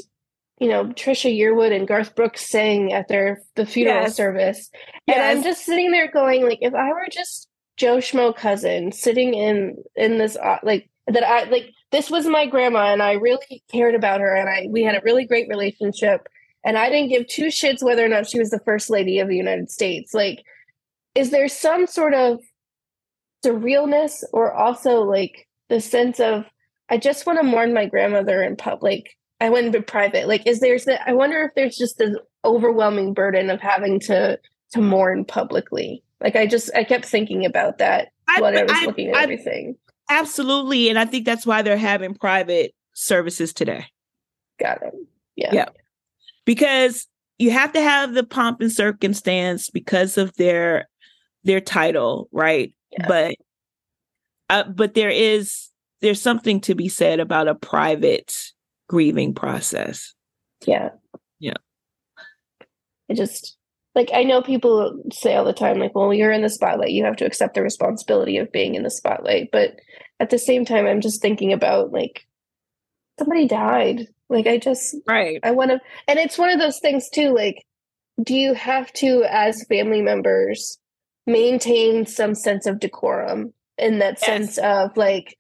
you 0.60 0.68
know 0.68 0.88
Trisha 0.88 1.36
Yearwood 1.36 1.74
and 1.74 1.88
Garth 1.88 2.14
Brooks 2.16 2.50
sang 2.50 2.92
at 2.92 3.08
their 3.08 3.42
the 3.56 3.66
funeral 3.66 4.04
Yes. 4.04 4.16
service, 4.16 4.70
and 5.08 5.22
I'm 5.22 5.44
just 5.44 5.66
sitting 5.66 5.92
there 5.92 6.12
going 6.12 6.44
like, 6.44 6.60
if 6.62 6.74
I 6.74 6.90
were 6.90 7.08
just 7.10 7.48
Joe 7.82 7.98
Schmo 7.98 8.36
cousin 8.36 8.92
sitting 8.92 9.34
in 9.34 9.76
in 9.96 10.20
this 10.20 10.38
uh, 10.38 10.60
like 10.62 10.88
that 11.08 11.24
I 11.24 11.46
like 11.46 11.74
this 11.92 12.12
was 12.12 12.28
my 12.28 12.46
grandma 12.46 12.94
and 12.94 13.02
I 13.02 13.14
really 13.14 13.64
cared 13.72 13.96
about 13.96 14.22
her 14.22 14.36
and 14.36 14.48
I 14.48 14.68
we 14.70 14.84
had 14.84 14.94
a 14.94 15.02
really 15.04 15.26
great 15.26 15.50
relationship 15.50 16.30
and 16.64 16.78
I 16.78 16.92
didn't 16.92 17.10
give 17.10 17.26
two 17.26 17.48
shits 17.48 17.82
whether 17.82 18.06
or 18.06 18.08
not 18.08 18.30
she 18.30 18.38
was 18.38 18.52
the 18.52 18.62
first 18.66 18.92
lady 18.92 19.18
of 19.18 19.28
the 19.28 19.36
United 19.36 19.72
States. 19.72 20.14
Like, 20.14 20.44
is 21.16 21.32
there 21.32 21.48
some 21.48 21.88
sort 21.88 22.14
of 22.14 22.40
surrealness 23.44 24.24
or 24.32 24.54
also 24.54 25.02
like 25.02 25.48
the 25.70 25.82
sense 25.82 26.20
of 26.20 26.46
I 26.88 27.00
just 27.00 27.26
want 27.26 27.40
to 27.40 27.44
mourn 27.44 27.74
my 27.74 27.88
grandmother 27.88 28.44
in 28.44 28.58
public. 28.58 29.18
I 29.40 29.50
went 29.50 29.76
in 29.76 29.84
private. 29.84 30.28
Like, 30.28 30.46
is 30.46 30.60
there? 30.60 30.78
I 31.04 31.14
wonder 31.14 31.42
if 31.42 31.56
there's 31.56 31.78
just 31.78 31.98
this 31.98 32.16
overwhelming 32.46 33.16
burden 33.16 33.50
of 33.50 33.60
having 33.60 34.00
to 34.02 34.38
to 34.74 34.82
mourn 34.82 35.26
publicly. 35.26 36.04
Like, 36.22 36.36
I 36.36 36.46
just 36.48 36.70
I 36.76 36.84
kept 36.84 37.06
thinking 37.06 37.46
about 37.46 37.80
that 37.80 38.10
I, 38.28 38.42
when 38.42 38.58
I 38.58 38.64
was 38.64 38.72
I, 38.74 38.86
looking 38.86 39.10
at 39.10 39.16
I, 39.16 39.24
everything. 39.24 39.76
Absolutely, 40.10 40.90
and 40.90 41.00
I 41.00 41.06
think 41.06 41.26
that's 41.26 41.46
why 41.46 41.62
they're 41.62 41.78
having 41.78 42.14
private 42.14 42.74
services 42.94 43.54
today. 43.54 43.86
Got 44.60 44.84
it. 44.84 44.94
Yeah. 45.36 45.50
Yeah. 45.54 45.70
Because 46.46 47.08
you 47.40 47.52
have 47.52 47.74
to 47.74 47.82
have 47.82 48.14
the 48.14 48.24
pomp 48.24 48.62
and 48.62 48.72
circumstance 48.72 49.70
because 49.70 50.18
of 50.18 50.36
their 50.36 50.88
their 51.44 51.62
title, 51.62 52.30
right? 52.32 52.74
Yeah. 52.92 53.08
But 53.08 53.36
uh, 54.50 54.64
but 54.66 54.94
there 54.94 55.10
is 55.10 55.70
there's 56.02 56.22
something 56.22 56.60
to 56.62 56.76
be 56.76 56.90
said 56.90 57.20
about 57.20 57.48
a 57.48 57.56
private 57.56 58.36
grieving 58.88 59.34
process. 59.34 60.14
Yeah. 60.66 60.90
Yeah. 61.40 61.54
I 63.10 63.14
just 63.14 63.58
like 63.94 64.10
I 64.14 64.24
know 64.24 64.42
people 64.42 65.02
say 65.12 65.36
all 65.36 65.46
the 65.46 65.54
time, 65.54 65.80
like, 65.80 65.94
well, 65.94 66.14
you're 66.14 66.32
in 66.32 66.42
the 66.42 66.50
spotlight, 66.50 66.92
you 66.92 67.04
have 67.06 67.18
to 67.18 67.26
accept 67.26 67.56
the 67.56 67.62
responsibility 67.62 68.38
of 68.38 68.52
being 68.52 68.76
in 68.76 68.84
the 68.84 68.92
spotlight. 68.92 69.50
But 69.52 69.76
at 70.20 70.30
the 70.30 70.38
same 70.38 70.66
time, 70.66 70.86
I'm 70.86 71.02
just 71.02 71.22
thinking 71.22 71.52
about 71.52 71.92
like 71.92 72.26
somebody 73.20 73.48
died. 73.48 74.08
Like 74.30 74.48
I 74.48 74.58
just 74.58 74.96
right. 75.08 75.40
I 75.44 75.52
want 75.52 75.72
to 75.72 75.80
and 76.08 76.20
it's 76.20 76.38
one 76.38 76.50
of 76.50 76.60
those 76.60 76.80
things 76.80 77.10
too, 77.10 77.34
like, 77.36 77.66
do 78.24 78.34
you 78.34 78.54
have 78.54 78.92
to, 78.94 79.26
as 79.30 79.66
family 79.68 80.02
members, 80.02 80.80
maintain 81.28 82.06
some 82.06 82.34
sense 82.34 82.66
of 82.66 82.80
decorum 82.80 83.54
in 83.78 84.00
that 84.00 84.20
yes. 84.22 84.26
sense 84.26 84.58
of 84.58 84.96
like 84.96 85.36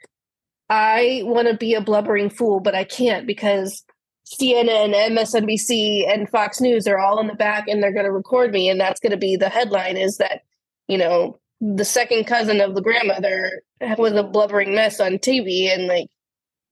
I 0.69 1.21
want 1.25 1.47
to 1.47 1.55
be 1.55 1.73
a 1.73 1.81
blubbering 1.81 2.29
fool, 2.29 2.59
but 2.59 2.75
I 2.75 2.83
can't 2.83 3.27
because 3.27 3.83
CNN, 4.25 4.93
MSNBC, 4.93 6.11
and 6.11 6.29
Fox 6.29 6.61
News 6.61 6.87
are 6.87 6.99
all 6.99 7.19
in 7.19 7.27
the 7.27 7.35
back 7.35 7.67
and 7.67 7.81
they're 7.81 7.93
going 7.93 8.05
to 8.05 8.11
record 8.11 8.51
me. 8.51 8.69
And 8.69 8.79
that's 8.79 8.99
going 8.99 9.11
to 9.11 9.17
be 9.17 9.35
the 9.35 9.49
headline 9.49 9.97
is 9.97 10.17
that, 10.17 10.41
you 10.87 10.97
know, 10.97 11.39
the 11.59 11.85
second 11.85 12.25
cousin 12.25 12.61
of 12.61 12.75
the 12.75 12.81
grandmother 12.81 13.61
was 13.97 14.13
a 14.13 14.23
blubbering 14.23 14.73
mess 14.73 14.99
on 14.99 15.13
TV. 15.13 15.73
And 15.73 15.87
like, 15.87 16.07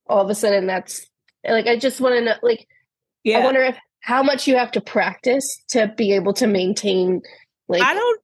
all 0.08 0.24
of 0.24 0.30
a 0.30 0.36
sudden 0.36 0.68
that's 0.68 1.06
like, 1.48 1.68
I 1.68 1.78
just 1.78 2.02
want 2.02 2.16
to 2.16 2.22
know, 2.22 2.36
like, 2.42 2.68
yeah. 3.24 3.40
I 3.40 3.46
wonder 3.46 3.62
if 3.62 3.78
how 4.02 4.24
much 4.24 4.48
you 4.48 4.56
have 4.56 4.72
to 4.72 4.82
practice 4.82 5.62
to 5.70 5.94
be 5.96 6.14
able 6.14 6.34
to 6.34 6.48
maintain, 6.48 7.22
like, 7.68 7.82
I 7.82 7.94
don't, 7.94 8.22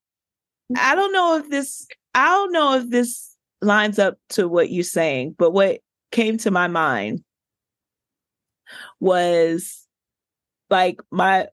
I 0.78 0.96
don't 0.96 1.12
know 1.12 1.38
if 1.38 1.50
this, 1.50 1.86
I 2.14 2.26
don't 2.28 2.52
know 2.54 2.76
if 2.76 2.90
this 2.90 3.36
lines 3.62 4.00
up 4.00 4.18
to 4.30 4.48
what 4.48 4.70
you're 4.70 4.84
saying, 4.84 5.36
but 5.38 5.52
what 5.52 5.82
came 6.12 6.38
to 6.38 6.52
my 6.52 6.68
mind 6.68 7.25
was 9.00 9.86
like 10.70 11.00
my 11.12 11.48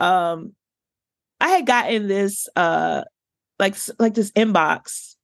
um 0.00 0.54
I 1.40 1.48
had 1.48 1.66
gotten 1.66 2.08
this 2.08 2.48
uh 2.56 3.02
like 3.58 3.76
like 3.98 4.14
this 4.14 4.30
inbox. 4.32 5.14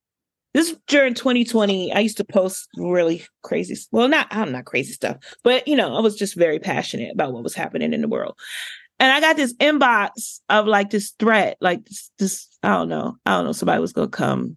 This 0.54 0.74
during 0.86 1.14
2020. 1.14 1.92
I 1.92 2.00
used 2.00 2.16
to 2.16 2.24
post 2.24 2.68
really 2.76 3.24
crazy 3.42 3.76
well 3.92 4.08
not 4.08 4.28
I'm 4.30 4.52
not 4.52 4.64
crazy 4.64 4.92
stuff, 4.92 5.18
but 5.44 5.66
you 5.68 5.76
know, 5.76 5.94
I 5.96 6.00
was 6.00 6.16
just 6.16 6.34
very 6.34 6.58
passionate 6.58 7.12
about 7.12 7.32
what 7.32 7.44
was 7.44 7.54
happening 7.54 7.92
in 7.92 8.00
the 8.00 8.08
world. 8.08 8.36
And 9.00 9.12
I 9.12 9.20
got 9.20 9.36
this 9.36 9.54
inbox 9.54 10.40
of 10.48 10.66
like 10.66 10.90
this 10.90 11.12
threat, 11.20 11.56
like 11.60 11.84
this, 11.84 12.10
this 12.18 12.58
I 12.62 12.70
don't 12.70 12.88
know, 12.88 13.16
I 13.26 13.32
don't 13.32 13.44
know, 13.44 13.52
somebody 13.52 13.80
was 13.80 13.92
gonna 13.92 14.08
come 14.08 14.56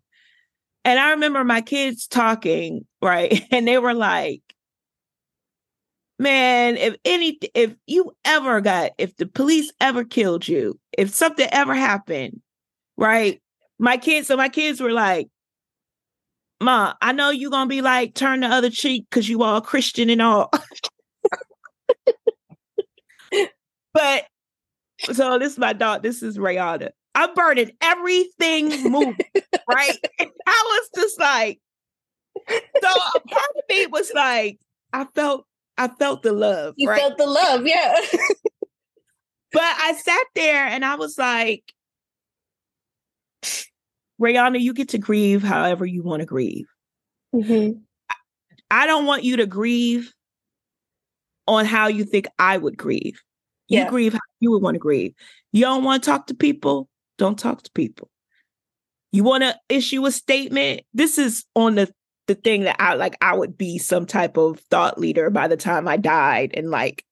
and 0.84 1.00
I 1.00 1.12
remember 1.12 1.44
my 1.44 1.62
kids 1.62 2.08
talking, 2.08 2.86
right? 3.02 3.46
And 3.52 3.68
they 3.68 3.78
were 3.78 3.94
like, 3.94 4.42
man, 6.22 6.78
if 6.78 6.96
any, 7.04 7.40
if 7.56 7.74
you 7.88 8.14
ever 8.24 8.62
got, 8.62 8.92
if 9.00 9.18
the 9.18 9.26
police 9.26 9.72
ever 9.82 10.04
killed 10.04 10.48
you, 10.48 10.80
if 10.96 11.10
something 11.10 11.48
ever 11.52 11.74
happened, 11.74 12.40
right? 12.96 13.42
My 13.80 13.98
kids, 13.98 14.28
so 14.28 14.38
my 14.38 14.48
kids 14.48 14.80
were 14.80 14.92
like, 14.92 15.28
Ma, 16.62 16.94
I 17.02 17.12
know 17.12 17.32
you're 17.32 17.50
gonna 17.50 17.68
be 17.68 17.82
like, 17.82 18.14
turn 18.14 18.42
the 18.42 18.48
other 18.48 18.70
cheek 18.70 19.08
because 19.10 19.28
you 19.28 19.42
all 19.42 19.62
Christian 19.62 20.12
and 20.12 20.22
all. 20.22 20.52
but 23.94 24.28
so 25.12 25.40
this 25.40 25.54
is 25.54 25.58
my 25.58 25.74
dog, 25.74 26.04
this 26.04 26.22
is 26.22 26.38
Rayana. 26.38 26.92
I'm 27.16 27.34
burning 27.34 27.72
everything 27.82 28.70
moving, 28.92 29.18
right? 29.68 29.98
I 30.20 30.26
was 30.46 30.90
just 30.96 31.20
like, 31.20 31.60
so 32.48 32.94
part 33.28 33.50
of 33.58 33.64
me 33.70 33.88
was 33.88 34.12
like, 34.14 34.60
I 34.94 35.06
felt, 35.16 35.48
I 35.82 35.88
felt 35.88 36.22
the 36.22 36.32
love. 36.32 36.76
You 36.78 36.90
right? 36.90 37.00
felt 37.00 37.18
the 37.18 37.26
love, 37.26 37.66
yeah. 37.66 37.96
but 39.52 39.64
I 39.64 39.94
sat 39.94 40.28
there 40.36 40.68
and 40.68 40.86
I 40.86 40.94
was 40.94 41.18
like, 41.18 41.74
Rayana, 44.22 44.60
you 44.60 44.76
get 44.76 44.90
to 44.90 45.00
grieve 45.00 45.42
however 45.42 45.84
you 45.84 46.04
want 46.04 46.20
to 46.20 46.28
grieve. 46.28 46.68
Mm-hmm. 47.34 47.80
I 48.70 48.86
don't 48.86 49.08
want 49.08 49.24
you 49.24 49.38
to 49.38 49.48
grieve 49.48 50.14
on 51.48 51.66
how 51.66 51.88
you 51.88 52.04
think 52.04 52.28
I 52.38 52.60
would 52.60 52.78
grieve. 52.78 53.20
You 53.68 53.80
yeah. 53.80 53.90
grieve 53.90 54.14
how 54.14 54.20
you 54.40 54.52
would 54.52 54.62
want 54.62 54.76
to 54.76 54.80
grieve. 54.80 55.16
You 55.52 55.64
don't 55.64 55.84
want 55.84 56.04
to 56.04 56.10
talk 56.12 56.28
to 56.28 56.36
people. 56.36 56.88
Don't 57.18 57.40
talk 57.40 57.64
to 57.64 57.72
people. 57.72 58.12
You 59.12 59.24
want 59.24 59.42
to 59.44 59.58
issue 59.68 60.06
a 60.06 60.12
statement? 60.12 60.82
This 60.94 61.18
is 61.18 61.44
on 61.56 61.74
the 61.74 61.92
the 62.32 62.42
thing 62.42 62.64
that 62.64 62.78
I 62.80 62.94
like 62.94 63.18
I 63.22 63.34
would 63.34 63.58
be 63.58 63.78
some 63.78 64.06
type 64.06 64.38
of 64.38 64.60
thought 64.72 64.98
leader 64.98 65.30
by 65.30 65.50
the 65.50 65.58
time 65.58 65.88
I 65.88 65.98
died 65.98 66.52
and 66.54 66.72
like 66.72 67.04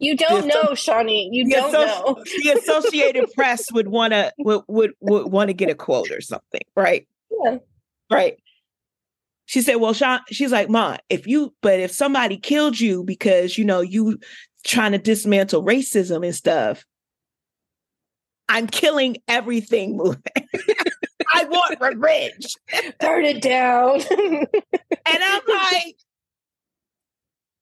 you 0.00 0.16
don't 0.16 0.48
know, 0.48 0.74
Shawnee. 0.74 1.30
You 1.32 1.48
don't 1.48 1.72
know. 1.72 2.22
the 2.42 2.50
Associated 2.50 3.32
Press 3.32 3.70
would 3.72 3.86
want 3.86 4.12
to 4.12 4.32
would 4.38 4.62
would, 4.66 4.92
would 5.00 5.30
want 5.30 5.48
to 5.48 5.54
get 5.54 5.70
a 5.70 5.74
quote 5.74 6.10
or 6.10 6.20
something, 6.20 6.62
right? 6.74 7.06
Yeah. 7.30 7.58
Right. 8.10 8.36
She 9.46 9.62
said, 9.62 9.76
"Well, 9.76 9.94
Sean." 9.94 10.20
She's 10.30 10.50
like, 10.50 10.68
"Ma, 10.68 10.96
if 11.08 11.28
you, 11.28 11.54
but 11.62 11.78
if 11.78 11.92
somebody 11.92 12.36
killed 12.36 12.80
you 12.80 13.04
because 13.04 13.56
you 13.56 13.64
know 13.64 13.80
you 13.80 14.18
trying 14.66 14.92
to 14.92 14.98
dismantle 14.98 15.64
racism 15.64 16.24
and 16.24 16.34
stuff, 16.34 16.84
I'm 18.48 18.66
killing 18.66 19.18
everything 19.28 19.96
moving. 19.96 20.22
I 21.34 21.44
want 21.44 21.80
revenge. 21.80 22.46
Turn 23.00 23.24
it 23.24 23.42
down. 23.42 24.00
and 24.10 24.48
I'm 25.06 25.42
like, 25.48 25.96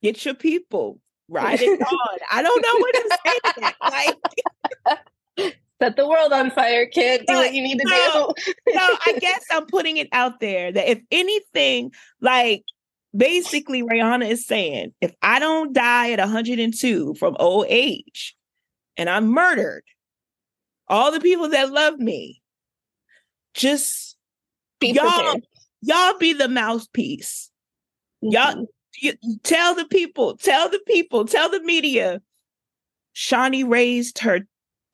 get 0.03 0.25
your 0.25 0.35
people. 0.35 1.01
Ride 1.29 1.62
it 1.62 1.81
on. 1.81 2.18
I 2.31 2.43
don't 2.43 2.62
know 2.62 2.79
what 2.79 2.95
to 2.95 3.18
say 3.25 4.97
Like 5.39 5.55
set 5.81 5.97
the 5.97 6.07
world 6.07 6.33
on 6.33 6.51
fire, 6.51 6.87
kid. 6.87 7.25
Do 7.27 7.35
what 7.35 7.55
you 7.55 7.62
need 7.62 7.79
to 7.79 7.85
no, 7.89 8.35
do. 8.37 8.53
no, 8.75 8.97
I 9.07 9.12
guess 9.20 9.43
I'm 9.51 9.66
putting 9.66 9.97
it 9.97 10.09
out 10.12 10.41
there 10.41 10.70
that 10.70 10.91
if 10.91 11.01
anything, 11.11 11.93
like 12.20 12.64
basically 13.16 13.83
Rihanna 13.83 14.29
is 14.29 14.47
saying, 14.47 14.93
if 15.01 15.12
I 15.23 15.39
don't 15.39 15.73
die 15.73 16.12
at 16.12 16.18
102 16.18 17.14
from 17.14 17.37
old 17.41 17.66
age 17.68 18.37
and 18.99 19.09
I'm 19.09 19.29
murdered, 19.29 19.85
all 20.89 21.12
the 21.12 21.20
people 21.20 21.49
that 21.49 21.73
love 21.73 21.99
me, 21.99 22.41
just 23.55 24.17
be 24.81 24.93
y'all, 24.93 25.41
y'all 25.81 26.19
be 26.19 26.33
the 26.33 26.49
mouthpiece. 26.49 27.51
Mm-hmm. 28.25 28.33
Y'all 28.33 28.67
you, 29.01 29.15
tell 29.43 29.75
the 29.75 29.87
people, 29.87 30.37
tell 30.37 30.69
the 30.69 30.81
people, 30.87 31.25
tell 31.25 31.51
the 31.51 31.63
media. 31.63 32.21
Shawnee 33.15 33.65
raised 33.65 34.19
her 34.21 34.41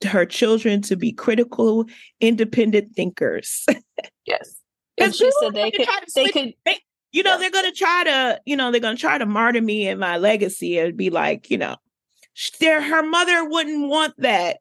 her 0.05 0.25
children 0.25 0.81
to 0.83 0.97
be 0.97 1.13
critical, 1.13 1.85
independent 2.21 2.95
thinkers. 2.95 3.67
yes. 4.27 4.57
And 5.01 5.15
she 5.15 5.31
said 5.41 5.55
they 5.55 5.71
could, 5.71 5.87
they 6.17 6.27
could, 6.27 6.55
they, 6.67 6.81
you 7.13 7.23
know, 7.23 7.35
yeah. 7.35 7.37
they're 7.37 7.51
going 7.53 7.71
to 7.71 7.79
try 7.79 8.03
to, 8.03 8.41
you 8.47 8.57
know, 8.57 8.73
they're 8.73 8.81
going 8.81 8.97
to 8.97 9.01
try 9.01 9.17
to 9.17 9.27
martyr 9.27 9.63
me 9.63 9.87
and 9.87 10.01
my 10.01 10.17
legacy 10.17 10.77
and 10.77 10.97
be 10.97 11.09
like, 11.09 11.53
you 11.53 11.57
know, 11.57 11.77
their, 12.59 12.83
her 12.83 13.05
mother 13.05 13.49
wouldn't 13.49 13.89
want 13.89 14.15
that 14.19 14.59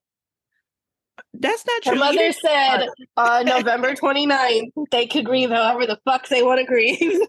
that's 1.34 1.66
not 1.66 1.84
true. 1.84 1.94
Her 1.94 2.00
mother 2.00 2.32
said 2.32 2.88
uh, 3.16 3.44
November 3.46 3.94
29th, 3.94 4.72
they 4.92 5.08
could 5.08 5.26
grieve 5.26 5.50
however 5.50 5.86
the 5.86 6.00
fuck 6.06 6.28
they 6.28 6.44
want 6.44 6.60
to 6.60 6.66
grieve. 6.66 7.20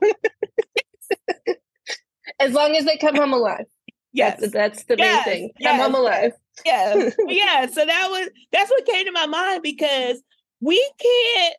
as 2.40 2.52
long 2.52 2.76
as 2.76 2.84
they 2.84 2.96
come 2.96 3.16
home 3.16 3.32
alive. 3.32 3.64
Yes. 4.12 4.40
That's, 4.40 4.52
that's 4.52 4.84
the 4.84 4.96
yes. 4.98 5.26
main 5.26 5.34
thing. 5.34 5.50
Come 5.62 5.76
yes. 5.76 5.82
home 5.82 5.94
alive. 5.94 6.32
Yeah. 6.64 7.10
yeah. 7.28 7.66
So 7.66 7.84
that 7.84 8.08
was, 8.10 8.30
that's 8.52 8.70
what 8.70 8.86
came 8.86 9.06
to 9.06 9.12
my 9.12 9.26
mind 9.26 9.62
because 9.62 10.22
we 10.60 10.90
can't, 11.00 11.54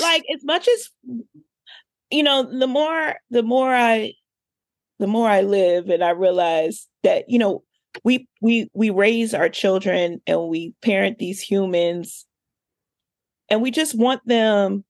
like, 0.00 0.24
as 0.34 0.44
much 0.44 0.68
as, 0.68 0.88
you 2.10 2.22
know, 2.22 2.42
the 2.42 2.66
more, 2.66 3.16
the 3.30 3.42
more 3.42 3.74
I 3.74 4.14
the 5.02 5.08
more 5.08 5.28
I 5.28 5.40
live 5.40 5.88
and 5.88 6.02
I 6.04 6.10
realize 6.10 6.86
that, 7.02 7.28
you 7.28 7.36
know, 7.36 7.64
we 8.04 8.28
we 8.40 8.70
we 8.74 8.90
raise 8.90 9.34
our 9.34 9.48
children 9.48 10.20
and 10.26 10.48
we 10.48 10.74
parent 10.82 11.18
these 11.18 11.40
humans. 11.40 12.26
And 13.48 13.60
we 13.60 13.70
just 13.70 13.96
want 13.96 14.26
them 14.26 14.84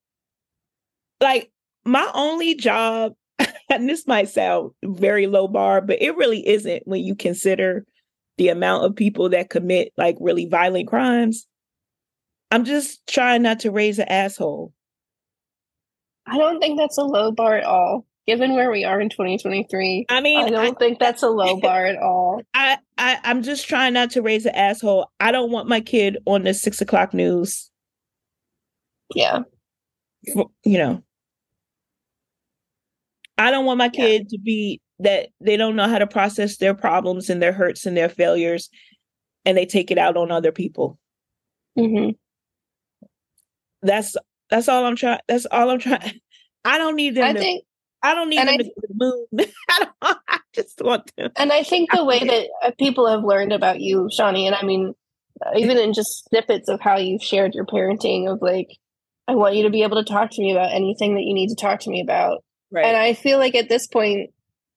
like 1.21 1.51
my 1.85 2.09
only 2.15 2.55
job 2.55 3.15
and 3.71 3.89
this 3.89 4.07
might 4.07 4.29
sound 4.29 4.71
very 4.85 5.27
low 5.27 5.49
bar 5.49 5.81
but 5.81 6.01
it 6.01 6.17
really 6.17 6.47
isn't 6.47 6.87
when 6.87 7.03
you 7.03 7.17
consider 7.17 7.85
the 8.39 8.49
amount 8.49 8.85
of 8.85 8.97
people 8.97 9.29
that 9.31 9.51
commit 9.51 9.93
like 9.97 10.17
really 10.21 10.47
violent 10.47 10.89
crimes. 10.89 11.47
I'm 12.51 12.65
just 12.65 13.07
trying 13.07 13.43
not 13.43 13.61
to 13.61 13.71
raise 13.71 13.99
an 13.99 14.09
asshole. 14.09 14.73
I 16.27 16.39
don't 16.39 16.61
think 16.61 16.79
that's 16.79 16.99
a 16.99 17.05
low 17.05 17.33
bar 17.33 17.57
at 17.57 17.65
all. 17.65 18.07
Given 18.27 18.55
where 18.55 18.71
we 18.71 18.85
are 18.85 19.01
in 19.01 19.09
2023, 19.09 20.07
i 20.09 20.21
mean 20.21 20.45
I 20.47 20.49
don't 20.51 20.77
I, 20.77 20.79
think 20.79 21.01
that's 21.01 21.23
a 21.25 21.29
low 21.29 21.57
bar 21.61 21.87
at 21.87 21.97
all. 22.01 22.41
I, 22.55 22.79
I 22.97 23.19
i'm 23.25 23.43
just 23.43 23.69
trying 23.69 23.95
not 23.95 24.11
to 24.13 24.23
raise 24.23 24.47
an 24.47 24.55
asshole 24.55 25.09
i 25.19 25.33
don't 25.33 25.51
want 25.51 25.69
my 25.69 25.81
kid 25.81 26.19
on 26.27 26.45
the 26.45 26.55
six 26.55 26.81
o'clock 26.81 27.13
news 27.15 27.71
Yeah. 29.15 29.41
you 30.25 30.79
know 30.79 31.03
i 33.39 33.51
don't 33.51 33.65
want 33.65 33.79
my 33.79 33.91
Yeah. 33.93 34.07
kid 34.07 34.29
to 34.29 34.39
be 34.39 34.81
that 35.01 35.31
they 35.41 35.57
don't 35.57 35.75
know 35.75 35.89
how 35.89 35.99
to 35.99 36.07
process 36.07 36.59
their 36.59 36.75
problems 36.75 37.29
and 37.29 37.43
their 37.43 37.53
hurts 37.53 37.87
and 37.87 37.97
their 37.97 38.09
failures 38.09 38.71
and 39.45 39.59
they 39.59 39.67
take 39.67 39.91
it 39.91 39.99
out 39.99 40.17
on 40.17 40.31
other 40.31 40.53
people 40.53 40.97
hmm 41.77 42.11
that's 43.83 44.15
that's 44.49 44.69
all 44.69 44.85
i'm 44.85 44.95
trying 44.97 45.19
that's 45.27 45.47
all 45.47 45.71
i'm 45.71 45.81
trying 45.81 46.21
i 46.65 46.79
don't 46.79 46.95
need 46.95 47.17
them 47.17 47.25
I 47.25 47.33
to, 47.33 47.39
think, 47.41 47.65
i 48.03 48.15
don't 48.15 48.29
need 48.29 48.39
and 48.39 48.49
them 48.49 48.55
I- 48.61 48.63
to 48.63 48.71
go 48.99 49.27
to 49.39 49.53
I, 49.71 49.79
don't, 49.79 50.19
I 50.29 50.39
just 50.53 50.81
want 50.83 51.11
them. 51.17 51.31
And 51.37 51.53
I 51.53 51.63
think 51.63 51.91
the 51.93 52.05
way 52.05 52.25
that 52.25 52.49
uh, 52.63 52.71
people 52.79 53.09
have 53.09 53.25
learned 53.25 53.53
about 53.53 53.81
you, 53.81 54.09
Shawnee, 54.13 54.47
and 54.47 54.55
I 54.55 54.63
mean, 54.65 54.95
uh, 55.45 55.51
even 55.57 55.79
in 55.79 55.93
just 55.93 56.29
snippets 56.29 56.69
of 56.69 56.81
how 56.81 56.99
you've 56.99 57.23
shared 57.23 57.55
your 57.55 57.65
parenting, 57.65 58.31
of 58.31 58.43
like, 58.43 58.69
I 59.27 59.35
want 59.35 59.55
you 59.55 59.65
to 59.65 59.71
be 59.71 59.83
able 59.83 60.03
to 60.03 60.11
talk 60.11 60.31
to 60.33 60.43
me 60.43 60.53
about 60.53 60.73
anything 60.73 61.15
that 61.15 61.23
you 61.23 61.35
need 61.35 61.49
to 61.49 61.55
talk 61.57 61.81
to 61.81 61.91
me 61.91 62.01
about. 62.01 62.45
right. 62.71 62.85
And 62.85 62.97
I 62.97 63.15
feel 63.15 63.39
like 63.39 63.55
at 63.55 63.69
this 63.69 63.87
point, 63.87 64.31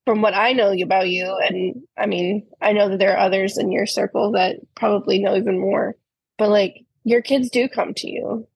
from 0.06 0.22
what 0.22 0.36
I 0.36 0.54
know 0.54 0.72
about 0.72 1.10
you, 1.10 1.26
and 1.26 1.84
I 1.98 2.06
mean, 2.06 2.48
I 2.62 2.74
know 2.74 2.90
that 2.90 3.00
there 3.00 3.18
are 3.18 3.26
others 3.26 3.58
in 3.58 3.72
your 3.72 3.86
circle 3.88 4.34
that 4.34 4.58
probably 4.76 5.20
know 5.20 5.36
even 5.36 5.60
more, 5.60 5.96
but 6.38 6.50
like 6.50 6.86
your 7.04 7.22
kids 7.22 7.50
do 7.50 7.68
come 7.68 7.94
to 7.96 8.10
you 8.10 8.48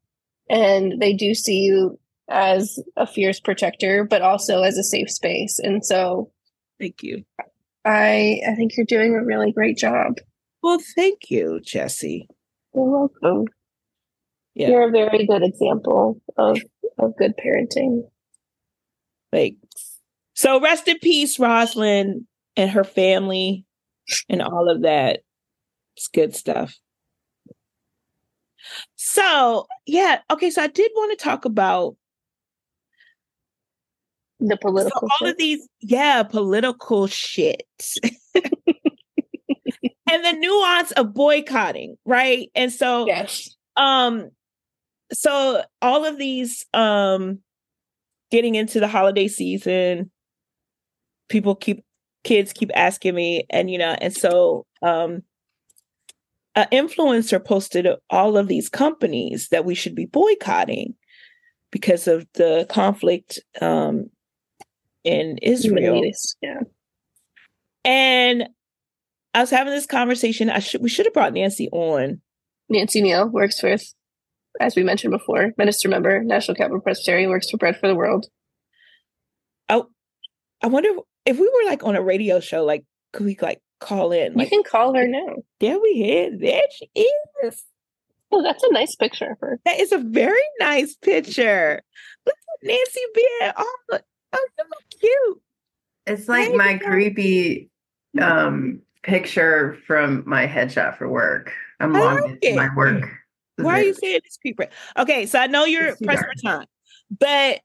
and 0.49 0.99
they 0.99 1.13
do 1.13 1.33
see 1.33 1.59
you 1.59 1.99
as 2.29 2.79
a 2.95 3.07
fierce 3.07 3.39
protector, 3.39 4.03
but 4.03 4.21
also 4.21 4.61
as 4.61 4.77
a 4.77 4.83
safe 4.83 5.09
space. 5.11 5.59
And 5.59 5.85
so 5.85 6.31
thank 6.79 7.03
you 7.03 7.23
I 7.85 8.41
I 8.47 8.55
think 8.55 8.77
you're 8.77 8.85
doing 8.85 9.15
a 9.15 9.23
really 9.23 9.51
great 9.51 9.77
job. 9.77 10.15
well 10.63 10.79
thank 10.95 11.29
you 11.29 11.59
jesse 11.61 12.27
You're 12.73 12.83
welcome. 12.85 13.45
Yeah. 14.55 14.69
You're 14.69 14.89
a 14.89 14.91
very 14.91 15.25
good 15.25 15.43
example 15.43 16.21
of 16.37 16.61
of 16.97 17.15
good 17.17 17.33
parenting. 17.43 18.01
Thanks. 19.31 19.99
so 20.33 20.59
rest 20.59 20.87
in 20.87 20.99
peace, 20.99 21.37
Rosalynn 21.37 22.25
and 22.55 22.71
her 22.71 22.83
family 22.83 23.65
and 24.27 24.41
all 24.41 24.69
of 24.69 24.81
that. 24.81 25.19
It's 25.95 26.07
good 26.07 26.35
stuff. 26.35 26.77
So, 28.95 29.67
yeah, 29.85 30.19
okay. 30.31 30.49
So 30.49 30.61
I 30.61 30.67
did 30.67 30.91
want 30.95 31.17
to 31.17 31.23
talk 31.23 31.45
about 31.45 31.95
The 34.39 34.57
political. 34.57 35.01
so 35.01 35.07
all 35.07 35.17
shit. 35.19 35.29
of 35.29 35.37
these, 35.37 35.67
yeah, 35.81 36.23
political 36.23 37.07
shit. 37.07 37.63
and 40.11 40.25
the 40.25 40.33
nuance 40.33 40.91
of 40.93 41.13
boycotting, 41.13 41.97
right? 42.05 42.49
And 42.55 42.71
so 42.71 43.05
yes. 43.07 43.55
um 43.75 44.29
so 45.11 45.63
all 45.81 46.05
of 46.05 46.17
these 46.17 46.65
um 46.73 47.39
getting 48.31 48.55
into 48.55 48.79
the 48.79 48.87
holiday 48.87 49.27
season 49.27 50.11
people 51.29 51.55
keep 51.55 51.83
kids 52.23 52.53
keep 52.53 52.69
asking 52.75 53.15
me 53.15 53.43
and 53.49 53.71
you 53.71 53.77
know 53.77 53.95
and 54.01 54.13
so 54.15 54.65
um 54.81 55.23
an 56.55 56.67
influencer 56.71 57.43
posted 57.43 57.87
all 58.09 58.37
of 58.37 58.47
these 58.47 58.69
companies 58.69 59.47
that 59.49 59.65
we 59.65 59.73
should 59.73 59.95
be 59.95 60.05
boycotting 60.05 60.93
because 61.71 62.07
of 62.07 62.27
the 62.33 62.65
conflict 62.69 63.39
um 63.61 64.09
in 65.09 65.37
Israel 65.39 66.03
East, 66.05 66.37
Yeah. 66.41 66.61
and 67.83 68.49
I 69.33 69.41
was 69.41 69.49
having 69.49 69.73
this 69.73 69.85
conversation 69.85 70.49
I 70.49 70.59
should 70.59 70.81
we 70.81 70.89
should 70.89 71.05
have 71.05 71.13
brought 71.13 71.33
Nancy 71.33 71.69
on 71.71 72.21
Nancy 72.69 73.01
Neal 73.01 73.27
works 73.27 73.61
with, 73.63 73.83
as 74.59 74.75
we 74.75 74.83
mentioned 74.83 75.11
before, 75.11 75.53
minister 75.57 75.89
member, 75.89 76.23
National 76.23 76.55
Capital 76.55 76.79
Presbytery, 76.81 77.27
works 77.27 77.49
for 77.49 77.57
Bread 77.57 77.77
for 77.79 77.87
the 77.87 77.95
World. 77.95 78.27
Oh 79.69 79.87
I 80.61 80.67
wonder 80.67 80.89
if 81.25 81.37
we 81.39 81.47
were 81.47 81.69
like 81.69 81.83
on 81.83 81.95
a 81.95 82.01
radio 82.01 82.39
show, 82.39 82.63
like 82.65 82.85
could 83.13 83.25
we 83.25 83.37
like 83.41 83.61
call 83.79 84.11
in? 84.11 84.37
You 84.37 84.47
can 84.47 84.63
call 84.63 84.93
her 84.95 85.07
now. 85.07 85.35
there 85.59 85.79
we 85.79 85.89
is. 85.89 86.39
There 86.39 86.61
she 86.77 86.89
is. 87.43 87.63
Oh, 88.31 88.43
that's 88.43 88.63
a 88.63 88.71
nice 88.73 88.95
picture 88.95 89.31
of 89.31 89.39
her. 89.41 89.59
That 89.65 89.79
is 89.79 89.91
a 89.91 89.97
very 89.97 90.41
nice 90.59 90.95
picture. 90.95 91.81
Look 92.25 92.35
at 92.35 92.67
Nancy 92.67 93.01
being 93.15 93.51
all 93.57 93.65
oh, 93.65 93.75
look 93.91 94.03
cute. 94.99 95.41
It's 96.07 96.27
like 96.27 96.49
There 96.49 96.57
my 96.57 96.71
you 96.73 96.79
creepy 96.79 97.69
um 98.21 98.81
picture 99.03 99.77
from 99.87 100.23
my 100.25 100.47
headshot 100.47 100.97
for 100.97 101.07
work. 101.07 101.51
I'm 101.79 101.95
I 101.95 101.99
logging 101.99 102.31
like 102.33 102.43
into 102.43 102.55
my 102.55 102.75
work. 102.75 103.09
Why 103.57 103.79
are 103.79 103.83
you 103.83 103.93
saying 103.93 104.21
this 104.23 104.37
people? 104.37 104.65
Okay, 104.97 105.25
so 105.25 105.39
I 105.39 105.47
know 105.47 105.65
you're 105.65 105.89
It's 105.89 106.01
pressed 106.01 106.23
for 106.23 106.33
time, 106.41 106.65
but 107.19 107.61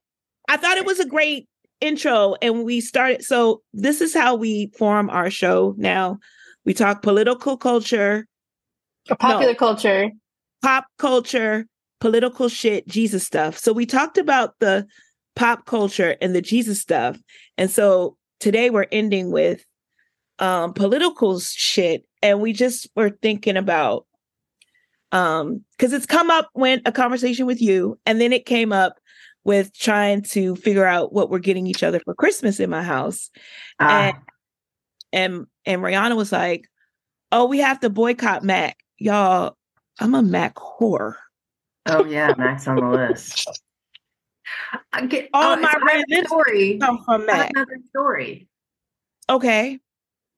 I 0.49 0.57
thought 0.57 0.77
it 0.77 0.85
was 0.85 0.99
a 0.99 1.05
great 1.07 1.47
intro 1.81 2.35
and 2.41 2.63
we 2.63 2.79
started 2.79 3.21
so 3.23 3.61
this 3.73 3.99
is 3.99 4.13
how 4.13 4.33
we 4.33 4.71
form 4.77 5.09
our 5.09 5.29
show 5.29 5.73
now. 5.77 6.19
We 6.65 6.73
talk 6.73 7.01
political 7.01 7.57
culture, 7.57 8.27
Popular 9.07 9.53
culture. 9.55 10.09
pop 10.61 10.85
culture, 10.97 11.67
political 11.99 12.49
shit, 12.49 12.87
Jesus 12.87 13.23
stuff. 13.23 13.57
So 13.57 13.71
we 13.73 13.85
talked 13.85 14.17
about 14.17 14.55
the 14.59 14.87
pop 15.35 15.65
culture 15.65 16.15
and 16.21 16.35
the 16.35 16.41
Jesus 16.41 16.79
stuff. 16.79 17.17
And 17.57 17.69
so 17.69 18.17
today 18.39 18.69
we're 18.69 18.87
ending 18.91 19.31
with 19.31 19.65
um 20.39 20.73
political 20.73 21.39
shit 21.39 22.05
and 22.21 22.41
we 22.41 22.51
just 22.51 22.89
were 22.95 23.09
thinking 23.09 23.55
about 23.55 24.05
um 25.13 25.63
cuz 25.79 25.93
it's 25.93 26.05
come 26.05 26.29
up 26.29 26.49
when 26.51 26.81
a 26.85 26.91
conversation 26.91 27.45
with 27.45 27.61
you 27.61 27.97
and 28.05 28.19
then 28.19 28.33
it 28.33 28.45
came 28.45 28.73
up 28.73 28.99
with 29.45 29.71
trying 29.77 30.21
to 30.21 30.55
figure 30.57 30.85
out 30.85 31.13
what 31.13 31.29
we're 31.29 31.39
getting 31.39 31.67
each 31.67 31.83
other 31.83 32.01
for 32.01 32.13
Christmas 32.13 32.59
in 32.59 32.69
my 32.69 32.83
house 32.83 33.29
Ah, 33.79 34.07
and 34.07 34.17
and 35.13 35.47
and 35.65 35.81
Rihanna 35.81 36.15
was 36.15 36.31
like, 36.31 36.67
"Oh, 37.31 37.45
we 37.45 37.59
have 37.59 37.79
to 37.79 37.89
boycott 37.89 38.43
Mac, 38.43 38.77
y'all. 38.97 39.57
I'm 39.99 40.13
a 40.13 40.21
Mac 40.21 40.55
whore. 40.55 41.15
oh 41.85 42.03
yeah, 42.03 42.33
Max 42.37 42.67
on 42.67 42.75
the 42.77 42.89
list. 42.89 43.61
I 44.93 45.05
get, 45.05 45.29
All 45.33 45.53
oh, 45.53 45.55
my 45.57 45.61
so 45.61 45.67
I 45.67 45.71
have 45.71 45.81
a 45.81 45.85
relatives 45.85 46.27
story. 46.27 46.77
Come 46.79 47.03
from 47.03 47.27
another 47.29 47.77
story. 47.89 48.47
Okay, 49.29 49.79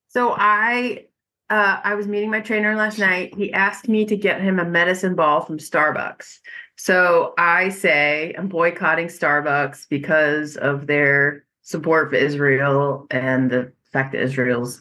So 0.08 0.34
I 0.36 1.06
uh 1.50 1.80
I 1.82 1.94
was 1.94 2.06
meeting 2.06 2.30
my 2.30 2.40
trainer 2.40 2.74
last 2.74 2.98
night. 2.98 3.34
He 3.34 3.52
asked 3.52 3.88
me 3.88 4.04
to 4.06 4.16
get 4.16 4.40
him 4.40 4.58
a 4.58 4.64
medicine 4.64 5.14
ball 5.14 5.40
from 5.42 5.58
Starbucks. 5.58 6.38
So 6.76 7.34
I 7.38 7.68
say 7.68 8.34
I'm 8.36 8.48
boycotting 8.48 9.08
Starbucks 9.08 9.88
because 9.88 10.56
of 10.56 10.86
their 10.86 11.44
support 11.62 12.10
for 12.10 12.16
Israel 12.16 13.06
and 13.10 13.50
the 13.50 13.72
fact 13.92 14.12
that 14.12 14.22
Israel's 14.22 14.80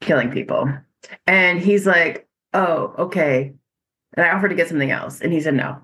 killing 0.00 0.30
people. 0.30 0.70
And 1.26 1.60
he's 1.60 1.86
like, 1.86 2.26
"Oh, 2.54 2.94
okay." 2.98 3.54
And 4.14 4.26
I 4.26 4.30
offered 4.30 4.48
to 4.48 4.54
get 4.54 4.68
something 4.68 4.90
else, 4.90 5.20
and 5.20 5.32
he 5.32 5.40
said 5.40 5.54
no. 5.54 5.80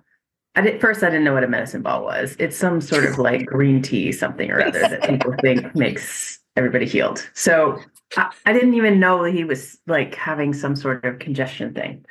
I 0.57 0.61
did 0.61 0.81
first. 0.81 1.03
I 1.03 1.11
didn't 1.11 1.25
know 1.25 1.35
what 1.35 1.45
a 1.45 1.49
medicine 1.49 1.83
ball 1.83 2.05
was. 2.05 2.37
It's 2.39 2.57
some 2.57 2.81
sort 2.81 3.05
of 3.05 3.19
like 3.19 3.47
green 3.47 3.83
tea, 3.83 4.13
something 4.13 4.51
or 4.51 4.63
other 4.63 4.81
that 4.81 5.09
people 5.09 5.35
think 5.41 5.75
makes 5.75 6.39
everybody 6.57 6.87
healed. 6.87 7.29
So 7.35 7.81
I, 8.17 8.31
I 8.47 8.53
didn't 8.53 8.75
even 8.75 9.01
know 9.01 9.25
he 9.25 9.45
was 9.45 9.79
like 9.87 10.15
having 10.15 10.53
some 10.53 10.77
sort 10.77 11.05
of 11.05 11.19
congestion 11.19 11.75
thing. 11.75 12.05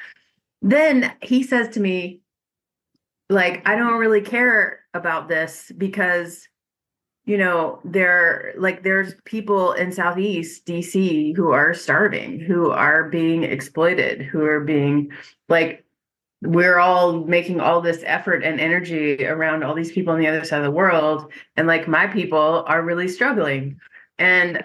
Then 0.62 1.14
he 1.22 1.44
says 1.44 1.70
to 1.70 1.80
me, 1.80 2.22
like, 3.30 3.68
I 3.68 3.76
don't 3.76 4.00
really 4.00 4.22
care 4.22 4.82
about 4.94 5.28
this 5.28 5.72
because, 5.78 6.48
you 7.26 7.38
know, 7.38 7.80
there 7.86 8.54
like 8.58 8.84
there's 8.84 9.16
people 9.24 9.72
in 9.74 9.94
Southeast 9.94 10.66
DC 10.66 11.36
who 11.36 11.52
are 11.52 11.74
starving, 11.74 12.40
who 12.40 12.72
are 12.72 13.10
being 13.10 13.44
exploited, 13.44 14.22
who 14.22 14.44
are 14.44 14.60
being 14.60 15.12
like 15.48 15.83
we're 16.44 16.78
all 16.78 17.22
making 17.26 17.60
all 17.60 17.82
this 17.82 18.04
effort 18.06 18.44
and 18.44 18.60
energy 18.60 19.26
around 19.26 19.64
all 19.64 19.74
these 19.74 19.92
people 19.92 20.14
on 20.14 20.20
the 20.20 20.28
other 20.28 20.44
side 20.44 20.58
of 20.60 20.64
the 20.64 20.72
world 20.72 21.32
and 21.56 21.68
like 21.68 21.88
my 21.88 22.06
people 22.08 22.64
are 22.68 22.82
really 22.82 23.08
struggling 23.08 23.80
and 24.18 24.64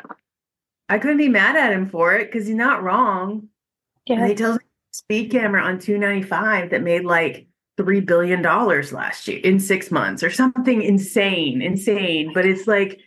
I 0.89 0.99
couldn't 0.99 1.19
be 1.19 1.29
mad 1.29 1.57
at 1.57 1.73
him 1.73 1.89
for 1.89 2.15
it 2.15 2.31
because 2.31 2.47
he's 2.47 2.57
not 2.57 2.83
wrong. 2.83 3.49
And 4.09 4.21
Yeah. 4.21 4.29
he 4.29 4.35
tells 4.35 4.59
me 4.59 4.65
speed 4.93 5.31
camera 5.31 5.63
on 5.63 5.79
295 5.79 6.71
that 6.71 6.83
made 6.83 7.05
like 7.05 7.47
three 7.77 8.01
billion 8.01 8.43
dollars 8.43 8.93
last 8.93 9.29
year 9.29 9.41
in 9.45 9.61
six 9.61 9.91
months 9.91 10.23
or 10.23 10.31
something 10.31 10.83
insane, 10.83 11.63
insane. 11.63 12.33
But 12.33 12.47
it's 12.47 12.67
like 12.67 13.01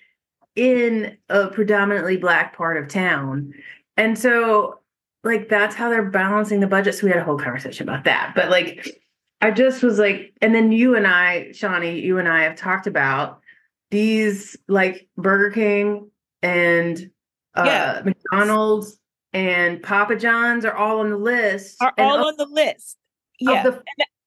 in 0.56 1.18
a 1.30 1.48
predominantly 1.48 2.18
black 2.18 2.56
part 2.56 2.78
of 2.78 2.88
town. 2.88 3.54
And 3.98 4.18
so 4.18 4.81
like 5.24 5.50
that's 5.50 5.76
how 5.76 5.90
they're 5.90 6.10
balancing 6.10 6.60
the 6.60 6.68
budget. 6.68 6.96
So 6.96 7.06
we 7.06 7.12
had 7.12 7.20
a 7.20 7.24
whole 7.24 7.38
conversation 7.38 7.88
about 7.88 8.06
that. 8.06 8.34
But 8.36 8.50
like 8.50 9.02
I 9.42 9.52
just 9.52 9.84
was 9.84 10.00
like, 10.00 10.34
and 10.42 10.54
then 10.54 10.72
you 10.72 10.96
and 10.96 11.08
I, 11.08 11.52
Shawnee, 11.52 12.00
you 12.00 12.20
and 12.20 12.28
I 12.28 12.44
have 12.44 12.56
talked 12.56 12.88
about 12.88 13.42
these 13.90 14.56
like 14.68 15.08
Burger 15.18 15.52
King 15.52 16.10
and 16.42 17.10
uh 17.56 17.64
Yeah. 17.66 18.02
McDonald's 18.06 19.00
and 19.34 19.82
Papa 19.82 20.16
John's 20.16 20.66
are 20.66 20.76
all 20.76 21.00
on 21.00 21.10
the 21.10 21.18
list. 21.18 21.78
Are 21.82 21.94
all 21.98 22.28
on 22.28 22.36
the 22.38 22.46
list. 22.46 22.98
Yeah. 23.40 23.66
of 23.68 23.76
the 23.76 23.84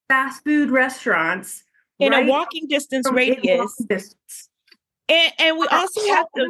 fast 0.09 0.45
food 0.45 0.71
restaurants 0.71 1.63
in 1.99 2.13
right 2.13 2.27
a 2.27 2.31
walking 2.31 2.67
distance 2.69 3.11
radius. 3.11 3.59
walking 3.59 3.87
distance. 3.87 4.51
And 5.09 5.33
and 5.39 5.59
we 5.59 5.67
also 5.69 6.07
have 6.09 6.27
to. 6.37 6.47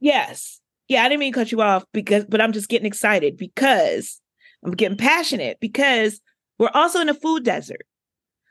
Yes. 0.00 0.60
Yeah, 0.88 1.02
I 1.04 1.08
didn't 1.08 1.20
mean 1.20 1.32
to 1.32 1.38
cut 1.38 1.52
you 1.52 1.60
off 1.62 1.84
because 1.92 2.24
but 2.26 2.40
I'm 2.40 2.52
just 2.52 2.68
getting 2.68 2.86
excited 2.86 3.36
because 3.36 4.20
I'm 4.64 4.72
getting 4.72 4.96
passionate 4.98 5.58
because 5.60 6.20
we're 6.58 6.70
also 6.74 7.00
in 7.00 7.08
a 7.08 7.14
food 7.14 7.44
desert. 7.44 7.86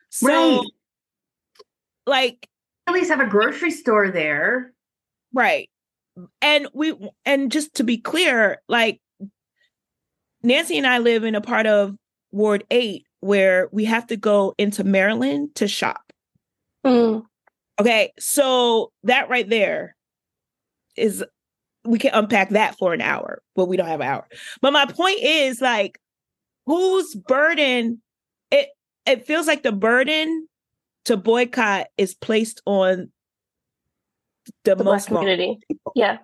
So 0.09 0.27
Right. 0.27 0.61
like 2.05 2.47
At 2.87 2.93
least 2.93 3.09
have 3.09 3.19
a 3.19 3.25
grocery 3.27 3.71
store 3.71 4.11
there. 4.11 4.73
right. 5.33 5.69
And 6.41 6.67
we 6.73 6.93
and 7.25 7.51
just 7.51 7.75
to 7.75 7.83
be 7.83 7.97
clear, 7.97 8.61
like 8.69 9.01
Nancy 10.43 10.77
and 10.77 10.87
I 10.87 10.99
live 10.99 11.23
in 11.25 11.35
a 11.35 11.41
part 11.41 11.65
of 11.65 11.95
Ward 12.31 12.63
8 12.71 13.05
where 13.19 13.67
we 13.71 13.85
have 13.85 14.07
to 14.07 14.15
go 14.17 14.53
into 14.57 14.83
Maryland 14.83 15.55
to 15.55 15.67
shop. 15.67 16.13
Mm. 16.85 17.25
Okay, 17.81 18.13
so 18.19 18.93
that 19.03 19.27
right 19.29 19.49
there 19.49 19.95
is 20.95 21.23
we 21.85 21.99
can 21.99 22.11
unpack 22.13 22.49
that 22.49 22.77
for 22.77 22.93
an 22.93 23.01
hour, 23.01 23.41
but 23.55 23.65
we 23.67 23.77
don't 23.77 23.87
have 23.87 24.01
an 24.01 24.07
hour. 24.07 24.27
But 24.61 24.73
my 24.73 24.85
point 24.85 25.19
is 25.21 25.61
like 25.61 25.99
whose 26.65 27.15
burden 27.15 28.01
it 28.51 28.69
it 29.05 29.25
feels 29.25 29.47
like 29.47 29.63
the 29.63 29.71
burden 29.71 30.47
to 31.05 31.17
boycott 31.17 31.87
is 31.97 32.15
placed 32.15 32.61
on 32.65 33.11
the, 34.63 34.75
The 34.75 34.83
most 34.83 35.09
vulnerable. 35.09 35.37
community. 35.37 35.67
Yeah. 35.95 36.17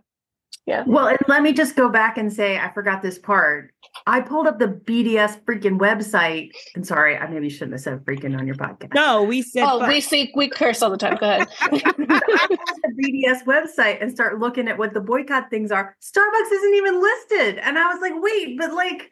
Yeah. 0.66 0.84
Well, 0.86 1.08
and 1.08 1.18
let 1.28 1.42
me 1.44 1.54
just 1.54 1.76
go 1.76 1.90
back 1.90 2.18
and 2.18 2.32
say 2.32 2.58
I 2.58 2.72
forgot 2.72 3.02
this 3.02 3.18
part. 3.18 3.71
I 4.08 4.22
pulled 4.22 4.48
up 4.48 4.58
the 4.58 4.68
BDS 4.68 5.44
freaking 5.44 5.78
website. 5.78 6.52
And 6.76 6.86
sorry, 6.88 7.18
I 7.18 7.28
maybe 7.28 7.50
shouldn't 7.50 7.74
have 7.74 7.82
said 7.82 8.00
freaking 8.06 8.38
on 8.38 8.48
your 8.48 8.56
podcast. 8.56 8.94
No, 8.96 9.22
we 9.24 9.42
said 9.42 9.64
Oh, 9.64 9.80
fuck. 9.80 9.90
we 9.90 10.02
see 10.02 10.32
we 10.36 10.50
curse 10.50 10.82
all 10.82 10.90
the 10.90 10.98
time. 10.98 11.18
Go 11.18 11.30
ahead. 11.30 11.48
I 11.62 11.68
pulled 11.70 12.08
the 12.08 13.24
BDS 13.28 13.44
website 13.46 14.02
and 14.02 14.12
start 14.12 14.40
looking 14.40 14.68
at 14.68 14.78
what 14.78 14.94
the 14.94 15.02
boycott 15.02 15.50
things 15.50 15.72
are. 15.72 15.96
Starbucks 16.02 16.52
isn't 16.52 16.74
even 16.76 17.02
listed. 17.02 17.58
And 17.60 17.78
I 17.78 17.88
was 17.94 18.02
like, 18.02 18.14
wait, 18.16 18.58
but 18.58 18.74
like 18.74 19.12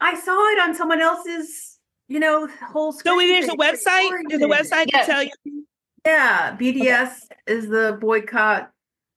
I 0.00 0.14
saw 0.18 0.38
it 0.52 0.60
on 0.60 0.74
someone 0.74 1.00
else's, 1.02 1.78
you 2.08 2.20
know, 2.20 2.46
whole 2.70 2.92
so 2.92 2.98
screen 3.00 3.28
there's 3.40 3.48
a 3.48 3.56
website. 3.56 4.10
There's 4.28 4.42
a 4.42 4.46
website 4.46 4.86
Yeah. 4.92 5.00
to 5.00 5.06
tell 5.06 5.22
you. 5.24 5.30
Yeah, 6.06 6.56
BDS 6.56 7.10
is 7.48 7.68
the 7.68 7.98
boycott 8.00 8.70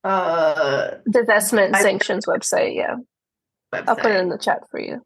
uh 0.03 0.91
Divestment 1.07 1.75
I- 1.75 1.81
sanctions 1.83 2.25
website. 2.25 2.75
Yeah. 2.75 2.95
Website. 3.74 3.88
I'll 3.88 3.95
put 3.95 4.11
it 4.11 4.20
in 4.20 4.30
the 4.30 4.38
chat 4.38 4.70
for 4.70 4.80
you. 4.80 5.01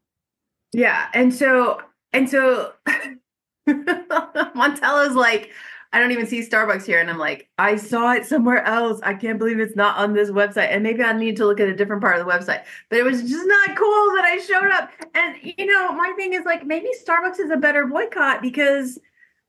Yeah, 0.72 1.08
and 1.14 1.34
so 1.34 1.82
and 2.14 2.30
so 2.30 2.74
Montello's 3.68 5.16
like, 5.16 5.52
I 5.92 6.00
don't 6.00 6.12
even 6.12 6.26
see 6.26 6.42
Starbucks 6.42 6.86
here, 6.86 7.00
and 7.00 7.10
I'm 7.10 7.20
like, 7.20 7.50
I 7.60 7.76
saw 7.76 8.14
it 8.14 8.26
somewhere 8.26 8.64
else. 8.64 9.00
I 9.04 9.14
can't 9.14 9.38
believe 9.38 9.60
it's 9.60 9.76
not 9.76 9.98
on 9.98 10.14
this 10.14 10.32
website, 10.32 10.70
and 10.72 10.82
maybe 10.82 11.04
I 11.04 11.14
need 11.14 11.38
to 11.38 11.46
look 11.46 11.60
at 11.60 11.68
a 11.68 11.76
different 11.76 12.02
part 12.02 12.20
of 12.20 12.26
the 12.26 12.32
website. 12.32 12.64
But 12.90 13.00
it 13.00 13.04
was 13.04 13.22
just 13.22 13.48
not 13.48 13.78
cool 13.78 14.16
that 14.16 14.24
I 14.26 14.38
showed 14.40 14.72
up. 14.72 14.90
And 15.14 15.36
you 15.42 15.66
know, 15.66 15.94
my 15.94 16.14
thing 16.18 16.34
is 16.34 16.46
like, 16.46 16.66
maybe 16.66 16.90
Starbucks 17.06 17.40
is 17.40 17.52
a 17.52 17.58
better 17.58 17.86
boycott 17.86 18.42
because, 18.42 18.98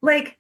like, 0.03 0.39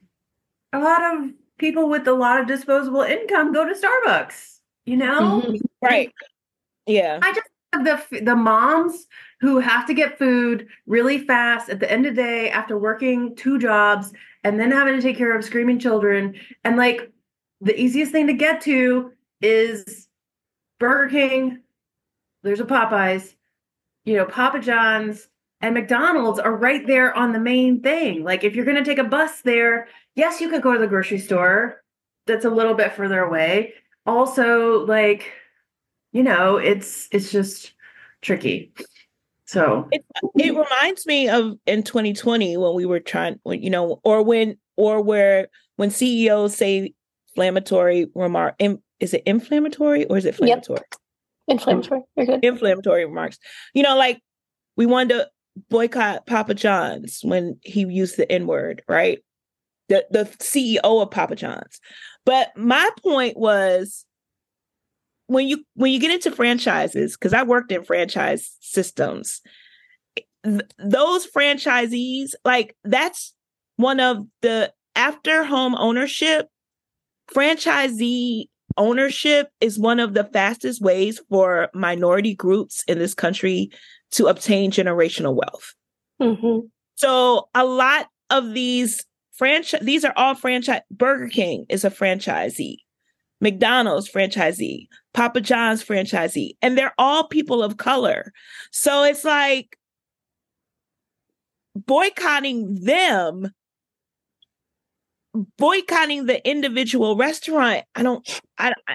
a 0.73 0.79
lot 0.79 1.03
of 1.15 1.31
people 1.59 1.89
with 1.89 2.07
a 2.09 2.13
lot 2.13 2.41
of 2.41 2.47
disposable 2.47 3.03
income 3.03 3.53
go 3.53 3.65
to 3.65 3.75
Starbucks. 3.75 4.59
You 4.85 4.99
know, 4.99 5.41
Mhm. 5.41 5.61
Right. 5.81 6.13
Yeah. 6.87 7.19
I 7.23 7.31
just 7.31 7.37
have 7.37 7.54
the 7.83 8.21
the 8.21 8.37
moms 8.37 9.07
who 9.41 9.59
have 9.59 9.87
to 9.87 9.95
get 9.95 10.19
food 10.19 10.69
really 10.87 11.19
fast 11.19 11.69
at 11.69 11.81
the 11.81 11.91
end 11.91 12.07
of 12.07 12.15
the 12.15 12.23
day 12.23 12.51
after 12.51 12.79
working 12.79 13.35
two 13.35 13.59
jobs 13.59 14.13
and 14.45 14.61
then 14.61 14.71
having 14.71 14.95
to 14.95 15.03
take 15.03 15.17
care 15.17 15.37
of 15.37 15.45
screaming 15.45 15.79
children 15.79 16.35
and 16.63 16.77
like 16.77 17.11
the 17.61 17.79
easiest 17.81 18.13
thing 18.13 18.27
to 18.27 18.35
get 18.35 18.61
to 18.61 19.13
is 19.41 20.09
Burger 20.79 21.11
King. 21.11 21.61
There's 22.43 22.61
a 22.61 22.65
Popeyes, 22.65 23.35
you 24.05 24.17
know, 24.17 24.27
Papa 24.27 24.61
John's 24.61 25.29
and 25.61 25.75
McDonald's 25.75 26.39
are 26.39 26.55
right 26.55 26.87
there 26.87 27.17
on 27.17 27.33
the 27.33 27.41
main 27.41 27.81
thing. 27.81 28.23
Like 28.23 28.45
if 28.45 28.55
you're 28.55 28.67
going 28.67 28.77
to 28.77 28.85
take 28.85 28.99
a 28.99 29.05
bus 29.05 29.41
there, 29.41 29.89
yes, 30.15 30.41
you 30.41 30.51
could 30.51 30.63
go 30.63 30.75
to 30.75 30.79
the 30.79 30.87
grocery 30.87 31.19
store. 31.19 31.83
That's 32.27 32.45
a 32.45 32.51
little 32.51 32.75
bit 32.75 32.93
further 32.93 33.21
away. 33.21 33.75
Also, 34.07 34.85
like 34.85 35.33
you 36.15 36.23
know, 36.23 36.57
it's 36.57 37.09
it's 37.11 37.31
just 37.31 37.75
tricky. 38.23 38.73
So 39.47 39.89
it, 39.91 40.05
it 40.37 40.57
reminds 40.57 41.07
me 41.07 41.29
of 41.29 41.59
in 41.67 41.83
2020 41.83 42.57
when 42.57 42.75
we 42.75 42.87
were 42.87 43.01
trying 43.01 43.39
when 43.43 43.63
you 43.63 43.69
know 43.69 44.01
or 44.05 44.23
when 44.23 44.57
or 44.77 45.03
where 45.03 45.49
when 45.77 45.91
ceos 45.91 46.57
say 46.57 46.95
inflammatory 47.35 48.07
remark 48.15 48.55
in, 48.59 48.81
is 49.01 49.13
it 49.13 49.23
inflammatory 49.27 50.07
or 50.07 50.17
is 50.17 50.25
it 50.25 50.37
Yep. 50.41 50.41
inflammatory 50.41 50.81
Inflammatory. 51.49 52.01
You're 52.17 52.27
good. 52.27 52.45
inflammatory 52.45 53.05
remarks 53.05 53.39
you 53.75 53.83
know 53.83 53.97
like 53.97 54.21
we 54.77 54.87
wanted 54.87 55.11
to 55.15 55.29
boycott 55.69 56.27
papa 56.27 56.55
john's 56.55 57.21
when 57.23 57.59
he 57.63 57.81
used 57.81 58.17
the 58.17 58.31
n-word 58.33 58.83
right 58.89 59.19
the 59.89 60.07
the 60.11 60.25
ceo 60.39 61.03
of 61.03 61.11
papa 61.11 61.37
john's 61.37 61.81
but 62.25 62.57
my 62.57 62.89
point 63.03 63.37
was 63.37 64.07
when 65.27 65.49
you 65.49 65.65
when 65.75 65.93
you 65.93 66.01
get 66.01 66.11
into 66.11 66.31
franchises 66.31 67.17
because 67.17 67.33
i 67.33 67.43
worked 67.43 67.73
in 67.73 67.85
franchise 67.85 68.57
systems 68.61 69.41
th- 70.45 70.63
those 70.79 71.27
franchisees 71.27 72.31
like 72.45 72.77
that's 72.85 73.35
one 73.77 74.01
of 74.01 74.25
the 74.43 74.73
after 74.95 75.45
home 75.45 75.75
ownership 75.77 76.49
franchisee 77.35 78.47
ownership 78.77 79.49
is 79.61 79.79
one 79.79 80.01
of 80.01 80.15
the 80.15 80.25
fastest 80.25 80.83
ways 80.83 81.21
for 81.31 81.69
minority 81.75 82.35
groups 82.35 82.85
in 82.87 82.99
this 82.99 83.15
country 83.15 83.71
to 84.11 84.27
obtain 84.27 84.71
generational 84.71 85.35
wealth 85.35 85.75
hmm 86.21 86.61
so 86.97 87.49
a 87.55 87.65
lot 87.65 88.09
of 88.31 88.55
these 88.55 89.05
franchise 89.33 89.81
these 89.83 90.05
are 90.05 90.13
all 90.17 90.35
franchise 90.35 90.83
Burger 90.91 91.29
King 91.29 91.67
is 91.69 91.85
a 91.85 91.91
franchisee. 91.91 92.77
McDonald's 93.45 94.11
franchisee, 94.11 94.89
Papa 95.13 95.43
John's 95.43 95.85
franchisee, 95.85 96.57
and 96.63 96.79
they're 96.79 96.95
all 96.97 97.29
people 97.29 97.63
of 97.63 97.77
color. 97.77 98.33
So 98.73 99.05
it's 99.05 99.23
like 99.23 99.79
boycotting 101.77 102.83
them 102.85 103.53
boycotting 105.59 106.27
the 106.27 106.49
individual 106.49 107.17
restaurant. 107.17 107.85
I 107.95 108.03
don't 108.03 108.41
I, 108.57 108.73
I 108.89 108.95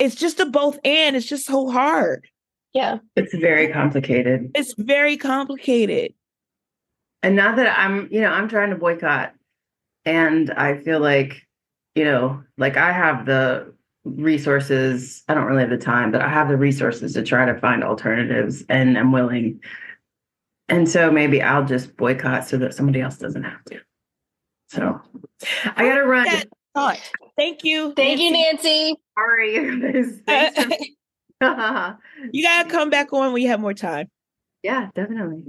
it's 0.00 0.16
just 0.16 0.40
a 0.40 0.46
both 0.46 0.78
and 0.84 1.14
it's 1.14 1.26
just 1.26 1.46
so 1.46 1.70
hard. 1.70 2.26
Yeah. 2.72 2.98
it's 3.14 3.34
very 3.34 3.68
complicated. 3.68 4.50
It's 4.54 4.74
very 4.76 5.16
complicated. 5.16 6.12
And 7.22 7.36
not 7.36 7.56
that 7.56 7.78
I'm, 7.78 8.08
you 8.10 8.20
know, 8.20 8.30
I'm 8.30 8.48
trying 8.48 8.70
to 8.70 8.76
boycott. 8.76 9.32
And 10.04 10.50
I 10.50 10.82
feel 10.82 11.00
like, 11.00 11.46
you 11.94 12.04
know, 12.04 12.42
like 12.58 12.76
I 12.76 12.92
have 12.92 13.24
the 13.26 13.75
resources. 14.06 15.22
I 15.28 15.34
don't 15.34 15.44
really 15.46 15.60
have 15.62 15.70
the 15.70 15.78
time, 15.78 16.10
but 16.12 16.20
I 16.22 16.28
have 16.28 16.48
the 16.48 16.56
resources 16.56 17.12
to 17.14 17.22
try 17.22 17.44
to 17.46 17.58
find 17.58 17.82
alternatives 17.84 18.64
and 18.68 18.96
I'm 18.96 19.12
willing. 19.12 19.60
And 20.68 20.88
so 20.88 21.10
maybe 21.10 21.42
I'll 21.42 21.64
just 21.64 21.96
boycott 21.96 22.46
so 22.46 22.56
that 22.58 22.74
somebody 22.74 23.00
else 23.00 23.18
doesn't 23.18 23.44
have 23.44 23.64
to. 23.66 23.80
So 24.68 25.00
I 25.76 25.88
gotta 25.88 26.04
run. 26.04 26.26
Thought. 26.74 27.00
Thank 27.36 27.64
you. 27.64 27.92
Thank 27.94 28.20
you, 28.20 28.32
Nancy. 28.32 28.94
Sorry. 29.18 30.02
Thanks 30.26 30.62
for- 30.64 30.70
you 32.32 32.42
gotta 32.42 32.68
come 32.70 32.90
back 32.90 33.12
on 33.12 33.32
when 33.32 33.42
you 33.42 33.48
have 33.48 33.60
more 33.60 33.74
time. 33.74 34.08
yeah, 34.62 34.88
definitely. 34.94 35.42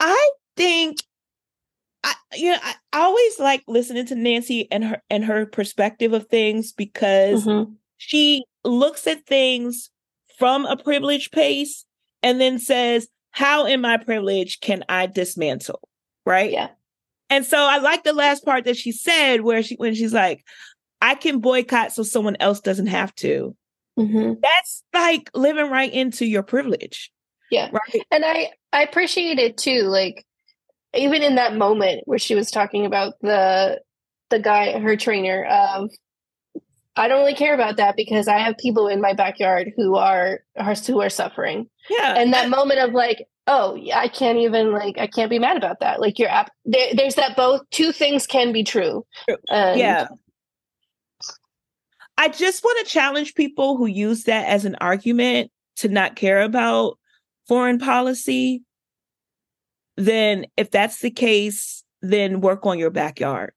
I 0.00 0.30
think 0.56 0.96
I 2.04 2.14
you 2.36 2.50
know 2.52 2.58
I, 2.62 2.74
always 2.92 3.40
like 3.40 3.62
listening 3.66 4.06
to 4.06 4.14
Nancy 4.14 4.68
and 4.70 4.84
her 4.84 5.02
and 5.10 5.24
her 5.24 5.46
perspective 5.46 6.12
of 6.12 6.26
things 6.28 6.72
because 6.72 7.44
Mhm. 7.46 7.74
she 7.96 8.44
looks 8.64 9.06
at 9.08 9.26
things 9.26 9.90
from 10.38 10.66
a 10.66 10.76
privileged 10.76 11.32
place 11.32 11.84
and 12.22 12.40
then 12.40 12.58
says, 12.58 13.08
How 13.32 13.66
in 13.66 13.80
my 13.80 13.96
privilege 13.96 14.60
can 14.60 14.84
I 14.88 15.06
dismantle? 15.06 15.80
Right? 16.24 16.52
Yeah. 16.52 16.68
And 17.30 17.44
so 17.44 17.58
I 17.58 17.78
like 17.78 18.04
the 18.04 18.12
last 18.12 18.44
part 18.44 18.64
that 18.66 18.76
she 18.76 18.92
said 18.92 19.40
where 19.40 19.62
she 19.62 19.74
when 19.76 19.94
she's 19.94 20.12
like, 20.12 20.44
I 21.02 21.14
can 21.16 21.40
boycott 21.40 21.92
so 21.92 22.02
someone 22.02 22.36
else 22.38 22.60
doesn't 22.60 22.86
have 22.86 23.14
to. 23.16 23.56
Mhm. 23.98 24.40
That's 24.40 24.82
like 24.92 25.30
living 25.34 25.70
right 25.70 25.92
into 25.92 26.26
your 26.26 26.42
privilege. 26.42 27.10
Yeah. 27.50 27.70
Right. 27.72 28.02
And 28.10 28.24
I 28.24 28.50
I 28.72 28.82
appreciate 28.82 29.38
it 29.38 29.56
too. 29.56 29.82
Like 29.82 30.24
even 30.96 31.22
in 31.22 31.34
that 31.36 31.56
moment 31.56 32.02
where 32.06 32.18
she 32.18 32.34
was 32.34 32.50
talking 32.50 32.86
about 32.86 33.14
the 33.20 33.80
the 34.30 34.38
guy, 34.38 34.78
her 34.78 34.96
trainer, 34.96 35.44
of 35.44 35.90
I 36.96 37.08
don't 37.08 37.20
really 37.20 37.34
care 37.34 37.54
about 37.54 37.76
that 37.76 37.96
because 37.96 38.28
I 38.28 38.38
have 38.38 38.56
people 38.58 38.88
in 38.88 39.00
my 39.00 39.14
backyard 39.14 39.72
who 39.76 39.96
are, 39.96 40.40
are 40.56 40.74
who 40.74 41.00
are 41.00 41.10
suffering. 41.10 41.68
Yeah. 41.90 42.14
And 42.16 42.32
that 42.32 42.48
moment 42.48 42.80
of 42.80 42.92
like, 42.92 43.26
oh, 43.46 43.74
yeah, 43.74 43.98
I 43.98 44.08
can't 44.08 44.38
even 44.38 44.72
like 44.72 44.96
I 44.98 45.06
can't 45.06 45.30
be 45.30 45.38
mad 45.38 45.56
about 45.56 45.80
that. 45.80 46.00
Like 46.00 46.18
you're 46.18 46.28
app 46.28 46.50
there, 46.64 46.94
there's 46.94 47.16
that 47.16 47.36
both 47.36 47.62
two 47.70 47.92
things 47.92 48.26
can 48.26 48.52
be 48.52 48.64
true. 48.64 49.04
And 49.48 49.78
yeah. 49.78 50.06
I 52.16 52.28
just 52.28 52.62
want 52.62 52.86
to 52.86 52.92
challenge 52.92 53.34
people 53.34 53.76
who 53.76 53.86
use 53.86 54.24
that 54.24 54.46
as 54.46 54.64
an 54.64 54.76
argument 54.80 55.50
to 55.76 55.88
not 55.88 56.16
care 56.16 56.42
about 56.42 56.98
foreign 57.48 57.78
policy. 57.78 58.62
Then, 59.96 60.46
if 60.56 60.70
that's 60.70 61.00
the 61.00 61.10
case, 61.10 61.84
then 62.02 62.40
work 62.40 62.66
on 62.66 62.78
your 62.78 62.90
backyard. 62.90 63.52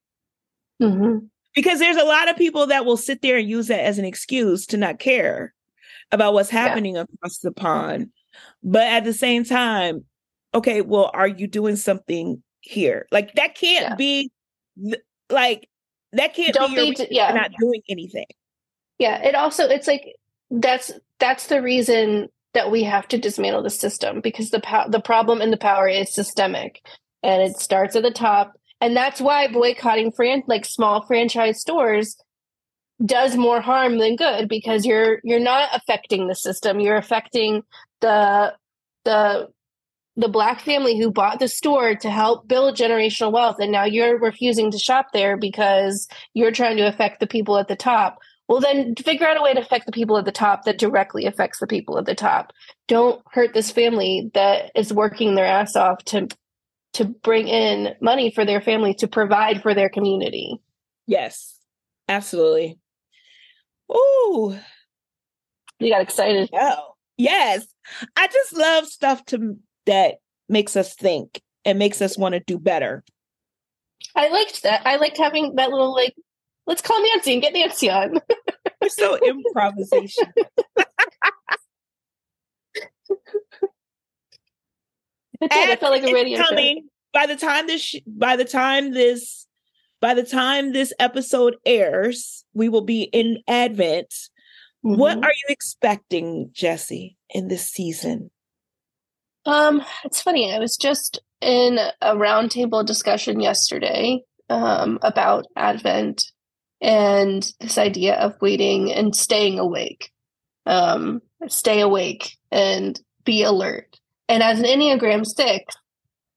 Mhm. 0.82 1.30
Because 1.56 1.80
there's 1.80 1.98
a 1.98 2.06
lot 2.06 2.30
of 2.30 2.38
people 2.38 2.68
that 2.68 2.86
will 2.86 2.98
sit 2.98 3.22
there 3.22 3.38
and 3.38 3.50
use 3.50 3.68
that 3.68 3.84
as 3.84 3.98
an 3.98 4.06
excuse 4.06 4.66
to 4.68 4.78
not 4.78 5.00
care 5.00 5.54
about 6.12 6.34
what's 6.34 6.50
happening 6.52 6.96
across 6.98 7.40
the 7.40 7.52
pond. 7.52 8.12
But 8.64 8.84
at 8.84 9.04
the 9.04 9.14
same 9.14 9.44
time, 9.44 10.06
okay, 10.54 10.82
well, 10.82 11.10
are 11.14 11.28
you 11.28 11.48
doing 11.48 11.76
something 11.76 12.44
here? 12.62 13.08
Like 13.12 13.34
that 13.34 13.56
can't 13.56 13.90
Yeah. 13.90 13.96
be 13.96 14.32
like 15.30 15.68
that 16.14 16.34
can't 16.36 16.54
Don't 16.54 16.76
be 16.76 16.94
be 16.94 17.08
yeah. 17.10 17.34
not 17.34 17.52
doing 17.60 17.82
anything. 17.90 18.28
Yeah, 19.00 19.22
it 19.24 19.34
also 19.36 19.68
it's 19.68 19.88
like 19.88 20.16
that's 20.52 20.92
that's 21.20 21.48
the 21.48 21.62
reason 21.62 22.30
that 22.54 22.72
we 22.72 22.84
have 22.84 23.08
to 23.10 23.18
dismantle 23.18 23.64
the 23.64 23.70
system 23.70 24.22
because 24.22 24.50
the 24.50 24.60
pow- 24.60 24.88
the 24.88 25.00
problem 25.00 25.42
and 25.42 25.52
the 25.52 25.58
power 25.58 25.88
is 25.88 26.14
systemic 26.14 26.82
and 27.24 27.42
it 27.42 27.58
starts 27.58 27.96
at 27.96 28.04
the 28.04 28.12
top. 28.12 28.54
And 28.80 28.96
that's 28.96 29.20
why 29.20 29.48
boycotting 29.48 30.12
fran- 30.12 30.44
like 30.48 30.66
small 30.66 31.06
franchise 31.06 31.60
stores 31.60 32.18
does 33.06 33.36
more 33.36 33.62
harm 33.62 34.00
than 34.00 34.16
good 34.16 34.50
because 34.50 34.86
you're 34.86 35.20
you're 35.24 35.40
not 35.40 35.70
affecting 35.74 36.28
the 36.28 36.36
system. 36.36 36.80
You're 36.80 36.98
affecting 36.98 37.64
the 38.02 38.56
the 39.06 39.50
the 40.16 40.28
black 40.28 40.62
family 40.62 40.98
who 40.98 41.12
bought 41.12 41.40
the 41.40 41.48
store 41.48 41.96
to 41.96 42.10
help 42.10 42.48
build 42.48 42.76
generational 42.76 43.32
wealth. 43.32 43.58
And 43.60 43.72
now 43.72 43.84
you're 43.84 44.18
refusing 44.18 44.72
to 44.72 44.80
shop 44.80 45.10
there 45.14 45.38
because 45.38 46.08
you're 46.34 46.52
trying 46.52 46.78
to 46.78 46.88
affect 46.88 47.20
the 47.20 47.28
people 47.28 47.58
at 47.58 47.68
the 47.68 47.76
top 47.76 48.18
well 48.48 48.60
then 48.60 48.96
figure 48.96 49.28
out 49.28 49.38
a 49.38 49.42
way 49.42 49.54
to 49.54 49.62
affect 49.62 49.86
the 49.86 49.92
people 49.92 50.18
at 50.18 50.26
the 50.26 50.32
top 50.32 50.64
that 50.64 50.78
directly 50.78 51.26
affects 51.26 51.60
the 51.60 51.68
people 51.68 51.98
at 51.98 52.06
the 52.06 52.16
top 52.16 52.54
don't 52.88 53.22
hurt 53.32 53.54
this 53.54 53.72
family 53.72 54.32
that 54.34 54.72
is 54.76 54.94
working 54.94 55.36
their 55.36 55.46
ass 55.46 55.76
off 55.76 56.04
to 56.04 56.28
to 56.94 57.06
bring 57.06 57.48
in 57.48 57.94
money 58.02 58.32
for 58.32 58.46
their 58.46 58.62
family 58.62 58.94
to 58.94 59.08
provide 59.08 59.62
for 59.62 59.74
their 59.74 59.90
community 59.90 60.60
Yes, 61.08 61.56
absolutely. 62.10 62.78
Ooh, 63.92 64.58
you 65.80 65.92
got 65.92 66.02
excited 66.02 66.50
oh, 66.54 66.96
yes. 67.16 67.66
I 68.18 68.28
just 68.28 68.54
love 68.54 68.86
stuff 68.86 69.24
to 69.28 69.56
that 69.86 70.16
makes 70.50 70.76
us 70.76 70.94
think 70.94 71.42
and 71.64 71.80
makes 71.80 72.02
us 72.02 72.18
want 72.18 72.34
to 72.34 72.42
do 72.42 72.60
better. 72.60 73.04
i 74.16 74.28
liked 74.28 74.64
that 74.64 74.82
i 74.86 74.98
liked 74.98 75.18
having 75.18 75.56
that 75.56 75.70
little 75.70 75.94
like 75.94 76.14
let's 76.68 76.82
call 76.82 77.02
nancy 77.02 77.34
and 77.34 77.42
get 77.42 77.54
nancy 77.54 77.90
on 77.90 78.20
so 78.90 79.18
improvisation. 79.26 80.34
Did. 85.42 85.80
Felt 85.80 85.92
like 85.92 86.04
a 86.04 86.14
radio 86.14 86.38
show. 86.38 86.44
coming 86.50 86.88
by 87.14 87.26
the 87.28 87.36
time 87.36 87.68
this 87.68 87.96
by 88.08 88.36
the 88.36 88.46
time 88.46 88.92
this 88.94 89.46
by 90.02 90.14
the 90.14 90.24
time 90.24 90.74
this 90.74 90.94
episode 91.00 91.56
airs, 91.66 92.44
we 92.54 92.70
will 92.70 92.82
be 92.82 93.04
in 93.04 93.40
Advent. 93.48 94.14
What 94.82 95.18
Mhm. 95.18 95.24
are 95.24 95.32
you 95.32 95.46
expecting, 95.50 96.50
Jesse, 96.54 97.18
in 97.32 97.48
this 97.48 97.68
season? 97.70 98.30
Um, 99.46 99.84
it's 100.04 100.22
funny. 100.22 100.54
I 100.54 100.60
was 100.60 100.78
just 100.78 101.20
in 101.42 101.80
a 102.02 102.16
roundtable 102.16 102.86
discussion 102.86 103.40
yesterday 103.40 104.22
um, 104.50 105.00
about 105.02 105.46
Advent 105.56 106.32
and 106.82 107.52
this 107.60 107.78
idea 107.78 108.16
of 108.16 108.40
waiting 108.42 108.92
and 108.92 109.16
staying 109.16 109.60
awake. 109.60 110.12
Um, 110.66 111.22
stay 111.48 111.82
awake 111.82 112.38
and 112.52 113.00
be 113.24 113.44
alert. 113.44 114.00
And 114.28 114.44
as 114.44 114.60
an 114.60 114.66
Enneagram 114.66 115.26
six, 115.26 115.76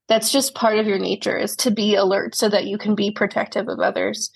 that's 0.08 0.32
just 0.32 0.54
part 0.54 0.78
of 0.78 0.86
your 0.86 0.98
nature 0.98 1.36
is 1.36 1.54
to 1.56 1.70
be 1.70 1.94
alert 1.94 2.34
so 2.34 2.48
that 2.48 2.66
you 2.66 2.78
can 2.78 2.94
be 2.94 3.10
protective 3.10 3.68
of 3.68 3.80
others. 3.80 4.30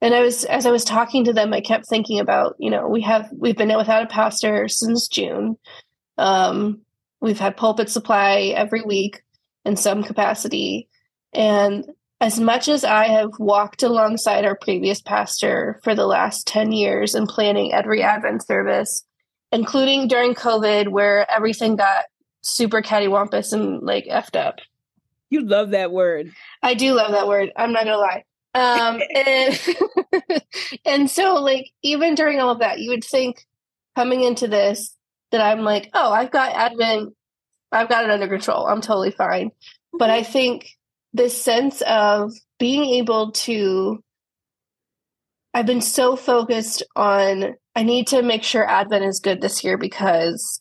And 0.00 0.14
I 0.14 0.20
was 0.20 0.44
as 0.44 0.66
I 0.66 0.70
was 0.70 0.84
talking 0.84 1.24
to 1.24 1.32
them, 1.32 1.54
I 1.54 1.60
kept 1.60 1.88
thinking 1.88 2.20
about, 2.20 2.56
you 2.58 2.70
know, 2.70 2.88
we 2.88 3.00
have 3.02 3.30
we've 3.32 3.56
been 3.56 3.74
without 3.76 4.02
a 4.02 4.08
pastor 4.08 4.68
since 4.68 5.08
June. 5.08 5.56
Um, 6.18 6.82
we've 7.20 7.38
had 7.38 7.56
pulpit 7.56 7.88
supply 7.88 8.52
every 8.56 8.82
week 8.82 9.22
in 9.64 9.76
some 9.76 10.02
capacity. 10.02 10.88
And 11.32 11.84
as 12.20 12.40
much 12.40 12.68
as 12.68 12.84
I 12.84 13.08
have 13.08 13.30
walked 13.38 13.82
alongside 13.82 14.44
our 14.44 14.56
previous 14.56 15.00
pastor 15.00 15.80
for 15.84 15.94
the 15.94 16.06
last 16.06 16.46
10 16.46 16.72
years 16.72 17.14
in 17.14 17.26
planning 17.26 17.72
every 17.72 18.02
Advent 18.02 18.46
service, 18.46 19.02
including 19.52 20.08
during 20.08 20.34
COVID, 20.34 20.88
where 20.88 21.30
everything 21.30 21.76
got 21.76 22.04
super 22.42 22.80
cattywampus 22.80 23.52
and 23.52 23.82
like 23.82 24.06
effed 24.06 24.36
up. 24.36 24.60
You 25.28 25.42
love 25.42 25.70
that 25.70 25.92
word. 25.92 26.32
I 26.62 26.74
do 26.74 26.94
love 26.94 27.12
that 27.12 27.26
word. 27.28 27.52
I'm 27.56 27.72
not 27.72 27.84
gonna 27.84 27.98
lie. 27.98 28.24
Um, 28.54 29.02
and 29.14 29.60
and 30.84 31.10
so 31.10 31.34
like 31.34 31.70
even 31.82 32.14
during 32.14 32.40
all 32.40 32.50
of 32.50 32.60
that, 32.60 32.78
you 32.78 32.90
would 32.90 33.04
think 33.04 33.44
coming 33.94 34.22
into 34.22 34.46
this 34.46 34.96
that 35.32 35.40
I'm 35.40 35.62
like, 35.64 35.90
oh, 35.92 36.12
I've 36.12 36.30
got 36.30 36.54
Advent, 36.54 37.14
I've 37.72 37.88
got 37.88 38.04
it 38.04 38.10
under 38.10 38.28
control. 38.28 38.66
I'm 38.66 38.80
totally 38.80 39.10
fine. 39.10 39.50
But 39.92 40.10
I 40.10 40.22
think 40.22 40.68
this 41.16 41.40
sense 41.40 41.82
of 41.82 42.32
being 42.58 42.84
able 42.84 43.32
to 43.32 44.02
I've 45.54 45.66
been 45.66 45.80
so 45.80 46.16
focused 46.16 46.82
on 46.94 47.54
I 47.74 47.82
need 47.82 48.06
to 48.08 48.22
make 48.22 48.42
sure 48.42 48.68
Advent 48.68 49.04
is 49.04 49.20
good 49.20 49.40
this 49.40 49.64
year 49.64 49.78
because 49.78 50.60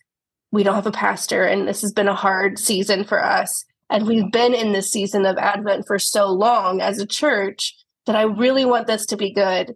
we 0.51 0.63
don't 0.63 0.75
have 0.75 0.87
a 0.87 0.91
pastor 0.91 1.43
and 1.43 1.67
this 1.67 1.81
has 1.81 1.91
been 1.91 2.07
a 2.07 2.15
hard 2.15 2.57
season 2.57 3.03
for 3.03 3.23
us. 3.23 3.65
And 3.89 4.07
we've 4.07 4.31
been 4.31 4.53
in 4.53 4.71
this 4.71 4.89
season 4.89 5.25
of 5.25 5.37
Advent 5.37 5.85
for 5.85 5.99
so 5.99 6.27
long 6.27 6.81
as 6.81 6.99
a 6.99 7.05
church 7.05 7.75
that 8.05 8.15
I 8.15 8.23
really 8.23 8.65
want 8.65 8.87
this 8.87 9.05
to 9.07 9.17
be 9.17 9.33
good. 9.33 9.75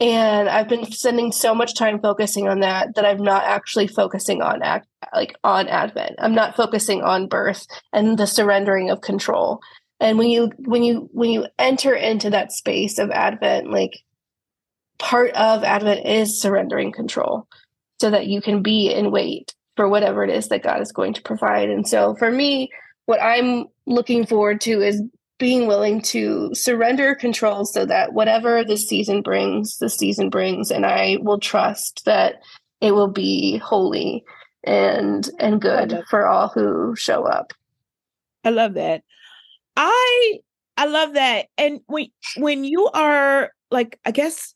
And 0.00 0.48
I've 0.48 0.68
been 0.68 0.90
spending 0.90 1.32
so 1.32 1.54
much 1.54 1.74
time 1.74 2.00
focusing 2.00 2.48
on 2.48 2.60
that 2.60 2.96
that 2.96 3.06
I'm 3.06 3.22
not 3.22 3.44
actually 3.44 3.86
focusing 3.86 4.42
on 4.42 4.62
act 4.62 4.88
like 5.14 5.36
on 5.44 5.68
Advent. 5.68 6.16
I'm 6.18 6.34
not 6.34 6.56
focusing 6.56 7.02
on 7.02 7.28
birth 7.28 7.66
and 7.92 8.18
the 8.18 8.26
surrendering 8.26 8.90
of 8.90 9.00
control. 9.00 9.60
And 10.00 10.18
when 10.18 10.28
you 10.28 10.50
when 10.58 10.82
you 10.82 11.08
when 11.12 11.30
you 11.30 11.46
enter 11.58 11.94
into 11.94 12.30
that 12.30 12.52
space 12.52 12.98
of 12.98 13.10
Advent, 13.10 13.70
like 13.70 13.98
part 14.98 15.30
of 15.32 15.64
Advent 15.64 16.06
is 16.06 16.40
surrendering 16.40 16.92
control 16.92 17.46
so 18.00 18.10
that 18.10 18.26
you 18.26 18.42
can 18.42 18.62
be 18.62 18.92
in 18.92 19.10
wait 19.10 19.54
for 19.76 19.88
whatever 19.88 20.24
it 20.24 20.30
is 20.30 20.48
that 20.48 20.62
God 20.62 20.80
is 20.80 20.92
going 20.92 21.14
to 21.14 21.22
provide. 21.22 21.70
And 21.70 21.86
so 21.86 22.14
for 22.16 22.30
me, 22.30 22.70
what 23.06 23.22
I'm 23.22 23.66
looking 23.86 24.26
forward 24.26 24.60
to 24.62 24.82
is 24.82 25.02
being 25.38 25.66
willing 25.66 26.00
to 26.00 26.54
surrender 26.54 27.14
control 27.14 27.64
so 27.64 27.84
that 27.84 28.14
whatever 28.14 28.64
this 28.64 28.88
season 28.88 29.22
brings, 29.22 29.78
the 29.78 29.90
season 29.90 30.30
brings, 30.30 30.70
and 30.70 30.86
I 30.86 31.18
will 31.20 31.38
trust 31.38 32.04
that 32.06 32.36
it 32.80 32.92
will 32.92 33.10
be 33.10 33.58
holy 33.58 34.24
and 34.64 35.28
and 35.38 35.60
good 35.60 36.02
for 36.08 36.26
all 36.26 36.48
who 36.48 36.96
show 36.96 37.24
up. 37.24 37.52
I 38.44 38.50
love 38.50 38.74
that. 38.74 39.02
I 39.76 40.38
I 40.76 40.86
love 40.86 41.14
that. 41.14 41.46
And 41.58 41.80
when 41.86 42.06
when 42.36 42.64
you 42.64 42.88
are 42.92 43.50
like, 43.70 43.98
I 44.04 44.10
guess 44.10 44.54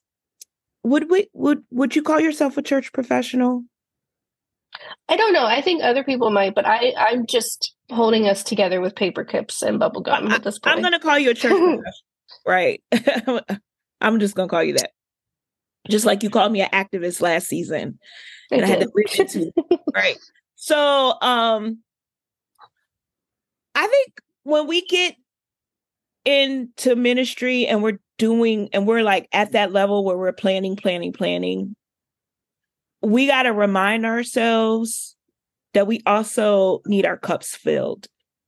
would 0.83 1.11
we 1.11 1.29
would 1.33 1.63
would 1.71 1.97
you 1.97 2.03
call 2.03 2.21
yourself 2.21 2.57
a 2.57 2.63
church 2.63 2.93
professional? 2.93 3.65
I 5.09 5.17
don't 5.17 5.33
know. 5.33 5.45
I 5.45 5.61
think 5.61 5.83
other 5.83 6.05
people 6.05 6.31
might, 6.31 6.55
but 6.55 6.67
I 6.67 6.93
I'm 6.97 7.27
just 7.27 7.75
holding 7.91 8.29
us 8.29 8.43
together 8.45 8.81
with 8.81 8.95
paper 8.95 9.25
clips 9.25 9.63
and 9.63 9.79
bubble 9.79 10.01
gum 10.01 10.29
at 10.29 10.43
this 10.43 10.59
point. 10.59 10.77
I'm 10.77 10.83
gonna 10.83 11.01
call 11.01 11.19
you 11.19 11.31
a 11.31 11.35
church 11.35 11.53
professional. 11.53 11.83
Right. 12.47 12.81
I'm 14.01 14.21
just 14.21 14.37
gonna 14.37 14.49
call 14.49 14.63
you 14.63 14.75
that. 14.75 14.93
Just 15.91 16.07
like 16.07 16.23
you 16.23 16.31
called 16.31 16.53
me 16.53 16.63
an 16.63 16.69
activist 16.73 17.21
last 17.21 17.49
season. 17.49 17.99
And 18.53 18.65
I, 18.65 18.67
had 18.67 18.81
to 18.81 18.89
bring 18.89 19.07
it 19.11 19.29
to 19.31 19.53
right. 19.95 20.17
So 20.55 21.21
um 21.21 21.79
I 23.75 23.87
think 23.87 24.21
when 24.45 24.67
we 24.67 24.87
get 24.87 25.15
into 26.25 26.97
ministry 26.97 27.67
and 27.67 27.83
we're 27.83 27.99
doing 28.19 28.69
and 28.73 28.87
we're 28.87 29.03
like 29.03 29.29
at 29.33 29.53
that 29.53 29.73
level 29.73 30.05
where 30.05 30.17
we're 30.19 30.33
planning, 30.33 30.77
planning, 30.77 31.13
planning, 31.13 31.75
we 33.03 33.27
got 33.27 33.45
to 33.45 33.53
remind 33.53 34.05
ourselves 34.05 35.17
that 35.73 35.87
we 35.87 36.03
also 36.07 36.81
need 36.87 37.07
our 37.07 37.17
cups 37.17 37.57
filled, 37.57 38.07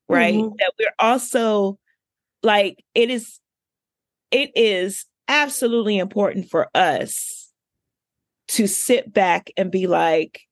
right? 0.09 0.35
Mhm. 0.35 0.57
That 0.59 0.73
we're 0.79 0.95
also 0.99 1.79
like 2.43 2.85
it 2.95 3.11
is 3.11 3.41
it 4.31 4.51
is 4.57 5.07
absolutely 5.29 5.99
important 5.99 6.51
for 6.51 6.69
us 6.75 7.51
to 8.49 8.67
sit 8.67 9.13
back 9.13 9.51
and 9.57 9.71
be 9.71 9.87
like 9.87 10.43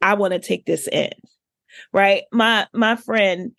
I 0.00 0.14
want 0.14 0.32
to 0.32 0.38
take 0.40 0.64
this 0.64 0.88
in. 0.88 1.10
Right? 1.92 2.24
My 2.32 2.66
my 2.72 2.96
friend 2.96 3.52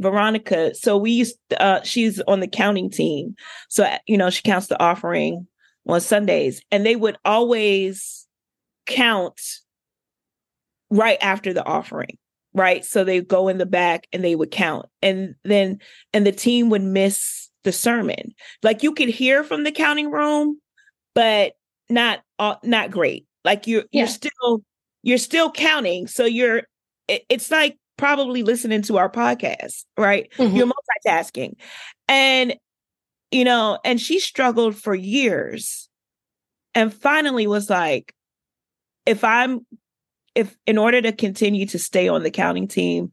Veronica, 0.00 0.74
so 0.74 0.96
we 0.96 1.12
used 1.12 1.36
uh 1.58 1.82
she's 1.82 2.20
on 2.22 2.40
the 2.40 2.48
counting 2.48 2.90
team. 2.90 3.34
So 3.68 3.88
you 4.06 4.16
know, 4.18 4.30
she 4.30 4.42
counts 4.42 4.66
the 4.68 4.80
offering 4.82 5.46
on 5.88 6.00
Sundays 6.00 6.62
and 6.70 6.84
they 6.84 6.96
would 6.96 7.16
always 7.24 8.26
count 8.86 9.40
right 10.90 11.18
after 11.20 11.52
the 11.52 11.64
offering 11.64 12.16
right 12.52 12.84
so 12.84 13.02
they 13.02 13.20
go 13.20 13.48
in 13.48 13.58
the 13.58 13.66
back 13.66 14.06
and 14.12 14.22
they 14.24 14.34
would 14.34 14.50
count 14.50 14.86
and 15.02 15.34
then 15.44 15.78
and 16.12 16.26
the 16.26 16.32
team 16.32 16.70
would 16.70 16.82
miss 16.82 17.50
the 17.64 17.72
sermon 17.72 18.32
like 18.62 18.82
you 18.82 18.92
could 18.92 19.08
hear 19.08 19.42
from 19.42 19.64
the 19.64 19.72
counting 19.72 20.10
room 20.10 20.60
but 21.14 21.54
not 21.88 22.20
uh, 22.38 22.56
not 22.62 22.90
great 22.90 23.26
like 23.44 23.66
you're 23.66 23.84
Yeah. 23.92 24.02
you're 24.02 24.08
still 24.08 24.62
you're 25.02 25.18
still 25.18 25.50
counting 25.50 26.06
so 26.06 26.24
you're 26.24 26.62
it- 27.08 27.24
it's 27.28 27.50
like 27.50 27.76
probably 27.96 28.42
listening 28.42 28.82
to 28.82 28.98
our 28.98 29.08
podcast 29.10 29.84
right? 29.96 30.30
Mhm. 30.36 30.56
you're 30.56 30.66
multitasking. 31.06 31.54
And 32.08 32.56
you 33.30 33.44
know 33.44 33.78
and 33.84 34.00
she 34.00 34.20
struggled 34.20 34.76
for 34.76 34.94
years 34.94 35.88
and 36.74 36.92
finally 36.94 37.46
was 37.46 37.68
like 37.70 38.14
if 39.06 39.24
i'm 39.24 39.66
if 40.34 40.56
in 40.66 40.78
order 40.78 41.00
to 41.02 41.10
continue 41.12 41.66
to 41.66 41.78
stay 41.78 42.06
on 42.06 42.22
the 42.22 42.30
counting 42.30 42.68
team 42.68 43.10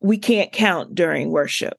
we 0.00 0.18
can't 0.18 0.52
count 0.52 0.94
during 0.94 1.30
worship. 1.30 1.74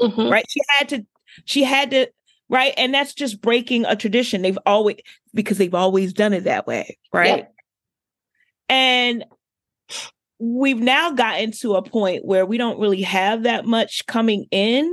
Mhm. 0.00 0.30
right? 0.30 0.44
She 0.48 0.60
had 0.68 0.88
to 0.90 1.06
she 1.44 1.64
had 1.64 1.90
to 1.92 2.06
right? 2.50 2.74
And 2.76 2.92
that's 2.94 3.14
just 3.14 3.40
breaking 3.40 3.84
a 3.86 3.96
tradition. 3.96 4.42
They've 4.42 4.58
always 4.66 4.96
because 5.32 5.56
they've 5.58 5.74
always 5.74 6.12
done 6.12 6.34
it 6.34 6.44
that 6.44 6.66
way 6.66 6.98
right? 7.12 7.48
And 8.68 9.24
we've 10.46 10.80
now 10.80 11.10
gotten 11.10 11.50
to 11.52 11.74
a 11.74 11.82
point 11.82 12.24
where 12.24 12.44
we 12.44 12.58
don't 12.58 12.78
really 12.78 13.00
have 13.02 13.44
that 13.44 13.64
much 13.64 14.04
coming 14.06 14.44
in 14.50 14.90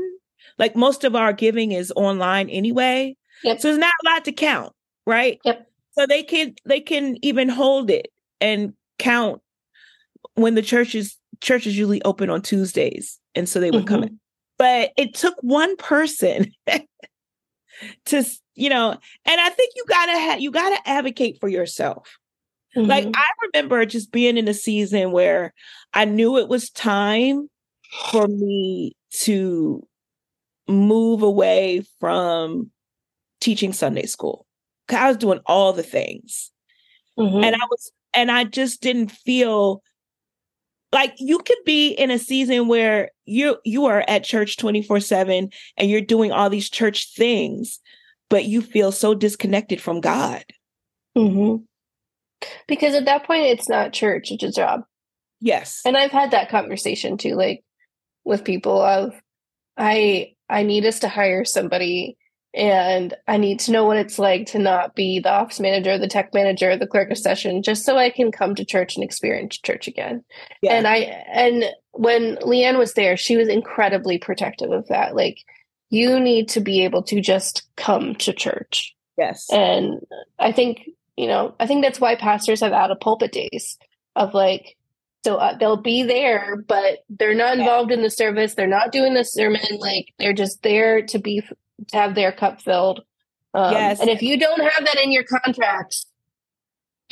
like 0.57 0.75
most 0.75 1.03
of 1.03 1.13
our 1.15 1.33
giving 1.33 1.71
is 1.73 1.91
online 1.95 2.49
anyway 2.49 3.15
Yep. 3.43 3.59
so 3.59 3.67
there's 3.67 3.77
not 3.79 3.93
a 4.03 4.09
lot 4.09 4.23
to 4.25 4.31
count 4.31 4.71
right 5.05 5.39
Yep. 5.43 5.67
so 5.91 6.05
they 6.05 6.23
can 6.23 6.55
they 6.65 6.79
can 6.79 7.17
even 7.21 7.49
hold 7.49 7.89
it 7.89 8.07
and 8.39 8.73
count 8.97 9.41
when 10.35 10.55
the 10.55 10.61
churches 10.61 11.17
churches 11.41 11.77
usually 11.77 12.01
open 12.03 12.29
on 12.29 12.41
tuesdays 12.41 13.19
and 13.35 13.49
so 13.49 13.59
they 13.59 13.71
would 13.71 13.87
come 13.87 14.01
Mhm. 14.01 14.07
in 14.07 14.19
but 14.57 14.91
it 14.95 15.13
took 15.15 15.35
one 15.41 15.75
person 15.77 16.51
to 18.05 18.23
you 18.55 18.69
know 18.69 18.91
and 19.25 19.41
i 19.41 19.49
think 19.49 19.73
you 19.75 19.83
gotta 19.87 20.11
ha- 20.13 20.37
you 20.39 20.51
gotta 20.51 20.77
advocate 20.87 21.37
for 21.39 21.49
yourself 21.49 22.17
like 22.75 23.05
Mhm. 23.05 23.13
I 23.15 23.25
remember 23.53 23.85
just 23.85 24.11
being 24.11 24.37
in 24.37 24.47
a 24.47 24.53
season 24.53 25.11
where 25.11 25.53
I 25.93 26.05
knew 26.05 26.37
it 26.37 26.47
was 26.47 26.69
time 26.69 27.49
for 28.11 28.27
me 28.27 28.95
to 29.21 29.85
move 30.67 31.21
away 31.23 31.83
from 31.99 32.71
teaching 33.41 33.73
Sunday 33.73 34.05
school. 34.05 34.45
'Cause 34.87 34.97
I 34.99 35.07
was 35.09 35.17
doing 35.17 35.39
all 35.45 35.73
the 35.73 35.83
things. 35.83 36.51
Mhm. 37.19 37.43
And 37.43 37.55
I 37.55 37.65
was 37.69 37.91
and 38.13 38.31
I 38.31 38.43
just 38.45 38.81
didn't 38.81 39.09
feel 39.11 39.81
like 40.93 41.13
you 41.17 41.39
could 41.39 41.57
be 41.65 41.89
in 41.91 42.11
a 42.11 42.19
season 42.19 42.67
where 42.67 43.11
you 43.25 43.57
you 43.63 43.85
are 43.85 44.03
at 44.07 44.23
church 44.25 44.57
24/7 44.57 45.49
and 45.77 45.89
you're 45.89 46.01
doing 46.01 46.31
all 46.31 46.49
these 46.49 46.69
church 46.69 47.13
things 47.15 47.79
but 48.29 48.45
you 48.45 48.61
feel 48.61 48.91
so 48.93 49.13
disconnected 49.13 49.81
from 49.81 49.99
God. 50.01 50.43
Mhm. 51.17 51.65
Because 52.67 52.95
at 52.95 53.05
that 53.05 53.25
point, 53.25 53.45
it's 53.45 53.69
not 53.69 53.93
church; 53.93 54.31
it's 54.31 54.43
a 54.43 54.51
job. 54.51 54.83
Yes. 55.39 55.81
And 55.85 55.97
I've 55.97 56.11
had 56.11 56.31
that 56.31 56.49
conversation 56.49 57.17
too, 57.17 57.35
like 57.35 57.63
with 58.23 58.43
people 58.43 58.81
of, 58.81 59.13
I 59.77 60.33
I 60.49 60.63
need 60.63 60.85
us 60.85 60.99
to 60.99 61.09
hire 61.09 61.45
somebody, 61.45 62.17
and 62.53 63.13
I 63.27 63.37
need 63.37 63.59
to 63.61 63.71
know 63.71 63.85
what 63.85 63.97
it's 63.97 64.19
like 64.19 64.47
to 64.47 64.59
not 64.59 64.95
be 64.95 65.19
the 65.19 65.31
office 65.31 65.59
manager, 65.59 65.97
the 65.97 66.07
tech 66.07 66.33
manager, 66.33 66.77
the 66.77 66.87
clerk 66.87 67.09
of 67.09 67.17
session, 67.17 67.63
just 67.63 67.85
so 67.85 67.97
I 67.97 68.09
can 68.09 68.31
come 68.31 68.55
to 68.55 68.65
church 68.65 68.95
and 68.95 69.03
experience 69.03 69.57
church 69.57 69.87
again. 69.87 70.23
Yeah. 70.61 70.73
And 70.73 70.87
I 70.87 70.97
and 71.33 71.65
when 71.93 72.37
Leanne 72.37 72.77
was 72.77 72.93
there, 72.93 73.17
she 73.17 73.37
was 73.37 73.47
incredibly 73.47 74.17
protective 74.17 74.71
of 74.71 74.87
that. 74.87 75.15
Like, 75.15 75.39
you 75.89 76.19
need 76.19 76.49
to 76.49 76.61
be 76.61 76.83
able 76.83 77.03
to 77.03 77.21
just 77.21 77.63
come 77.75 78.15
to 78.15 78.33
church. 78.33 78.95
yes. 79.17 79.47
And 79.51 79.99
I 80.39 80.51
think, 80.51 80.89
you 81.21 81.27
know, 81.27 81.53
I 81.59 81.67
think 81.67 81.83
that's 81.83 81.99
why 82.01 82.15
pastors 82.15 82.61
have 82.61 82.73
out 82.73 82.89
of 82.89 82.99
pulpit 82.99 83.31
days 83.31 83.77
of 84.15 84.33
like, 84.33 84.75
so 85.23 85.35
uh, 85.35 85.55
they'll 85.55 85.77
be 85.77 86.01
there, 86.01 86.55
but 86.67 87.05
they're 87.09 87.35
not 87.35 87.55
Yeah. 87.57 87.61
involved 87.63 87.91
in 87.91 88.01
the 88.01 88.09
service. 88.09 88.55
They're 88.55 88.65
not 88.65 88.91
doing 88.91 89.13
the 89.13 89.23
sermon. 89.23 89.61
Like 89.77 90.07
they're 90.17 90.33
just 90.33 90.63
there 90.63 91.03
to 91.03 91.19
be, 91.19 91.41
to 91.89 91.95
have 91.97 92.15
their 92.15 92.31
cup 92.31 92.59
filled. 92.59 93.01
Um, 93.53 93.71
Yes. 93.71 93.99
And 93.99 94.09
if 94.09 94.23
you 94.23 94.39
don't 94.39 94.61
have 94.61 94.83
that 94.85 94.97
in 94.97 95.11
your 95.11 95.23
contract, 95.23 96.05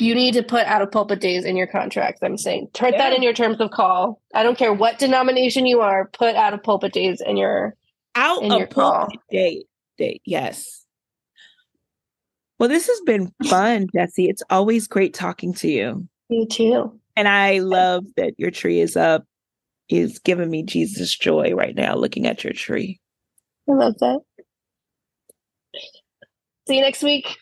you 0.00 0.14
need 0.16 0.34
to 0.34 0.42
put 0.42 0.66
out 0.66 0.82
of 0.82 0.90
pulpit 0.90 1.20
days 1.20 1.44
in 1.44 1.54
your 1.56 1.68
contract. 1.68 2.18
I'm 2.22 2.36
saying, 2.36 2.70
put 2.72 2.96
that 2.96 3.12
in 3.12 3.22
your 3.22 3.32
terms 3.34 3.60
of 3.60 3.70
call. 3.70 4.20
I 4.34 4.42
don't 4.42 4.58
care 4.58 4.72
what 4.72 4.98
denomination 4.98 5.66
you 5.66 5.82
are, 5.82 6.08
put 6.08 6.34
out 6.34 6.52
of 6.52 6.64
pulpit 6.64 6.92
days 6.92 7.20
in 7.24 7.36
your, 7.36 7.76
out 8.16 8.42
in 8.42 8.50
a 8.50 8.58
your 8.58 8.66
call. 8.66 8.92
pulpit 9.06 9.20
date. 9.30 9.66
Date, 9.98 10.22
yes. 10.24 10.79
Well, 12.60 12.68
this 12.68 12.88
has 12.88 13.00
been 13.06 13.32
fun, 13.46 13.86
Jesse. 13.94 14.28
It's 14.28 14.42
always 14.50 14.86
great 14.86 15.14
talking 15.14 15.54
to 15.54 15.68
you, 15.68 16.06
you 16.28 16.46
too. 16.46 17.00
and 17.16 17.26
I 17.26 17.60
love 17.60 18.04
that 18.18 18.34
your 18.36 18.50
tree 18.50 18.80
is 18.80 18.96
up. 18.98 19.24
Is 19.88 20.20
giving 20.20 20.50
me 20.50 20.62
Jesus 20.62 21.16
joy 21.16 21.52
right 21.54 21.74
now 21.74 21.96
looking 21.96 22.26
at 22.26 22.44
your 22.44 22.52
tree. 22.52 23.00
I 23.68 23.72
love 23.72 23.94
that. 24.00 24.20
See 26.68 26.76
you 26.76 26.82
next 26.82 27.02
week. 27.02 27.38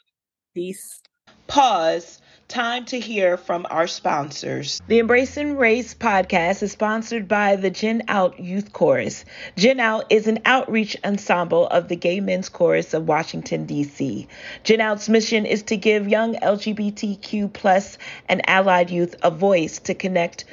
Peace. 0.54 1.02
Pause. 1.48 2.17
Time 2.48 2.86
to 2.86 2.98
hear 2.98 3.36
from 3.36 3.66
our 3.68 3.86
sponsors. 3.86 4.80
The 4.88 5.00
Embracing 5.00 5.58
Race 5.58 5.92
podcast 5.92 6.62
is 6.62 6.72
sponsored 6.72 7.28
by 7.28 7.56
the 7.56 7.68
Gen 7.68 8.04
Out 8.08 8.40
Youth 8.40 8.72
Chorus. 8.72 9.26
Gen 9.58 9.78
Out 9.80 10.06
is 10.08 10.26
an 10.26 10.38
outreach 10.46 10.96
ensemble 11.04 11.66
of 11.66 11.88
the 11.88 11.96
Gay 11.96 12.20
Men's 12.20 12.48
Chorus 12.48 12.94
of 12.94 13.06
Washington, 13.06 13.66
D.C. 13.66 14.26
Gen 14.64 14.80
Out's 14.80 15.10
mission 15.10 15.44
is 15.44 15.64
to 15.64 15.76
give 15.76 16.08
young 16.08 16.36
LGBTQ 16.36 17.52
plus 17.52 17.98
and 18.30 18.40
allied 18.48 18.88
youth 18.88 19.14
a 19.22 19.30
voice 19.30 19.78
to 19.80 19.92
connect 19.92 20.46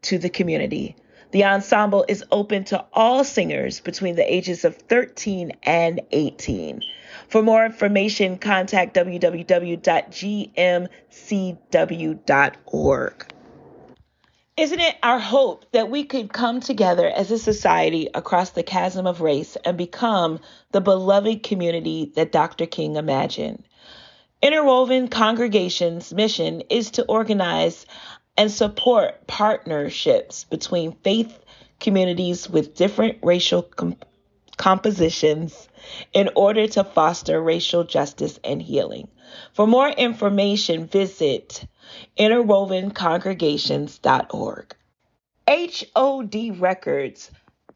to 0.00 0.16
the 0.16 0.30
community. 0.30 0.96
The 1.32 1.44
ensemble 1.44 2.06
is 2.08 2.24
open 2.30 2.64
to 2.66 2.86
all 2.90 3.22
singers 3.22 3.80
between 3.80 4.16
the 4.16 4.32
ages 4.32 4.64
of 4.64 4.76
13 4.76 5.52
and 5.64 6.00
18. 6.10 6.80
For 7.28 7.42
more 7.42 7.64
information, 7.64 8.38
contact 8.38 8.94
www.gmcw.org. 8.94 9.74
Isn't 14.56 14.80
it 14.80 14.94
our 15.02 15.18
hope 15.18 15.64
that 15.72 15.90
we 15.90 16.04
could 16.04 16.32
come 16.32 16.60
together 16.60 17.08
as 17.08 17.32
a 17.32 17.38
society 17.38 18.08
across 18.14 18.50
the 18.50 18.62
chasm 18.62 19.04
of 19.04 19.20
race 19.20 19.56
and 19.64 19.76
become 19.76 20.38
the 20.70 20.80
beloved 20.80 21.42
community 21.42 22.12
that 22.14 22.30
Dr. 22.30 22.66
King 22.66 22.94
imagined? 22.94 23.64
Interwoven 24.40 25.08
Congregation's 25.08 26.14
mission 26.14 26.60
is 26.70 26.92
to 26.92 27.04
organize 27.06 27.84
and 28.36 28.50
support 28.50 29.26
partnerships 29.26 30.44
between 30.44 30.92
faith 31.02 31.36
communities 31.80 32.48
with 32.48 32.76
different 32.76 33.18
racial 33.22 33.62
com- 33.62 33.96
compositions 34.56 35.68
in 36.12 36.28
order 36.34 36.66
to 36.68 36.84
foster 36.84 37.42
racial 37.42 37.84
justice 37.84 38.38
and 38.44 38.62
healing. 38.62 39.08
For 39.52 39.66
more 39.66 39.88
information, 39.88 40.86
visit 40.86 41.64
interwovencongregations.org. 42.18 44.76
HOD 45.48 46.60
Records. 46.60 47.30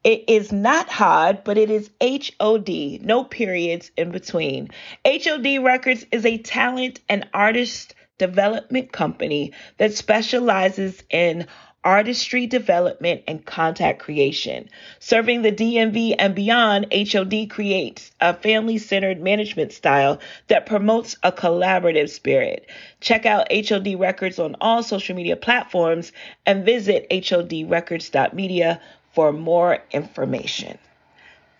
It 0.05 0.25
is 0.29 0.53
not 0.53 0.89
HOD, 0.89 1.43
but 1.45 1.59
it 1.59 1.71
is 1.71 1.91
HOD, 2.01 3.01
no 3.03 3.25
periods 3.25 3.91
in 3.97 4.11
between. 4.11 4.69
HOD 5.05 5.63
Records 5.63 6.07
is 6.11 6.25
a 6.25 6.39
talent 6.39 7.01
and 7.09 7.29
artist 7.35 7.95
development 8.17 8.93
company 8.93 9.53
that 9.79 9.95
specializes 9.95 11.03
in 11.11 11.47
artistry 11.89 12.47
development 12.47 13.23
and 13.27 13.47
contact 13.47 13.98
creation. 13.98 14.69
Serving 14.98 15.40
the 15.40 15.51
DMV 15.51 16.15
and 16.19 16.35
beyond, 16.35 16.86
HOD 16.93 17.48
creates 17.48 18.12
a 18.20 18.35
family 18.35 18.77
centered 18.77 19.23
management 19.23 19.73
style 19.73 20.20
that 20.48 20.66
promotes 20.66 21.16
a 21.23 21.32
collaborative 21.32 22.10
spirit. 22.10 22.66
Check 23.01 23.24
out 23.24 23.51
HOD 23.51 23.98
Records 23.98 24.39
on 24.39 24.55
all 24.60 24.82
social 24.82 25.16
media 25.16 25.35
platforms 25.35 26.12
and 26.44 26.66
visit 26.66 27.09
HODRecords.media 27.10 28.82
for 29.15 29.32
more 29.32 29.78
information. 29.90 30.77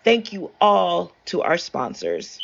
Thank 0.03 0.31
you 0.31 0.51
all 0.61 1.11
to 1.25 1.41
our 1.41 1.57
sponsors. 1.57 2.39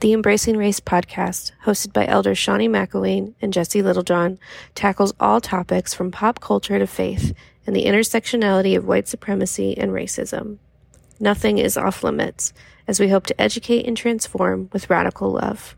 The 0.00 0.12
Embracing 0.12 0.56
Race 0.56 0.80
podcast, 0.80 1.52
hosted 1.64 1.92
by 1.92 2.06
elders 2.06 2.36
Shawnee 2.36 2.68
McElwain 2.68 3.34
and 3.40 3.52
Jesse 3.52 3.80
Littlejohn, 3.80 4.38
tackles 4.74 5.14
all 5.18 5.40
topics 5.40 5.94
from 5.94 6.10
pop 6.10 6.40
culture 6.40 6.78
to 6.78 6.86
faith 6.86 7.32
and 7.66 7.74
the 7.74 7.86
intersectionality 7.86 8.76
of 8.76 8.86
white 8.86 9.08
supremacy 9.08 9.78
and 9.78 9.92
racism. 9.92 10.58
Nothing 11.18 11.58
is 11.58 11.76
off 11.76 12.02
limits, 12.02 12.52
as 12.86 13.00
we 13.00 13.08
hope 13.08 13.24
to 13.26 13.40
educate 13.40 13.86
and 13.86 13.96
transform 13.96 14.68
with 14.72 14.90
radical 14.90 15.30
love. 15.30 15.76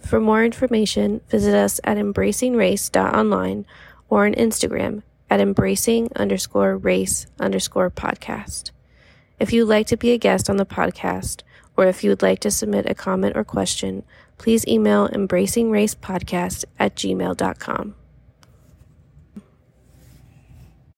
For 0.00 0.20
more 0.20 0.44
information, 0.44 1.20
visit 1.28 1.54
us 1.54 1.80
at 1.82 1.96
embracingrace.online 1.96 3.66
or 4.08 4.26
on 4.26 4.34
Instagram 4.34 5.02
at 5.28 5.40
embracing 5.40 6.10
underscore 6.14 6.76
race 6.76 7.26
underscore 7.40 7.90
podcast. 7.90 8.70
If 9.38 9.52
you'd 9.52 9.64
like 9.64 9.86
to 9.88 9.96
be 9.96 10.12
a 10.12 10.18
guest 10.18 10.50
on 10.50 10.56
the 10.56 10.66
podcast, 10.66 11.42
or 11.80 11.86
if 11.86 12.04
you 12.04 12.10
would 12.10 12.20
like 12.20 12.40
to 12.40 12.50
submit 12.50 12.84
a 12.90 12.94
comment 12.94 13.34
or 13.34 13.42
question, 13.42 14.02
please 14.36 14.66
email 14.68 15.08
embracingracepodcast 15.08 16.66
at 16.78 16.94
gmail.com. 16.94 17.94